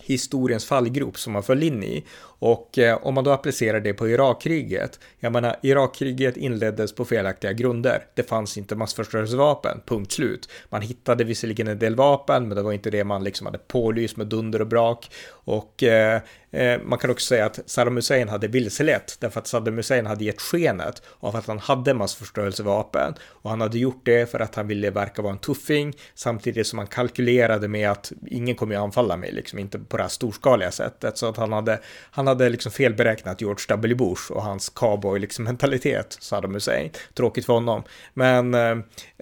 historiens 0.00 0.66
fallgrop 0.66 1.18
som 1.18 1.32
man 1.32 1.42
föll 1.42 1.62
in 1.62 1.82
i. 1.82 2.04
Och 2.38 2.78
eh, 2.78 2.98
om 3.06 3.14
man 3.14 3.24
då 3.24 3.30
applicerar 3.30 3.80
det 3.80 3.92
på 3.92 4.08
Irakkriget, 4.08 5.00
jag 5.18 5.32
menar 5.32 5.56
Irakkriget 5.62 6.36
inleddes 6.36 6.94
på 6.94 7.04
felaktiga 7.04 7.52
grunder. 7.52 8.06
Det 8.14 8.22
fanns 8.22 8.58
inte 8.58 8.76
massförstörelsevapen, 8.76 9.80
punkt 9.86 10.12
slut. 10.12 10.48
Man 10.68 10.82
hittade 10.82 11.24
visserligen 11.24 11.68
en 11.68 11.78
del 11.78 11.94
vapen, 11.94 12.48
men 12.48 12.56
det 12.56 12.62
var 12.62 12.72
inte 12.72 12.90
det 12.90 13.04
man 13.04 13.24
liksom 13.24 13.46
hade 13.46 13.58
pålyst 13.58 14.16
med 14.16 14.26
dunder 14.26 14.60
och 14.60 14.66
brak. 14.66 15.10
Och 15.30 15.82
eh, 15.82 16.20
eh 16.50 16.80
man 16.84 16.98
kan 16.98 17.10
också 17.10 17.26
säga 17.26 17.46
att 17.46 17.60
Saddam 17.66 17.96
Hussein 17.96 18.28
hade 18.28 18.48
vilselett, 18.48 19.16
därför 19.20 19.40
att 19.40 19.46
Saddam 19.46 19.76
Hussein 19.76 20.06
hade 20.06 20.24
gett 20.24 20.40
skenet 20.40 21.02
av 21.20 21.36
att 21.36 21.46
han 21.46 21.58
hade 21.58 21.94
massförstörelsevapen. 21.94 23.14
Och 23.24 23.50
han 23.50 23.60
hade 23.60 23.78
gjort 23.78 24.00
det 24.04 24.30
för 24.30 24.40
att 24.40 24.54
han 24.54 24.66
ville 24.66 24.90
verka 24.90 25.22
vara 25.22 25.32
en 25.32 25.38
tuffing, 25.38 25.94
samtidigt 26.14 26.66
som 26.66 26.78
han 26.78 26.88
kalkylerade 26.88 27.68
med 27.68 27.90
att 27.90 28.12
ingen 28.26 28.54
kommer 28.54 28.74
att 28.74 28.82
anfalla 28.82 29.16
mig, 29.16 29.32
liksom 29.32 29.58
inte 29.58 29.78
på 29.78 29.96
det 29.96 30.02
här 30.02 30.10
storskaliga 30.10 30.70
sättet. 30.70 31.18
Så 31.18 31.26
att 31.28 31.36
han 31.36 31.52
hade, 31.52 31.80
han 32.10 32.27
hade 32.28 32.48
liksom 32.48 32.72
felberäknat 32.72 33.40
George 33.40 33.64
W. 33.68 33.94
Bush 33.94 34.32
och 34.32 34.42
hans 34.42 34.68
cowboy 34.68 35.18
liksom 35.18 35.44
mentalitet, 35.44 36.16
Saddam 36.20 36.54
Hussein. 36.54 36.90
Tråkigt 37.14 37.46
för 37.46 37.52
honom. 37.52 37.82
Men 38.14 38.54
eh, 38.54 38.78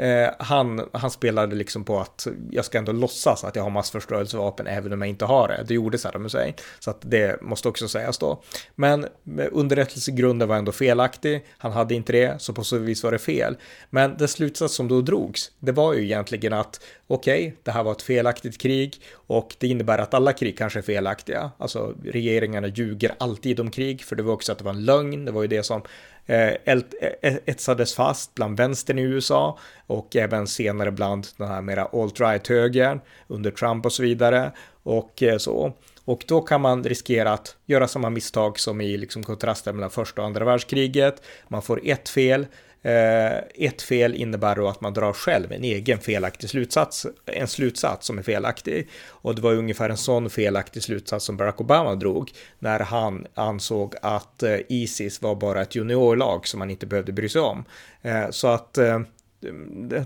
eh, 0.07 0.31
han, 0.39 0.89
han 0.93 1.11
spelade 1.11 1.57
liksom 1.57 1.85
på 1.85 2.01
att 2.01 2.27
jag 2.51 2.65
ska 2.65 2.79
ändå 2.79 2.93
låtsas 2.93 3.45
att 3.45 3.57
jag 3.57 3.63
har 3.63 3.71
massförstörelsevapen 3.71 4.67
även 4.67 4.93
om 4.93 5.01
jag 5.01 5.09
inte 5.09 5.25
har 5.25 5.49
det. 5.49 5.65
Det 5.69 5.75
gjorde 5.75 5.99
Saddam 5.99 6.23
Hussein. 6.23 6.55
Så 6.79 6.91
att 6.91 6.99
det 7.01 7.43
måste 7.43 7.69
också 7.69 7.89
sägas 7.89 8.19
då. 8.19 8.43
Men 8.75 9.05
eh, 9.05 9.09
underrättelsegrunden 9.53 10.49
var 10.49 10.57
ändå 10.57 10.73
felaktig. 10.73 11.47
Han 11.59 11.73
hade 11.73 11.95
inte 11.95 12.13
det, 12.13 12.43
så 12.43 12.53
på 12.53 12.65
så 12.65 12.79
vis 12.79 13.05
var 13.05 13.13
det 13.13 13.19
fel. 13.19 13.57
Men 13.91 14.17
den 14.17 14.29
slutsats 14.29 14.75
som 14.75 14.89
då 14.89 15.01
drogs, 15.01 15.51
det 15.59 15.73
var 15.73 15.95
ju 15.95 16.05
egentligen 16.05 16.53
att 16.53 16.81
okej, 17.07 17.47
okay, 17.47 17.59
det 17.63 17.71
här 17.71 17.83
var 17.83 17.93
ett 17.93 18.03
felaktigt 18.03 18.59
krig 18.59 19.01
och 19.13 19.57
det 19.59 19.69
innebär 19.69 19.99
att 19.99 20.15
alla 20.15 20.33
krig 20.33 20.59
kanske 20.59 20.79
är 20.79 20.83
felaktiga. 20.83 21.51
Alltså 21.59 21.95
regeringarna 22.05 22.69
ljuger 22.69 23.15
alltid 23.19 23.61
om 23.61 23.71
krig, 23.71 24.03
för 24.03 24.17
det 24.17 24.23
var 24.23 24.33
också 24.33 24.53
att 24.53 24.59
det 24.59 24.65
var 24.65 24.73
en 24.73 24.85
lögn. 24.85 25.25
Det 25.25 25.33
var 25.33 25.43
ju 25.43 25.49
det 25.49 25.63
som 25.63 25.83
eh, 26.27 26.49
eh, 26.49 26.81
eh 27.23 27.37
etsades 27.45 27.95
fast 27.95 28.35
bland 28.35 28.57
vänstern 28.57 28.99
i 28.99 29.03
USA 29.03 29.59
och 29.87 30.17
även 30.17 30.47
senare 30.47 30.91
bland 30.91 31.27
den 31.37 31.49
här 31.49 31.63
mera 31.63 31.85
alt-right 31.85 32.49
högern 32.49 33.01
under 33.27 33.51
Trump 33.51 33.87
och 33.87 33.93
så 33.93 34.03
vidare 34.03 34.53
och 34.83 35.23
eh, 35.23 35.39
så. 35.39 35.73
Och 36.05 36.25
då 36.27 36.41
kan 36.41 36.61
man 36.61 36.85
riskera 36.85 37.33
att 37.33 37.57
göra 37.67 37.89
samma 37.89 38.11
misstag 38.11 38.59
som 38.59 38.81
i 38.81 38.97
liksom 38.97 39.23
kontrasten 39.23 39.77
mellan 39.77 39.91
första 39.91 40.23
och 40.23 40.27
andra 40.27 40.45
världskriget. 40.45 41.23
Man 41.49 41.63
får 41.63 41.81
ett 41.85 42.09
fel 42.09 42.47
Eh, 42.83 43.37
ett 43.55 43.83
fel 43.83 44.15
innebär 44.15 44.57
då 44.57 44.69
att 44.69 44.81
man 44.81 44.95
drar 44.95 45.13
själv 45.13 45.53
en 45.53 45.65
egen 45.65 45.99
felaktig 45.99 46.51
slutsats, 46.51 47.07
en 47.27 47.49
slutsats 47.49 48.07
som 48.07 48.19
är 48.19 48.23
felaktig. 48.23 48.89
Och 49.09 49.35
det 49.35 49.43
var 49.43 49.55
ungefär 49.55 49.91
en 49.91 49.97
sån 49.97 50.31
felaktig 50.31 50.83
slutsats 50.83 51.25
som 51.25 51.37
Barack 51.37 51.61
Obama 51.61 51.95
drog 51.95 52.33
när 52.59 52.81
han 52.81 53.27
ansåg 53.35 53.95
att 54.03 54.43
eh, 54.43 54.59
Isis 54.69 55.23
var 55.23 55.35
bara 55.35 55.63
ett 55.63 55.75
juniorlag 55.75 56.47
som 56.47 56.59
man 56.59 56.71
inte 56.71 56.87
behövde 56.87 57.13
bry 57.13 57.29
sig 57.29 57.41
om. 57.41 57.65
Eh, 58.03 58.31
så 58.31 58.49
att 58.49 58.79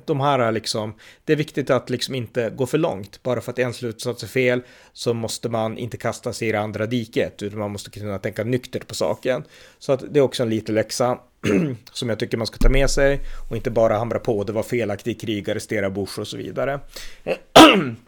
de 0.04 0.20
här 0.20 0.38
är 0.38 0.52
liksom, 0.52 0.94
det 1.24 1.32
är 1.32 1.36
viktigt 1.36 1.70
att 1.70 1.90
liksom 1.90 2.14
inte 2.14 2.50
gå 2.50 2.66
för 2.66 2.78
långt. 2.78 3.22
Bara 3.22 3.40
för 3.40 3.52
att 3.52 3.58
en 3.58 3.74
slutsats 3.74 4.22
är 4.22 4.26
fel 4.26 4.62
så 4.92 5.14
måste 5.14 5.48
man 5.48 5.78
inte 5.78 5.96
kasta 5.96 6.32
sig 6.32 6.48
i 6.48 6.52
det 6.52 6.60
andra 6.60 6.86
diket, 6.86 7.42
utan 7.42 7.58
man 7.58 7.70
måste 7.72 7.90
kunna 7.90 8.18
tänka 8.18 8.44
nyktert 8.44 8.86
på 8.86 8.94
saken. 8.94 9.44
Så 9.78 9.92
att 9.92 10.04
det 10.10 10.20
är 10.20 10.24
också 10.24 10.42
en 10.42 10.50
liten 10.50 10.74
läxa. 10.74 11.18
som 11.92 12.08
jag 12.08 12.18
tycker 12.18 12.36
man 12.36 12.46
ska 12.46 12.56
ta 12.56 12.68
med 12.68 12.90
sig 12.90 13.20
och 13.50 13.56
inte 13.56 13.70
bara 13.70 13.98
hamra 13.98 14.18
på 14.18 14.44
det 14.44 14.52
var 14.52 14.62
felaktigt 14.62 15.20
krig, 15.20 15.50
arrestera 15.50 15.90
Bush 15.90 16.20
och 16.20 16.26
så 16.28 16.36
vidare. 16.36 16.80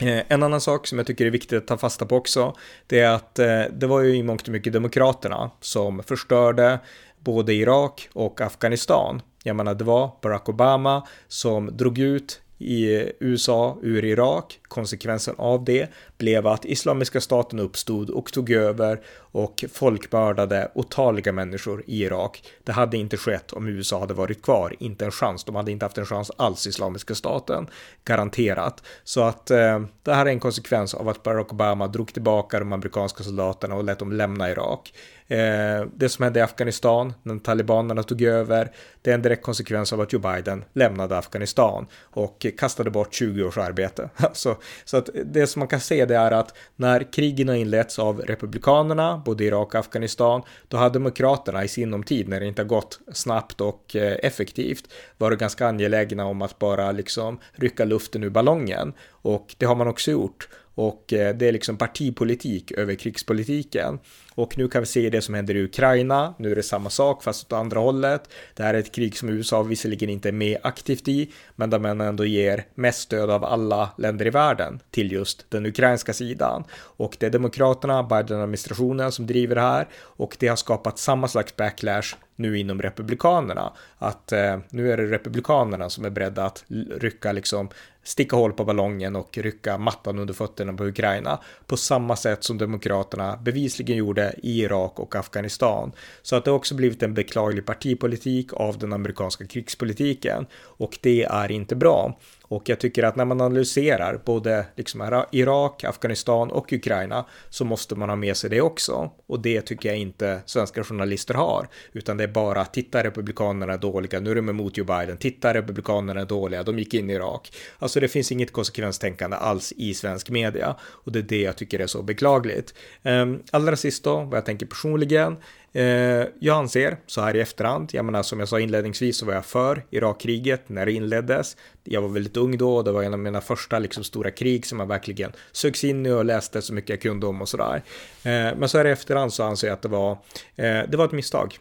Eh, 0.00 0.22
en 0.28 0.42
annan 0.42 0.60
sak 0.60 0.86
som 0.86 0.98
jag 0.98 1.06
tycker 1.06 1.26
är 1.26 1.30
viktigt 1.30 1.58
att 1.58 1.66
ta 1.66 1.78
fasta 1.78 2.06
på 2.06 2.16
också, 2.16 2.56
det 2.86 3.00
är 3.00 3.10
att 3.10 3.38
eh, 3.38 3.62
det 3.72 3.86
var 3.86 4.00
ju 4.00 4.16
i 4.16 4.22
mångt 4.22 4.42
och 4.42 4.48
mycket 4.48 4.72
demokraterna 4.72 5.50
som 5.60 6.02
förstörde 6.02 6.78
både 7.18 7.54
Irak 7.54 8.08
och 8.12 8.40
Afghanistan. 8.40 9.22
Jag 9.42 9.56
menar, 9.56 9.74
det 9.74 9.84
var 9.84 10.10
Barack 10.22 10.48
Obama 10.48 11.06
som 11.28 11.76
drog 11.76 11.98
ut 11.98 12.40
i 12.58 13.12
USA 13.20 13.78
ur 13.82 14.04
Irak. 14.04 14.60
Konsekvensen 14.62 15.34
av 15.38 15.64
det 15.64 15.88
uppleva 16.22 16.52
att 16.52 16.64
Islamiska 16.64 17.20
staten 17.20 17.58
uppstod 17.58 18.10
och 18.10 18.32
tog 18.32 18.50
över 18.50 19.00
och 19.32 19.64
folkmördade 19.72 20.70
otaliga 20.74 21.32
människor 21.32 21.82
i 21.86 22.02
Irak. 22.04 22.42
Det 22.64 22.72
hade 22.72 22.96
inte 22.96 23.16
skett 23.16 23.52
om 23.52 23.68
USA 23.68 24.00
hade 24.00 24.14
varit 24.14 24.42
kvar, 24.42 24.76
inte 24.78 25.04
en 25.04 25.10
chans. 25.10 25.44
De 25.44 25.54
hade 25.54 25.70
inte 25.72 25.84
haft 25.84 25.98
en 25.98 26.06
chans 26.06 26.30
alls, 26.36 26.66
Islamiska 26.66 27.14
staten, 27.14 27.66
garanterat. 28.04 28.82
Så 29.04 29.22
att 29.22 29.50
eh, 29.50 29.80
det 30.02 30.14
här 30.14 30.26
är 30.26 30.30
en 30.30 30.40
konsekvens 30.40 30.94
av 30.94 31.08
att 31.08 31.22
Barack 31.22 31.52
Obama 31.52 31.86
drog 31.86 32.12
tillbaka 32.12 32.58
de 32.58 32.72
amerikanska 32.72 33.24
soldaterna 33.24 33.74
och 33.74 33.84
lät 33.84 33.98
dem 33.98 34.12
lämna 34.12 34.50
Irak. 34.50 34.92
Eh, 35.32 35.86
det 35.94 36.08
som 36.08 36.22
hände 36.22 36.38
i 36.38 36.42
Afghanistan 36.42 37.14
när 37.22 37.38
talibanerna 37.38 38.02
tog 38.02 38.22
över, 38.22 38.72
det 39.02 39.10
är 39.10 39.14
en 39.14 39.22
direkt 39.22 39.42
konsekvens 39.42 39.92
av 39.92 40.00
att 40.00 40.12
Joe 40.12 40.20
Biden 40.20 40.64
lämnade 40.72 41.18
Afghanistan 41.18 41.86
och 42.00 42.46
kastade 42.58 42.90
bort 42.90 43.14
20 43.14 43.44
års 43.44 43.58
arbete. 43.58 44.10
så, 44.18 44.26
alltså, 44.26 44.56
så 44.84 44.96
att 44.96 45.08
det 45.24 45.46
som 45.46 45.60
man 45.60 45.68
kan 45.68 45.80
se 45.80 46.04
det 46.12 46.18
är 46.18 46.30
att 46.30 46.54
när 46.76 47.12
krigen 47.12 47.48
har 47.48 47.54
inletts 47.54 47.98
av 47.98 48.20
republikanerna, 48.20 49.22
både 49.24 49.44
Irak 49.44 49.68
och 49.68 49.74
Afghanistan, 49.74 50.42
då 50.68 50.76
har 50.76 50.90
demokraterna 50.90 51.64
i 51.64 51.68
sinom 51.68 52.02
tid, 52.02 52.28
när 52.28 52.40
det 52.40 52.46
inte 52.46 52.62
har 52.62 52.66
gått 52.66 53.00
snabbt 53.12 53.60
och 53.60 53.96
eh, 53.96 54.16
effektivt, 54.22 54.92
varit 55.18 55.38
ganska 55.38 55.66
angelägna 55.66 56.24
om 56.24 56.42
att 56.42 56.58
bara 56.58 56.92
liksom 56.92 57.38
rycka 57.52 57.84
luften 57.84 58.24
ur 58.24 58.30
ballongen. 58.30 58.92
Och 59.10 59.54
det 59.58 59.66
har 59.66 59.74
man 59.74 59.88
också 59.88 60.10
gjort. 60.10 60.48
Och 60.74 61.12
eh, 61.12 61.36
det 61.36 61.48
är 61.48 61.52
liksom 61.52 61.76
partipolitik 61.76 62.72
över 62.72 62.94
krigspolitiken. 62.94 63.98
Och 64.34 64.58
nu 64.58 64.68
kan 64.68 64.82
vi 64.82 64.86
se 64.86 65.10
det 65.10 65.22
som 65.22 65.34
händer 65.34 65.56
i 65.56 65.64
Ukraina. 65.64 66.34
Nu 66.38 66.50
är 66.50 66.56
det 66.56 66.62
samma 66.62 66.90
sak 66.90 67.22
fast 67.22 67.44
åt 67.44 67.52
andra 67.52 67.80
hållet. 67.80 68.28
Det 68.54 68.62
här 68.62 68.74
är 68.74 68.78
ett 68.78 68.94
krig 68.94 69.16
som 69.16 69.28
USA 69.28 69.62
visserligen 69.62 70.10
inte 70.10 70.28
är 70.28 70.32
med 70.32 70.58
aktivt 70.62 71.08
i, 71.08 71.30
men 71.56 71.70
där 71.70 71.78
man 71.78 72.00
ändå 72.00 72.24
ger 72.24 72.64
mest 72.74 73.00
stöd 73.00 73.30
av 73.30 73.44
alla 73.44 73.90
länder 73.98 74.26
i 74.26 74.30
världen 74.30 74.80
till 74.90 75.12
just 75.12 75.46
den 75.48 75.66
ukrainska 75.66 76.12
sidan. 76.12 76.64
Och 76.72 77.16
det 77.20 77.26
är 77.26 77.30
demokraterna, 77.30 78.02
Biden-administrationen 78.02 79.12
som 79.12 79.26
driver 79.26 79.54
det 79.54 79.60
här 79.60 79.88
och 79.94 80.36
det 80.38 80.48
har 80.48 80.56
skapat 80.56 80.98
samma 80.98 81.28
slags 81.28 81.56
backlash 81.56 82.14
nu 82.42 82.58
inom 82.58 82.82
republikanerna. 82.82 83.72
Att 83.98 84.32
eh, 84.32 84.58
nu 84.70 84.92
är 84.92 84.96
det 84.96 85.06
republikanerna 85.06 85.90
som 85.90 86.04
är 86.04 86.10
beredda 86.10 86.44
att 86.44 86.64
rycka 87.00 87.32
liksom 87.32 87.68
sticka 88.04 88.36
hål 88.36 88.52
på 88.52 88.64
ballongen 88.64 89.16
och 89.16 89.38
rycka 89.38 89.78
mattan 89.78 90.18
under 90.18 90.34
fötterna 90.34 90.72
på 90.72 90.84
Ukraina 90.84 91.38
på 91.66 91.76
samma 91.76 92.16
sätt 92.16 92.44
som 92.44 92.58
demokraterna 92.58 93.36
bevisligen 93.36 93.96
gjorde 93.96 94.34
i 94.42 94.60
Irak 94.60 94.98
och 94.98 95.16
Afghanistan. 95.16 95.92
Så 96.22 96.36
att 96.36 96.44
det 96.44 96.50
också 96.50 96.74
blivit 96.74 97.02
en 97.02 97.14
beklaglig 97.14 97.66
partipolitik 97.66 98.52
av 98.52 98.78
den 98.78 98.92
amerikanska 98.92 99.46
krigspolitiken 99.46 100.46
och 100.62 100.98
det 101.02 101.22
är 101.22 101.50
inte 101.50 101.76
bra. 101.76 102.18
Och 102.52 102.68
jag 102.68 102.80
tycker 102.80 103.02
att 103.02 103.16
när 103.16 103.24
man 103.24 103.40
analyserar 103.40 104.20
både 104.24 104.66
liksom 104.76 105.24
Irak, 105.30 105.84
Afghanistan 105.84 106.50
och 106.50 106.72
Ukraina 106.72 107.26
så 107.50 107.64
måste 107.64 107.94
man 107.94 108.08
ha 108.08 108.16
med 108.16 108.36
sig 108.36 108.50
det 108.50 108.60
också. 108.60 109.10
Och 109.26 109.40
det 109.40 109.60
tycker 109.60 109.88
jag 109.88 109.98
inte 109.98 110.40
svenska 110.46 110.84
journalister 110.84 111.34
har, 111.34 111.68
utan 111.92 112.16
det 112.16 112.24
är 112.24 112.28
bara 112.28 112.64
titta 112.64 113.04
republikanerna 113.04 113.72
är 113.72 113.78
dåliga, 113.78 114.20
nu 114.20 114.30
är 114.30 114.34
de 114.34 114.48
emot 114.48 114.76
Joe 114.76 114.84
Biden, 114.84 115.16
titta 115.16 115.54
republikanerna 115.54 116.20
är 116.20 116.24
dåliga, 116.24 116.62
de 116.62 116.78
gick 116.78 116.94
in 116.94 117.10
i 117.10 117.12
Irak. 117.12 117.52
Alltså 117.78 118.00
det 118.00 118.08
finns 118.08 118.32
inget 118.32 118.52
konsekvenstänkande 118.52 119.36
alls 119.36 119.72
i 119.76 119.94
svensk 119.94 120.30
media 120.30 120.76
och 120.82 121.12
det 121.12 121.18
är 121.18 121.22
det 121.22 121.42
jag 121.42 121.56
tycker 121.56 121.78
är 121.78 121.86
så 121.86 122.02
beklagligt. 122.02 122.74
Um, 123.02 123.42
allra 123.50 123.76
sist 123.76 124.04
då, 124.04 124.20
vad 124.20 124.36
jag 124.36 124.46
tänker 124.46 124.66
personligen. 124.66 125.36
Eh, 125.72 126.26
jag 126.38 126.56
anser, 126.58 126.96
så 127.06 127.20
här 127.20 127.36
i 127.36 127.40
efterhand, 127.40 127.90
jag 127.92 128.04
menar 128.04 128.22
som 128.22 128.38
jag 128.38 128.48
sa 128.48 128.60
inledningsvis 128.60 129.16
så 129.16 129.26
var 129.26 129.34
jag 129.34 129.44
för 129.44 129.84
Irakkriget 129.90 130.68
när 130.68 130.86
det 130.86 130.92
inleddes. 130.92 131.56
Jag 131.84 132.02
var 132.02 132.08
väldigt 132.08 132.36
ung 132.36 132.58
då 132.58 132.76
och 132.76 132.84
det 132.84 132.92
var 132.92 133.02
en 133.02 133.12
av 133.12 133.18
mina 133.18 133.40
första 133.40 133.78
liksom, 133.78 134.04
stora 134.04 134.30
krig 134.30 134.66
som 134.66 134.80
jag 134.80 134.86
verkligen 134.86 135.32
sögs 135.52 135.84
in 135.84 136.06
i 136.06 136.10
och 136.10 136.24
läste 136.24 136.62
så 136.62 136.74
mycket 136.74 136.90
jag 136.90 137.00
kunde 137.00 137.26
om 137.26 137.42
och 137.42 137.48
sådär. 137.48 137.82
Eh, 138.22 138.56
men 138.56 138.68
så 138.68 138.78
här 138.78 138.84
i 138.84 138.90
efterhand 138.90 139.32
så 139.32 139.42
anser 139.42 139.66
jag 139.66 139.74
att 139.74 139.82
det 139.82 139.88
var, 139.88 140.10
eh, 140.56 140.80
det 140.88 140.96
var 140.96 141.04
ett 141.04 141.12
misstag. 141.12 141.58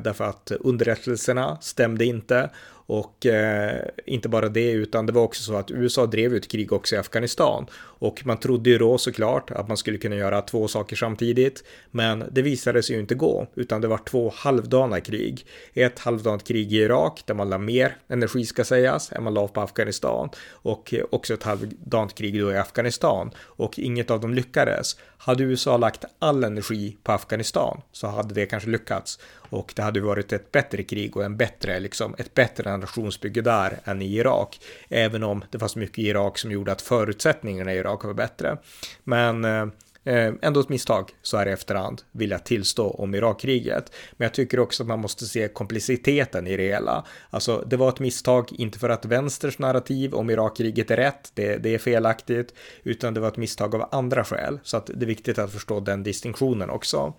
därför 0.00 0.24
att 0.24 0.52
underrättelserna 0.60 1.58
stämde 1.60 2.04
inte 2.04 2.50
och 2.90 3.26
eh, 3.26 3.82
inte 4.06 4.28
bara 4.28 4.48
det, 4.48 4.70
utan 4.70 5.06
det 5.06 5.12
var 5.12 5.22
också 5.22 5.42
så 5.42 5.56
att 5.56 5.70
USA 5.70 6.06
drev 6.06 6.34
ut 6.34 6.50
krig 6.50 6.72
också 6.72 6.94
i 6.94 6.98
Afghanistan. 6.98 7.66
Och 7.74 8.26
man 8.26 8.36
trodde 8.36 8.70
ju 8.70 8.78
då 8.78 8.98
såklart 8.98 9.50
att 9.50 9.68
man 9.68 9.76
skulle 9.76 9.98
kunna 9.98 10.16
göra 10.16 10.42
två 10.42 10.68
saker 10.68 10.96
samtidigt. 10.96 11.64
Men 11.90 12.24
det 12.30 12.42
visade 12.42 12.82
sig 12.82 12.94
ju 12.94 13.00
inte 13.00 13.14
gå, 13.14 13.46
utan 13.54 13.80
det 13.80 13.88
var 13.88 13.98
två 13.98 14.32
halvdana 14.36 15.00
krig. 15.00 15.46
Ett 15.74 15.98
halvdant 15.98 16.44
krig 16.44 16.72
i 16.72 16.76
Irak, 16.76 17.22
där 17.26 17.34
man 17.34 17.50
la 17.50 17.58
mer 17.58 17.96
energi 18.08 18.44
ska 18.44 18.64
sägas, 18.64 19.12
än 19.12 19.22
man 19.22 19.34
la 19.34 19.48
på 19.48 19.60
Afghanistan. 19.60 20.28
Och 20.50 20.94
eh, 20.94 21.04
också 21.10 21.34
ett 21.34 21.42
halvdant 21.42 22.14
krig 22.14 22.40
då 22.40 22.52
i 22.52 22.56
Afghanistan. 22.56 23.30
Och 23.38 23.78
inget 23.78 24.10
av 24.10 24.20
dem 24.20 24.34
lyckades. 24.34 24.96
Hade 25.18 25.42
USA 25.42 25.76
lagt 25.76 26.04
all 26.18 26.44
energi 26.44 26.96
på 27.02 27.12
Afghanistan 27.12 27.80
så 27.92 28.06
hade 28.06 28.34
det 28.34 28.46
kanske 28.46 28.70
lyckats. 28.70 29.18
Och 29.50 29.72
det 29.76 29.82
hade 29.82 30.00
varit 30.00 30.32
ett 30.32 30.52
bättre 30.52 30.82
krig 30.82 31.16
och 31.16 31.24
en 31.24 31.36
bättre, 31.36 31.80
liksom, 31.80 32.14
ett 32.18 32.34
bättre 32.34 32.76
nationsbygge 32.76 33.40
där 33.40 33.80
än 33.84 34.02
i 34.02 34.16
Irak. 34.16 34.60
Även 34.88 35.22
om 35.22 35.44
det 35.50 35.58
fanns 35.58 35.76
mycket 35.76 35.98
i 35.98 36.08
Irak 36.08 36.38
som 36.38 36.50
gjorde 36.50 36.72
att 36.72 36.82
förutsättningarna 36.82 37.74
i 37.74 37.76
Irak 37.76 38.04
var 38.04 38.14
bättre. 38.14 38.56
Men 39.04 39.44
eh, 39.44 39.66
eh, 40.04 40.32
ändå 40.42 40.60
ett 40.60 40.68
misstag 40.68 41.10
så 41.22 41.36
här 41.36 41.48
i 41.48 41.52
efterhand 41.52 42.02
vill 42.12 42.30
jag 42.30 42.44
tillstå 42.44 42.90
om 42.90 43.14
Irakkriget. 43.14 43.92
Men 44.12 44.24
jag 44.24 44.34
tycker 44.34 44.60
också 44.60 44.82
att 44.82 44.86
man 44.86 45.00
måste 45.00 45.26
se 45.26 45.48
kompliciteten 45.48 46.46
i 46.46 46.56
det 46.56 46.66
hela. 46.66 47.04
Alltså 47.30 47.64
det 47.66 47.76
var 47.76 47.88
ett 47.88 48.00
misstag, 48.00 48.52
inte 48.52 48.78
för 48.78 48.88
att 48.88 49.04
vänsters 49.04 49.58
narrativ 49.58 50.14
om 50.14 50.30
Irakkriget 50.30 50.90
är 50.90 50.96
rätt, 50.96 51.32
det, 51.34 51.56
det 51.56 51.74
är 51.74 51.78
felaktigt, 51.78 52.54
utan 52.82 53.14
det 53.14 53.20
var 53.20 53.28
ett 53.28 53.36
misstag 53.36 53.74
av 53.74 53.88
andra 53.92 54.24
skäl. 54.24 54.60
Så 54.62 54.76
att 54.76 54.86
det 54.86 55.04
är 55.04 55.06
viktigt 55.06 55.38
att 55.38 55.52
förstå 55.52 55.80
den 55.80 56.02
distinktionen 56.02 56.70
också. 56.70 57.14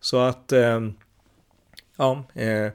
Så 0.00 0.18
att 0.18 0.52
eh, 0.52 0.80
Ja, 1.96 2.24
eh, 2.34 2.72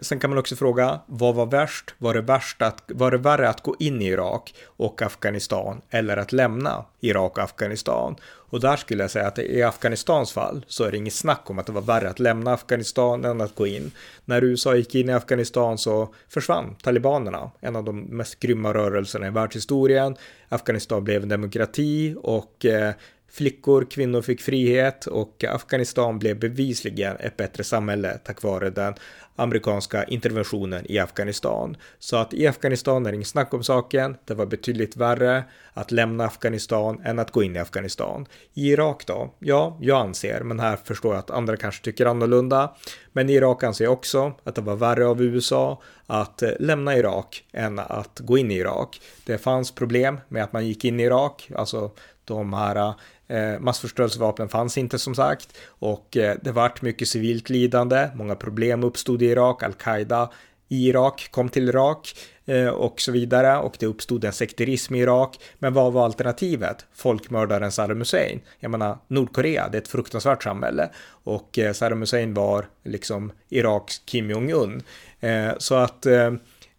sen 0.00 0.20
kan 0.20 0.30
man 0.30 0.38
också 0.38 0.56
fråga, 0.56 1.00
vad 1.06 1.34
var 1.34 1.46
värst? 1.46 1.94
Var 1.98 2.14
det, 2.14 2.20
värst 2.20 2.62
att, 2.62 2.82
var 2.86 3.10
det 3.10 3.18
värre 3.18 3.48
att 3.48 3.62
gå 3.62 3.76
in 3.78 4.02
i 4.02 4.06
Irak 4.06 4.54
och 4.64 5.02
Afghanistan 5.02 5.80
eller 5.90 6.16
att 6.16 6.32
lämna 6.32 6.84
Irak 7.00 7.38
och 7.38 7.44
Afghanistan? 7.44 8.16
Och 8.22 8.60
där 8.60 8.76
skulle 8.76 9.02
jag 9.02 9.10
säga 9.10 9.26
att 9.26 9.38
i 9.38 9.62
Afghanistans 9.62 10.32
fall 10.32 10.64
så 10.68 10.84
är 10.84 10.90
det 10.90 10.96
inget 10.96 11.14
snack 11.14 11.50
om 11.50 11.58
att 11.58 11.66
det 11.66 11.72
var 11.72 11.82
värre 11.82 12.10
att 12.10 12.18
lämna 12.18 12.52
Afghanistan 12.52 13.24
än 13.24 13.40
att 13.40 13.54
gå 13.54 13.66
in. 13.66 13.90
När 14.24 14.44
USA 14.44 14.76
gick 14.76 14.94
in 14.94 15.08
i 15.08 15.12
Afghanistan 15.12 15.78
så 15.78 16.14
försvann 16.28 16.76
talibanerna, 16.82 17.50
en 17.60 17.76
av 17.76 17.84
de 17.84 18.00
mest 18.00 18.40
grymma 18.40 18.74
rörelserna 18.74 19.26
i 19.26 19.30
världshistorien. 19.30 20.16
Afghanistan 20.48 21.04
blev 21.04 21.22
en 21.22 21.28
demokrati 21.28 22.16
och 22.22 22.64
eh, 22.64 22.94
Flickor, 23.34 23.86
kvinnor 23.90 24.22
fick 24.22 24.40
frihet 24.40 25.06
och 25.06 25.44
Afghanistan 25.44 26.18
blev 26.18 26.38
bevisligen 26.38 27.16
ett 27.16 27.36
bättre 27.36 27.64
samhälle 27.64 28.18
tack 28.24 28.42
vare 28.42 28.70
den 28.70 28.94
amerikanska 29.36 30.04
interventionen 30.04 30.86
i 30.90 30.98
Afghanistan. 30.98 31.76
Så 31.98 32.16
att 32.16 32.34
i 32.34 32.46
Afghanistan 32.46 33.06
är 33.06 33.10
det 33.10 33.14
inget 33.14 33.28
snack 33.28 33.54
om 33.54 33.64
saken. 33.64 34.16
Det 34.24 34.34
var 34.34 34.46
betydligt 34.46 34.96
värre 34.96 35.44
att 35.72 35.90
lämna 35.90 36.24
Afghanistan 36.24 37.00
än 37.04 37.18
att 37.18 37.30
gå 37.30 37.42
in 37.42 37.56
i 37.56 37.58
Afghanistan. 37.58 38.26
I 38.54 38.70
Irak 38.70 39.06
då? 39.06 39.34
Ja, 39.38 39.78
jag 39.80 40.00
anser, 40.00 40.40
men 40.40 40.60
här 40.60 40.76
förstår 40.84 41.14
jag 41.14 41.18
att 41.18 41.30
andra 41.30 41.56
kanske 41.56 41.84
tycker 41.84 42.06
annorlunda. 42.06 42.74
Men 43.12 43.30
i 43.30 43.32
Irak 43.32 43.62
anser 43.62 43.84
jag 43.84 43.92
också 43.92 44.32
att 44.44 44.54
det 44.54 44.60
var 44.60 44.76
värre 44.76 45.06
av 45.06 45.22
USA 45.22 45.82
att 46.06 46.42
eh, 46.42 46.50
lämna 46.58 46.96
Irak 46.96 47.44
än 47.52 47.78
att 47.78 48.20
gå 48.20 48.38
in 48.38 48.50
i 48.50 48.54
Irak. 48.54 49.00
Det 49.24 49.38
fanns 49.38 49.70
problem 49.74 50.20
med 50.28 50.44
att 50.44 50.52
man 50.52 50.66
gick 50.66 50.84
in 50.84 51.00
i 51.00 51.02
Irak, 51.02 51.50
alltså 51.56 51.90
de 52.24 52.52
här 52.52 52.94
Eh, 53.28 53.60
massförstörelsevapen 53.60 54.48
fanns 54.48 54.78
inte 54.78 54.98
som 54.98 55.14
sagt 55.14 55.56
och 55.66 56.16
eh, 56.16 56.36
det 56.42 56.52
vart 56.52 56.82
mycket 56.82 57.08
civilt 57.08 57.50
lidande. 57.50 58.08
Många 58.14 58.34
problem 58.34 58.84
uppstod 58.84 59.22
i 59.22 59.26
Irak. 59.26 59.62
Al-Qaida 59.62 60.30
i 60.68 60.88
Irak 60.88 61.28
kom 61.30 61.48
till 61.48 61.68
Irak 61.68 62.16
eh, 62.44 62.68
och 62.68 63.00
så 63.00 63.12
vidare 63.12 63.58
och 63.58 63.76
det 63.78 63.86
uppstod 63.86 64.24
en 64.24 64.32
sekterism 64.32 64.94
i 64.94 65.00
Irak. 65.00 65.40
Men 65.58 65.74
vad 65.74 65.92
var 65.92 66.04
alternativet? 66.04 66.86
Folkmördaren 66.94 67.72
Saddam 67.72 67.98
Hussein. 67.98 68.40
Jag 68.60 68.70
menar 68.70 68.98
Nordkorea, 69.08 69.68
det 69.68 69.78
är 69.78 69.82
ett 69.82 69.88
fruktansvärt 69.88 70.42
samhälle 70.42 70.88
och 71.06 71.58
eh, 71.58 71.72
Saddam 71.72 72.00
Hussein 72.00 72.34
var 72.34 72.66
liksom 72.84 73.32
Iraks 73.48 73.98
Kim 73.98 74.30
Jong-Un. 74.30 74.82
Eh, 75.20 75.52
så 75.58 75.74
att 75.74 76.06
eh, 76.06 76.32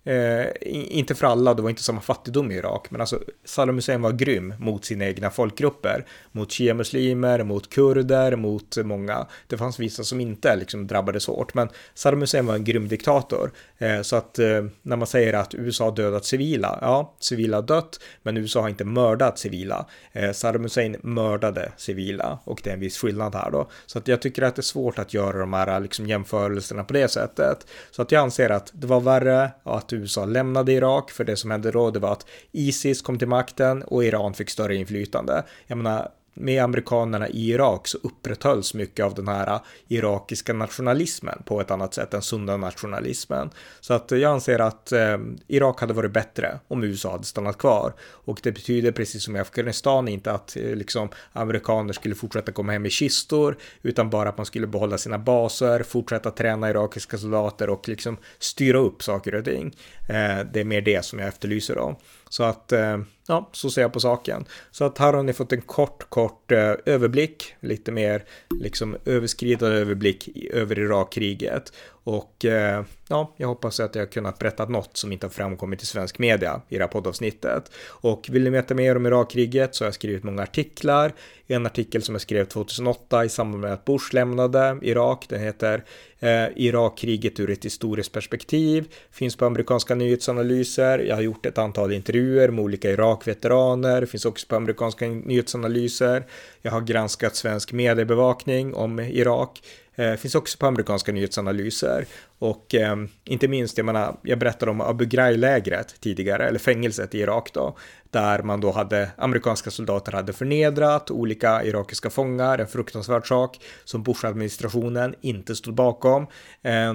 Eh, 0.06 0.48
inte 0.62 1.16
för 1.16 1.28
alla, 1.28 1.54
det 1.54 1.62
var 1.62 1.70
inte 1.70 1.84
samma 1.84 2.02
fattigdom 2.02 2.52
i 2.52 2.56
Irak, 2.56 2.88
men 2.92 3.02
alltså 3.02 3.20
Saddam 3.46 3.76
Hussein 3.76 4.02
var 4.02 4.12
grym 4.12 4.54
mot 4.60 4.86
sina 4.86 5.06
egna 5.06 5.30
folkgrupper, 5.30 6.06
mot 6.32 6.52
shia-muslimer, 6.52 7.44
mot 7.44 7.70
kurder, 7.70 8.36
mot 8.36 8.78
många. 8.78 9.28
Det 9.48 9.58
fanns 9.58 9.80
vissa 9.80 10.04
som 10.04 10.22
inte 10.22 10.56
liksom 10.56 10.88
drabbades 10.88 11.28
hårt, 11.28 11.54
men 11.54 11.70
Saddam 11.94 12.22
Hussein 12.22 12.46
var 12.46 12.56
en 12.56 12.64
grym 12.64 12.88
diktator. 12.88 13.52
Eh, 13.78 14.02
så 14.02 14.16
att 14.16 14.40
eh, 14.40 14.66
när 14.82 14.96
man 14.96 15.08
säger 15.08 15.34
att 15.34 15.56
USA 15.56 15.92
dödat 15.92 16.26
civila, 16.26 16.78
ja, 16.82 17.16
civila 17.20 17.58
har 17.58 17.62
dött, 17.62 18.00
men 18.24 18.38
USA 18.38 18.62
har 18.62 18.70
inte 18.70 18.86
mördat 18.86 19.40
civila. 19.40 19.86
Eh, 20.12 20.32
Saddam 20.32 20.64
Hussein 20.64 20.96
mördade 21.02 21.72
civila 21.78 22.40
och 22.44 22.62
det 22.64 22.70
är 22.70 22.74
en 22.74 22.80
viss 22.80 22.98
skillnad 22.98 23.36
här 23.36 23.52
då. 23.52 23.70
Så 23.86 24.00
att 24.00 24.08
jag 24.08 24.22
tycker 24.22 24.42
att 24.42 24.56
det 24.56 24.60
är 24.60 24.64
svårt 24.64 25.00
att 25.00 25.14
göra 25.14 25.38
de 25.38 25.54
här 25.54 25.80
liksom, 25.80 26.08
jämförelserna 26.08 26.84
på 26.84 26.94
det 26.94 27.08
sättet. 27.08 27.68
Så 27.92 28.02
att 28.02 28.12
jag 28.12 28.22
anser 28.22 28.50
att 28.50 28.72
det 28.74 28.88
var 28.88 29.02
värre 29.02 29.52
att 29.64 29.94
USA 29.96 30.26
lämnade 30.26 30.74
Irak, 30.74 31.12
för 31.12 31.24
det 31.24 31.36
som 31.36 31.52
hände 31.52 31.72
då 31.72 31.92
det 31.92 32.00
var 32.00 32.12
att 32.12 32.28
Isis 32.52 33.02
kom 33.02 33.20
till 33.20 33.28
makten 33.28 33.84
och 33.84 34.04
Iran 34.04 34.34
fick 34.34 34.50
större 34.50 34.76
inflytande. 34.76 35.44
Jag 35.68 35.78
menar, 35.78 36.12
med 36.36 36.64
amerikanerna 36.64 37.30
i 37.30 37.50
Irak 37.50 37.88
så 37.88 37.98
upprätthölls 38.04 38.74
mycket 38.74 39.06
av 39.06 39.14
den 39.14 39.28
här 39.28 39.48
äh, 39.54 39.62
irakiska 39.88 40.54
nationalismen 40.54 41.42
på 41.46 41.62
ett 41.62 41.72
annat 41.72 41.94
sätt 41.94 42.14
än 42.14 42.22
sunda 42.22 42.58
nationalismen. 42.58 43.50
Så 43.80 43.94
att 43.94 44.12
jag 44.12 44.24
anser 44.24 44.60
att 44.60 44.92
eh, 44.92 45.18
Irak 45.48 45.82
hade 45.82 45.94
varit 45.94 46.12
bättre 46.12 46.60
om 46.68 46.84
USA 46.84 47.12
hade 47.12 47.24
stannat 47.24 47.58
kvar. 47.58 47.94
Och 48.02 48.40
det 48.44 48.52
betyder 48.52 48.92
precis 48.92 49.24
som 49.24 49.36
i 49.36 49.40
Afghanistan 49.40 50.08
inte 50.08 50.32
att 50.32 50.58
eh, 50.58 50.76
liksom 50.76 51.10
amerikaner 51.34 51.94
skulle 51.94 52.16
fortsätta 52.16 52.52
komma 52.52 52.72
hem 52.72 52.86
i 52.86 52.90
kistor 52.90 53.58
utan 53.82 54.10
bara 54.10 54.30
att 54.30 54.38
man 54.38 54.46
skulle 54.46 54.68
behålla 54.68 54.98
sina 54.98 55.20
baser, 55.20 55.84
fortsätta 55.84 56.32
träna 56.32 56.70
irakiska 56.70 57.18
soldater 57.18 57.70
och 57.70 57.90
liksom 57.90 58.18
styra 58.40 58.78
upp 58.78 59.04
saker 59.04 59.36
och 59.36 59.46
ting. 59.46 59.76
Eh, 60.10 60.46
det 60.54 60.60
är 60.60 60.66
mer 60.66 60.82
det 60.82 61.06
som 61.06 61.20
jag 61.20 61.28
efterlyser 61.28 61.76
då. 61.76 61.96
Så 62.36 62.44
att, 62.44 62.72
eh, 62.72 62.98
ja, 63.28 63.50
så 63.52 63.70
ser 63.70 63.82
jag 63.82 63.94
på 63.94 64.00
saken. 64.00 64.46
Så 64.72 64.86
att 64.86 64.98
här 64.98 65.14
har 65.14 65.24
ni 65.24 65.34
fått 65.34 65.54
en 65.54 65.62
kort, 65.62 66.10
kort 66.10 66.52
eh, 66.52 66.74
överblick, 66.86 67.56
lite 67.60 67.92
mer 67.92 68.24
liksom 68.60 68.98
överskridande 69.06 69.78
överblick 69.78 70.30
över 70.52 70.80
Irakkriget. 70.80 71.74
Och 72.06 72.46
eh, 72.46 72.84
ja, 73.10 73.34
jag 73.38 73.48
hoppas 73.48 73.80
att 73.80 73.96
jag 73.96 74.02
har 74.02 74.08
kunnat 74.08 74.40
berätta 74.40 74.66
något 74.66 74.98
som 74.98 75.12
inte 75.12 75.26
har 75.26 75.32
framkommit 75.32 75.84
i 75.84 75.86
svensk 75.86 76.20
media 76.20 76.62
i 76.70 76.76
det 76.78 76.84
här 76.84 76.88
poddavsnittet. 76.88 77.72
Och 77.88 78.28
vill 78.32 78.44
ni 78.44 78.50
veta 78.50 78.74
mer 78.74 78.98
om 78.98 79.06
Irakkriget 79.06 79.76
så 79.76 79.84
har 79.84 79.88
jag 79.88 79.94
skrivit 79.94 80.24
många 80.24 80.44
artiklar. 80.44 81.14
En 81.48 81.66
artikel 81.66 82.02
som 82.02 82.16
jag 82.16 82.22
skrev 82.22 82.46
2008 82.46 83.26
i 83.26 83.30
samband 83.30 83.62
med 83.62 83.74
att 83.74 83.86
Bush 83.86 84.14
lämnade 84.14 84.80
Irak. 84.82 85.26
Den 85.30 85.42
heter 85.42 85.84
eh, 86.20 86.46
Irakkriget 86.56 87.40
ur 87.40 87.50
ett 87.50 87.66
historiskt 87.66 88.12
perspektiv. 88.12 88.88
Finns 89.12 89.36
på 89.36 89.46
amerikanska 89.46 89.96
nyhetsanalyser. 89.96 91.00
Jag 91.00 91.16
har 91.16 91.22
gjort 91.22 91.46
ett 91.46 91.58
antal 91.58 91.92
intervjuer 91.92 92.50
med 92.50 92.64
olika 92.64 92.92
Irak-veteraner. 92.92 94.06
Finns 94.06 94.26
också 94.26 94.48
på 94.48 94.56
amerikanska 94.56 95.08
nyhetsanalyser. 95.08 96.26
Jag 96.62 96.72
har 96.72 96.82
granskat 96.82 97.36
svensk 97.36 97.72
mediebevakning 97.72 98.74
om 98.74 99.00
Irak. 99.00 99.62
Eh, 99.96 100.14
finns 100.14 100.36
också 100.36 100.58
på 100.58 100.66
amerikanska 100.66 101.12
nyhetsanalyser. 101.12 102.06
Och 102.40 102.76
eh, 102.76 102.96
inte 103.24 103.48
minst, 103.48 103.78
jag 103.78 103.86
menar, 103.86 104.18
jag 104.22 104.40
berättade 104.40 104.72
om 104.72 104.82
Abu 104.82 105.06
Ghraib-lägret 105.06 106.02
tidigare, 106.02 106.48
eller 106.48 106.60
fängelset 106.60 107.16
i 107.16 107.20
Irak 107.20 107.50
då, 107.54 107.78
där 108.12 108.44
man 108.44 108.62
då 108.62 108.72
hade, 108.72 109.10
amerikanska 109.18 109.72
soldater 109.72 110.12
hade 110.12 110.34
förnedrat 110.34 111.12
olika 111.12 111.64
irakiska 111.64 112.10
fångar, 112.10 112.58
en 112.58 112.68
fruktansvärd 112.68 113.28
sak 113.28 113.60
som 113.84 114.04
Bush-administrationen 114.04 115.16
inte 115.22 115.56
stod 115.56 115.74
bakom. 115.74 116.28
Eh, 116.62 116.94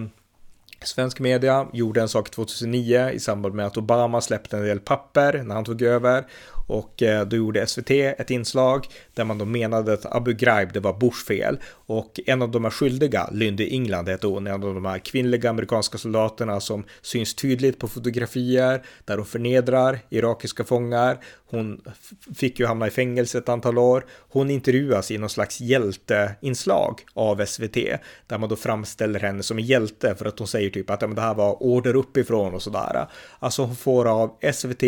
Svensk 0.84 1.20
media 1.20 1.66
gjorde 1.72 2.00
en 2.00 2.08
sak 2.08 2.30
2009 2.30 3.10
i 3.10 3.20
samband 3.20 3.54
med 3.54 3.66
att 3.66 3.76
Obama 3.76 4.20
släppte 4.20 4.56
en 4.56 4.64
del 4.64 4.80
papper 4.80 5.42
när 5.42 5.54
han 5.54 5.64
tog 5.64 5.82
över 5.82 6.26
och 6.70 7.02
eh, 7.02 7.26
då 7.26 7.36
gjorde 7.36 7.66
SVT 7.66 7.90
ett 7.90 8.30
inslag 8.30 8.86
där 9.14 9.24
man 9.24 9.38
då 9.38 9.44
menade 9.44 9.92
att 9.92 10.16
Abu 10.16 10.32
Ghraib 10.32 10.72
det 10.72 10.80
var 10.80 10.98
Bush 10.98 11.26
fel 11.26 11.58
och 11.86 12.20
en 12.26 12.42
av 12.42 12.50
de 12.50 12.64
här 12.64 12.70
skyldiga, 12.70 13.28
Lyndy 13.32 13.70
England 13.70 14.08
hette 14.08 14.26
hon, 14.26 14.46
en 14.46 14.52
av 14.52 14.74
de 14.74 14.84
här 14.84 14.98
kvinnliga 14.98 15.50
amerikanska 15.50 15.98
soldaterna 15.98 16.60
som 16.60 16.84
syns 17.02 17.34
tydligt 17.34 17.78
på 17.78 17.88
fotografier 17.88 18.82
där 19.04 19.16
hon 19.16 19.26
förnedrar 19.26 19.98
irakiska 20.10 20.64
fångar. 20.64 21.18
Hon 21.50 21.80
fick 22.36 22.60
ju 22.60 22.66
hamna 22.66 22.86
i 22.86 22.90
fängelse 22.90 23.38
ett 23.38 23.48
antal 23.48 23.78
år. 23.78 24.06
Hon 24.28 24.50
intervjuas 24.50 25.10
i 25.10 25.18
någon 25.18 25.30
slags 25.30 25.60
hjälteinslag 25.60 27.00
av 27.14 27.44
SVT 27.44 27.74
där 28.26 28.38
man 28.38 28.48
då 28.48 28.56
framställer 28.56 29.20
henne 29.20 29.42
som 29.42 29.58
en 29.58 29.64
hjälte 29.64 30.14
för 30.14 30.26
att 30.26 30.38
hon 30.38 30.48
säger 30.48 30.70
typ 30.70 30.90
att 30.90 31.02
ja, 31.02 31.08
men 31.08 31.14
det 31.16 31.22
här 31.22 31.34
var 31.34 31.62
order 31.62 31.96
uppifrån 31.96 32.54
och 32.54 32.62
sådär. 32.62 33.06
Alltså 33.38 33.62
hon 33.62 33.76
får 33.76 34.08
av 34.08 34.36
SVT 34.52 34.82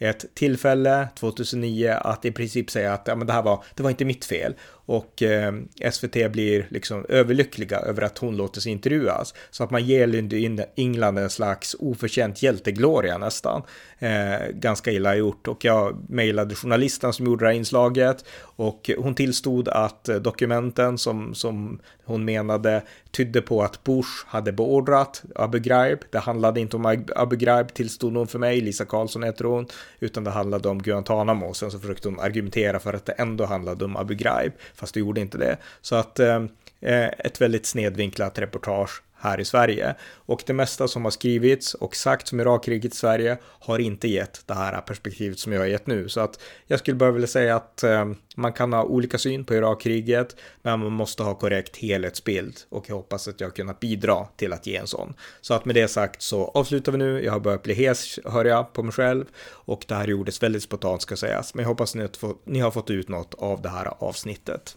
ett 0.00 0.34
tillfälle 0.34 1.08
2009 1.18 1.90
att 2.00 2.24
i 2.24 2.32
princip 2.32 2.70
säga 2.70 2.92
att 2.92 3.06
ja, 3.06 3.14
men 3.14 3.26
det 3.26 3.32
här 3.32 3.42
var, 3.42 3.64
det 3.74 3.82
var 3.82 3.90
inte 3.90 4.04
mitt 4.04 4.24
fel 4.24 4.54
och 4.90 5.22
eh, 5.22 5.52
SVT 5.92 6.32
blir 6.32 6.66
liksom 6.70 7.06
överlyckliga 7.08 7.78
över 7.78 8.02
att 8.02 8.18
hon 8.18 8.36
låter 8.36 8.60
sig 8.60 8.72
intervjuas 8.72 9.34
så 9.50 9.64
att 9.64 9.70
man 9.70 9.84
ger 9.84 10.06
Lindy 10.06 10.64
England 10.76 11.18
en 11.18 11.30
slags 11.30 11.76
oförtjänt 11.78 12.42
hjältegloria 12.42 13.18
nästan. 13.18 13.62
Eh, 13.98 14.48
ganska 14.54 14.90
illa 14.92 15.16
gjort 15.16 15.48
och 15.48 15.64
jag 15.64 15.96
mejlade 16.08 16.54
journalisten 16.54 17.12
som 17.12 17.26
gjorde 17.26 17.44
det 17.44 17.48
här 17.48 17.56
inslaget 17.56 18.24
och 18.40 18.90
hon 18.98 19.14
tillstod 19.14 19.68
att 19.68 20.04
dokumenten 20.04 20.98
som, 20.98 21.34
som 21.34 21.80
hon 22.10 22.24
menade 22.24 22.82
tydde 23.10 23.42
på 23.42 23.62
att 23.62 23.84
Bush 23.84 24.26
hade 24.26 24.52
beordrat 24.52 25.22
Abu 25.34 25.58
Ghraib. 25.58 25.98
Det 26.10 26.18
handlade 26.18 26.60
inte 26.60 26.76
om 26.76 27.04
Abu 27.16 27.36
Ghraib 27.36 27.74
tillstod 27.74 28.16
hon 28.16 28.26
för 28.26 28.38
mig, 28.38 28.60
Lisa 28.60 28.84
Karlsson 28.84 29.22
heter 29.22 29.44
hon, 29.44 29.66
utan 30.00 30.24
det 30.24 30.30
handlade 30.30 30.68
om 30.68 30.82
Guantanamo. 30.82 31.54
Sen 31.54 31.70
så 31.70 31.78
försökte 31.78 32.08
hon 32.08 32.20
argumentera 32.20 32.78
för 32.78 32.92
att 32.92 33.06
det 33.06 33.12
ändå 33.12 33.44
handlade 33.44 33.84
om 33.84 33.96
Abu 33.96 34.14
Ghraib, 34.14 34.52
fast 34.80 34.94
det 34.94 35.00
gjorde 35.00 35.20
inte 35.20 35.38
det. 35.38 35.56
Så 35.80 35.94
att 35.94 36.18
eh, 36.18 36.44
eh 36.80 37.08
ett 37.18 37.40
väldigt 37.40 37.66
snedvinklat 37.66 38.38
reportage 38.38 39.02
här 39.20 39.40
i 39.40 39.44
Sverige. 39.44 39.94
Och 40.02 40.42
det 40.46 40.52
mesta 40.52 40.88
som 40.88 41.04
har 41.04 41.10
skrivits 41.10 41.74
och 41.74 41.96
sagts 41.96 42.32
om 42.32 42.40
Irakkriget 42.40 42.94
i 42.94 42.96
Sverige 42.96 43.38
har 43.44 43.78
inte 43.78 44.08
gett 44.08 44.42
det 44.46 44.54
här 44.54 44.80
perspektivet 44.80 45.38
som 45.38 45.52
jag 45.52 45.60
har 45.60 45.66
gett 45.66 45.86
nu. 45.86 46.08
Så 46.08 46.20
att 46.20 46.40
jag 46.66 46.78
skulle 46.78 46.96
bara 46.96 47.10
vilja 47.10 47.28
säga 47.28 47.56
att 47.56 47.82
eh, 47.82 48.04
man 48.36 48.52
kan 48.52 48.72
ha 48.72 48.84
olika 48.84 49.18
syn 49.18 49.44
på 49.44 49.54
Irakkriget, 49.54 50.36
men 50.62 50.80
man 50.80 50.92
måste 50.92 51.22
ha 51.22 51.34
korrekt 51.34 51.76
helhetsbild 51.76 52.56
och 52.68 52.84
jag 52.88 52.96
hoppas 52.96 53.28
att 53.28 53.40
jag 53.40 53.48
har 53.48 53.52
kunnat 53.54 53.80
bidra 53.80 54.26
till 54.36 54.52
att 54.52 54.66
ge 54.66 54.76
en 54.76 54.86
sån. 54.86 55.14
Så 55.40 55.54
att 55.54 55.64
med 55.64 55.74
det 55.74 55.88
sagt 55.88 56.22
så 56.22 56.44
avslutar 56.44 56.92
vi 56.92 56.98
nu. 56.98 57.24
Jag 57.24 57.32
har 57.32 57.40
börjat 57.40 57.62
bli 57.62 57.74
hes, 57.74 58.18
hör 58.24 58.44
jag 58.44 58.72
på 58.72 58.82
mig 58.82 58.92
själv 58.92 59.24
och 59.46 59.84
det 59.88 59.94
här 59.94 60.08
gjordes 60.08 60.42
väldigt 60.42 60.62
spontant 60.62 61.02
ska 61.02 61.16
sägas, 61.16 61.54
men 61.54 61.62
jag 61.62 61.68
hoppas 61.68 61.96
att 61.96 62.24
ni 62.44 62.60
har 62.60 62.70
fått 62.70 62.90
ut 62.90 63.08
något 63.08 63.34
av 63.34 63.62
det 63.62 63.68
här 63.68 63.92
avsnittet. 63.98 64.76